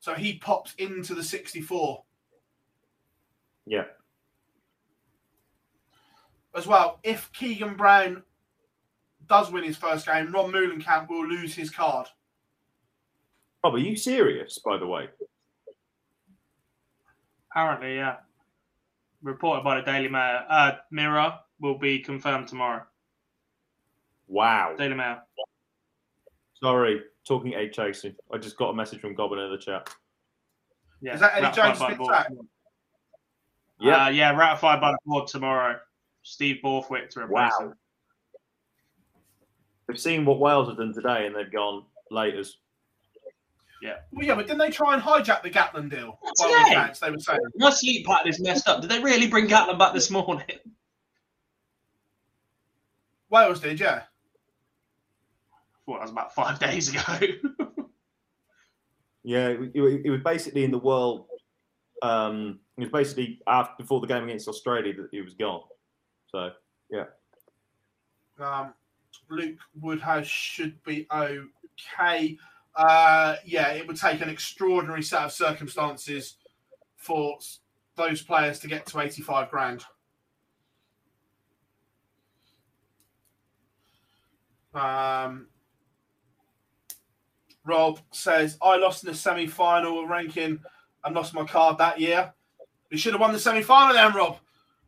[0.00, 2.02] so he popped into the 64
[3.66, 3.84] Yeah.
[6.54, 6.98] as well.
[7.04, 8.22] If Keegan Brown
[9.28, 12.08] does win his first game, Ron Meulenkamp will lose his card.
[13.64, 15.08] Rob, are you serious, by the way?
[17.50, 18.16] Apparently, yeah.
[19.22, 20.42] Reported by the Daily Mail.
[20.48, 22.84] Uh, Mirror will be confirmed tomorrow.
[24.28, 24.74] Wow.
[24.78, 25.18] Daily Mail.
[26.54, 28.14] Sorry, talking egg chasing.
[28.32, 29.88] I just got a message from Goblin in the chat.
[31.00, 31.14] Yeah.
[31.14, 32.14] Is that Eddie ratified Jones the Smith's board.
[32.14, 32.32] act?
[33.80, 34.04] Yeah.
[34.04, 35.78] Uh, yeah, ratified by the board tomorrow.
[36.22, 37.66] Steve Borthwick to replace Wow.
[37.66, 37.74] him.
[39.88, 42.50] They've seen what Wales have done today and they've gone laters.
[43.82, 43.96] Yeah.
[44.12, 46.16] Well, yeah, but didn't they try and hijack the Gatland deal?
[46.38, 46.92] By all Today?
[47.02, 47.40] they were saying.
[47.56, 48.80] My sleep pattern is messed up.
[48.80, 50.44] Did they really bring Gatland back this morning?
[53.28, 54.02] Wales did, yeah.
[55.86, 57.02] Well, that was about five days ago.
[59.24, 61.26] Yeah, it, it- it was basically in the world.
[62.02, 65.62] Um, it was basically after before the game against Australia that he was gone.
[66.26, 66.50] So
[66.90, 67.04] yeah,
[68.40, 68.74] Um,
[69.30, 72.36] Luke Woodhouse should be okay.
[72.74, 76.36] Uh, yeah, it would take an extraordinary set of circumstances
[76.96, 77.38] for
[77.96, 79.84] those players to get to 85 grand.
[84.74, 85.46] Um,
[87.64, 90.58] Rob says, I lost in the semi final ranking
[91.04, 92.32] and lost my card that year.
[92.90, 94.38] We should have won the semi final then, Rob.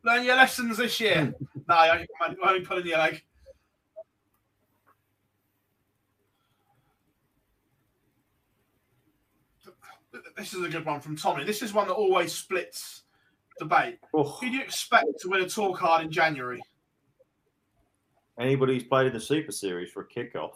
[0.03, 1.33] Learn your lessons this year.
[1.67, 3.23] no, I- I'm only pulling your leg.
[10.37, 11.43] This is a good one from Tommy.
[11.43, 13.03] This is one that always splits
[13.59, 13.99] debate.
[14.13, 16.61] Oh, Who do you expect to win a tour card in January?
[18.37, 20.55] anybody who's played in the Super Series for a kickoff.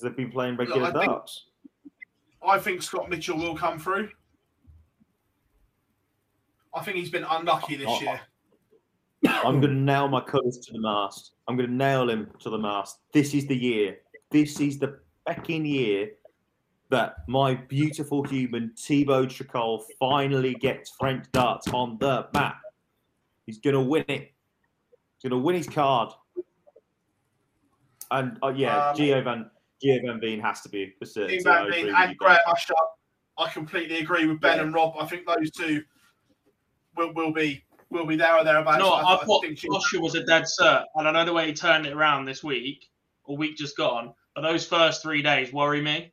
[0.00, 1.46] Because they've been playing regular I think- darts.
[2.46, 4.08] I think Scott Mitchell will come through.
[6.74, 8.18] I think he's been unlucky this year.
[9.28, 11.32] I'm going to nail my colours to the mast.
[11.46, 13.00] I'm going to nail him to the mast.
[13.12, 13.98] This is the year.
[14.30, 16.12] This is the fucking year
[16.88, 22.56] that my beautiful human Thibault Tricole finally gets French darts on the map.
[23.44, 24.32] He's going to win it.
[25.18, 26.10] He's going to win his card.
[28.10, 29.50] And uh, yeah, Um, Gian Van
[29.82, 31.36] Gian Van Veen has to be a certainty.
[31.36, 32.52] Dean Van I Veen and Graham Ben.
[32.54, 32.74] Usher.
[33.38, 34.64] I completely agree with Ben Yeah.
[34.64, 34.94] and Rob.
[35.00, 35.82] I think those two
[36.96, 38.78] will, will be will be there or thereabouts.
[38.78, 41.32] no, I, I thought think she- Joshua was a dead cert, and I know the
[41.32, 42.88] way he turned it around this week
[43.24, 44.14] or week just gone.
[44.34, 46.12] But those first three days worry me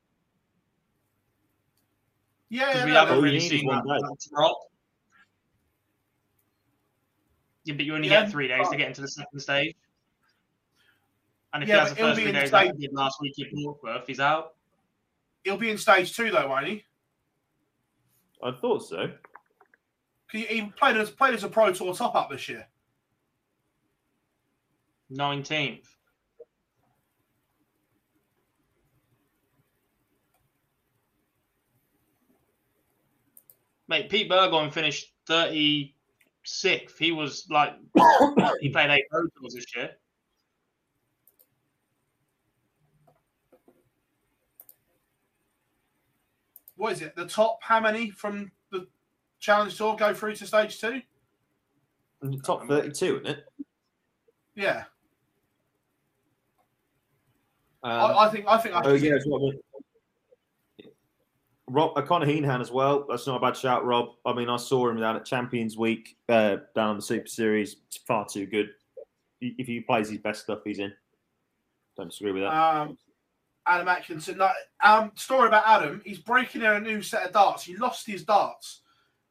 [2.49, 4.57] yeah, we no, haven't no, All you really seen that, that drop.
[7.65, 9.75] Yeah, but you only Yeah, get three days to get into the second stage.
[11.53, 12.75] And if Yeah, he has but the he'll first be three in days stage- like
[12.75, 14.55] he did last week at Portsmouth, he's out.
[15.43, 16.83] he'll be in stage two though, won't he?
[18.43, 19.11] I thought so.
[20.31, 22.67] He, he played as played as a pro tour top up this year.
[25.11, 25.85] 19th.
[33.87, 35.93] Mate, Pete Burgoyne finished 36th.
[36.99, 37.73] He was like,
[38.59, 39.91] he played eight Pro Tours this year.
[46.77, 47.15] What is it?
[47.15, 48.87] The top how many from the
[49.39, 51.01] challenge tour go through to stage two?
[52.21, 53.45] The top 32, isn't it?
[54.55, 54.85] Yeah,
[57.83, 59.59] Um, I, I think I think I Oh yeah, I mean.
[61.69, 63.05] Rob uh, Connor Heneghan as well.
[63.07, 64.09] That's not a bad shout, Rob.
[64.25, 67.75] I mean, I saw him down at Champions Week, uh, down on the Super Series.
[67.87, 68.69] It's far too good.
[69.41, 70.93] If he plays his best stuff, he's in.
[71.97, 72.53] Don't disagree with that.
[72.53, 72.97] Um,
[73.67, 74.37] Adam Atkinson.
[74.37, 74.49] No,
[74.83, 76.01] um, story about Adam.
[76.05, 77.63] He's breaking in a new set of darts.
[77.63, 78.81] He lost his darts,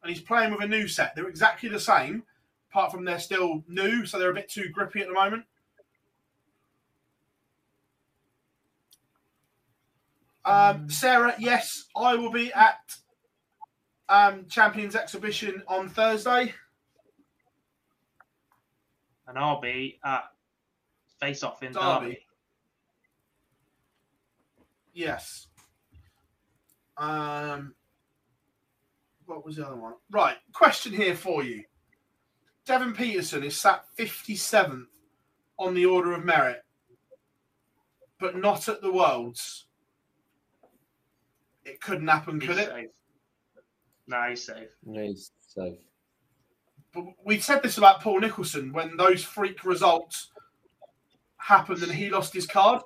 [0.03, 1.15] and he's playing with a new set.
[1.15, 2.23] They're exactly the same,
[2.71, 5.45] apart from they're still new, so they're a bit too grippy at the moment.
[10.45, 12.79] Um, Sarah, yes, I will be at
[14.09, 16.55] um, Champions Exhibition on Thursday.
[19.27, 20.25] And I'll be at
[21.19, 21.83] Face Off in Derby.
[21.83, 22.26] Derby.
[24.97, 25.49] Yes.
[26.97, 27.75] Um,
[29.27, 29.93] what was the other one?
[30.11, 30.37] Right.
[30.55, 31.65] Question here for you.
[32.65, 34.87] Devon Petersen is sat 57th
[35.59, 36.63] on the order of merit,
[38.19, 39.67] but not at the Worlds.
[41.67, 42.69] It couldn't happen, He's could it?
[42.69, 42.87] safe.
[44.09, 44.69] Nah, he's safe.
[44.91, 45.79] Yeah, he's safe.
[46.95, 50.31] But we said this about Paul Nicholson when those freak results
[51.37, 52.81] happened and he lost his card.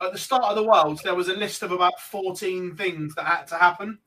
[0.00, 3.24] At the start of the world, there was a list of about 14 things that
[3.24, 3.98] had to happen.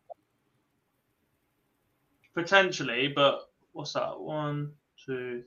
[2.34, 4.20] Potentially, but what's that?
[4.20, 4.72] One,
[5.06, 5.44] two.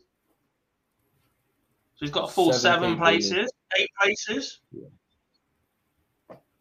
[1.95, 4.61] So he's got a full Seven seven, people, places, eight places.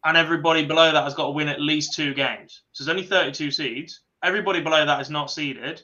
[0.04, 2.62] And everybody below that has got to win at least two games.
[2.72, 4.02] So there's only 32 seeds.
[4.22, 5.82] Everybody below that is not seeded.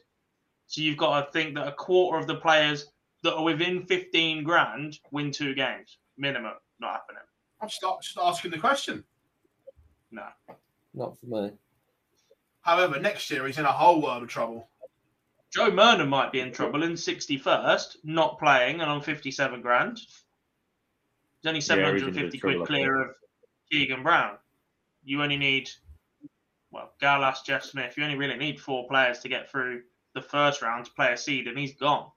[0.67, 2.87] So you've got to think that a quarter of the players
[3.23, 6.53] that are within 15 grand win two games minimum.
[6.81, 7.23] Not happening.
[7.61, 9.05] I'm just, just asking the question.
[10.11, 10.27] No.
[10.95, 11.53] Not for me.
[12.63, 14.69] However, next year he's in a whole world of trouble.
[15.53, 19.99] Joe Murnan might be in trouble in 61st, not playing and on 57 grand.
[19.99, 23.17] He's only Yeah, he's in a bit 750 of quid clear of
[23.71, 24.37] Keegan Brown.
[25.03, 25.71] You only need,
[26.71, 29.83] well, Gawlas, Jeff Smith, you only really need four players to get through
[30.15, 32.11] the first round to play a seed, and he's gone.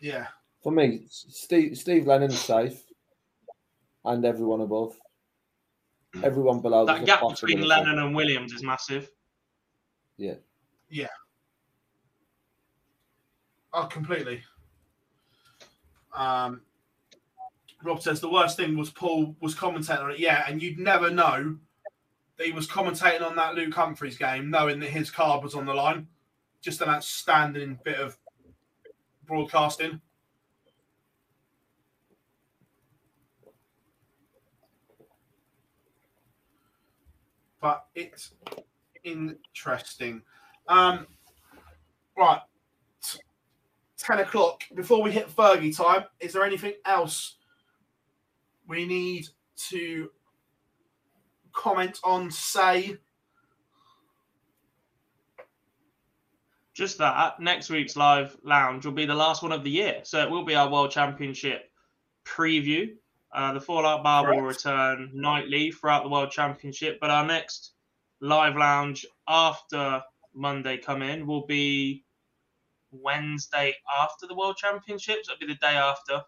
[0.00, 0.28] Yeah.
[0.62, 2.82] For me, Steve Steve Lennon's safe,
[4.06, 4.98] and everyone above.
[6.22, 6.86] Everyone below.
[6.86, 7.62] there's That gap between.
[7.62, 9.10] Lennon and Williams is massive.
[10.16, 10.34] Yeah.
[10.88, 11.08] Yeah.
[13.72, 14.42] Oh, completely.
[16.14, 16.62] Um,
[17.82, 20.18] Rob says the worst thing was Paul was commentating on it.
[20.18, 21.56] Yeah, and you'd never know
[22.38, 25.66] that he was commentating on that Luke Humphries game, knowing that his card was on
[25.66, 26.06] the line.
[26.62, 28.16] Just an outstanding bit of
[29.26, 30.00] broadcasting.
[37.66, 38.32] But it's
[39.02, 40.22] interesting.
[40.68, 41.04] Um,
[42.16, 42.40] right,
[43.98, 44.62] ten o'clock.
[44.76, 47.38] Before we hit Fergie time, is there anything else
[48.68, 49.26] we need
[49.70, 50.10] to
[51.52, 52.30] comment on?
[52.30, 52.98] Say,
[56.72, 60.22] Just that next week's live lounge will be the last one of the year, so
[60.22, 61.72] it will be our World Championship
[62.24, 62.94] preview.
[63.32, 67.72] Uh, the Fallout Bar will return nightly throughout the World Championship, but our next
[68.20, 70.02] live lounge after
[70.34, 72.04] Monday come in will be
[72.92, 75.28] Wednesday after the World Championships.
[75.28, 76.22] It'll be the day after,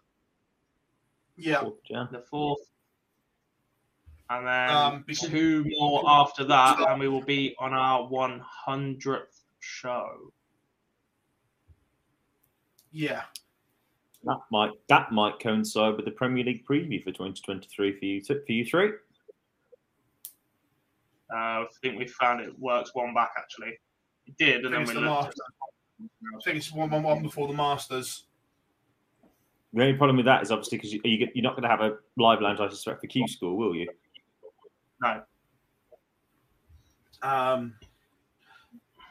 [1.35, 2.09] yeah, Jan.
[2.11, 2.69] the fourth,
[4.29, 9.45] and then Um, because- two more after that, and we will be on our 100th
[9.59, 10.31] show.
[12.91, 13.25] yeah,
[14.23, 18.41] That might that might coincide with the Premier League preview for 2023 for you two,
[18.45, 18.91] for you three.
[21.31, 23.77] Uh, I think we found it works one back actually.
[24.27, 25.39] It did, and then we the looked.
[26.01, 28.25] I think it's one one one before the Masters.
[29.73, 31.81] The only problem with that is obviously because you, you, you're not going to have
[31.81, 33.87] a live lounge, I suspect, for Q School, will you?
[35.01, 35.21] No,
[37.21, 37.75] Um,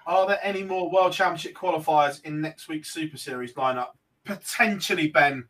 [0.06, 3.90] are there any more World Championship qualifiers in next week's Super Series lineup?
[4.28, 5.48] Potentially, Ben.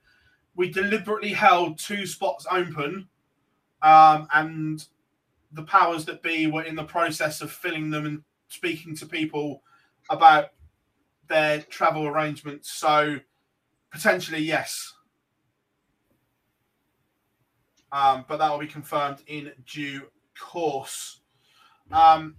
[0.55, 3.09] We deliberately held two spots open,
[3.83, 4.85] um, and
[5.51, 9.65] the powers that be were in the process of filling them and speaking to people
[10.11, 10.51] about
[11.29, 12.71] their travel arrangements.
[12.71, 13.19] So,
[13.91, 14.95] potentially, yes.
[17.91, 20.03] Um, but that will be confirmed in due
[20.39, 21.21] course.
[21.91, 22.37] Um,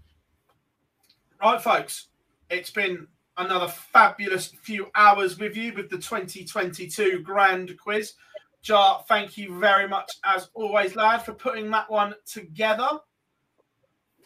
[1.42, 2.08] right, folks,
[2.50, 3.08] it's been
[3.40, 8.14] another fabulous few hours with you with the 2022 Grand Quiz.
[8.62, 12.90] Jar, thank you very much, as always, lad, for putting that one together.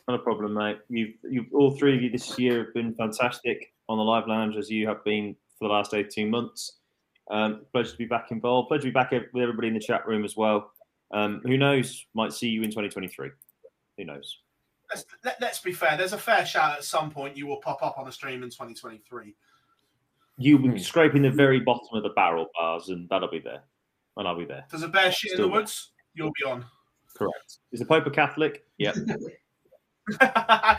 [0.07, 0.79] Not a problem, mate.
[0.89, 4.57] You've, you've all three of you this year have been fantastic on the live lounge
[4.57, 6.79] as you have been for the last 18 months.
[7.31, 8.67] Um, pleasure to be back involved.
[8.67, 10.71] Pleasure to be back with everybody in the chat room as well.
[11.13, 12.05] Um, who knows?
[12.15, 13.29] Might see you in 2023.
[13.97, 14.39] Who knows?
[14.93, 15.97] Let's, let, let's be fair.
[15.97, 18.49] There's a fair shout at some point you will pop up on the stream in
[18.49, 19.35] 2023.
[20.37, 23.63] You'll be scraping the very bottom of the barrel bars, and that'll be there.
[24.17, 24.65] And I'll be there.
[24.69, 25.61] There's a bear shit in Still the there.
[25.61, 25.91] woods.
[26.13, 26.65] You'll be on.
[27.15, 27.59] Correct.
[27.71, 28.65] Is the Pope a Catholic?
[28.77, 28.95] Yep.
[30.21, 30.75] uh,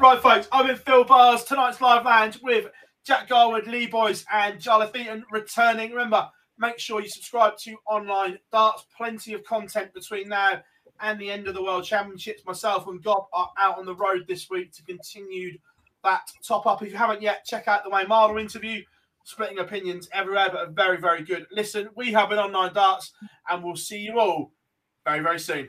[0.00, 1.44] right, folks, I'm in Phil Bars.
[1.44, 2.66] Tonight's live lounge with
[3.04, 5.90] Jack Garwood, Lee Boys, and Jarleth Eaton returning.
[5.90, 6.28] Remember,
[6.58, 8.86] make sure you subscribe to Online Darts.
[8.96, 10.62] Plenty of content between now
[11.02, 12.44] and the end of the World Championships.
[12.44, 15.58] Myself and Gob are out on the road this week to continue
[16.04, 16.82] that top up.
[16.82, 18.82] If you haven't yet, check out the Wayne Mardle interview.
[19.24, 21.90] Splitting opinions everywhere, but very, very good listen.
[21.94, 23.12] We have been Online Darts,
[23.48, 24.52] and we'll see you all
[25.04, 25.68] very, very soon.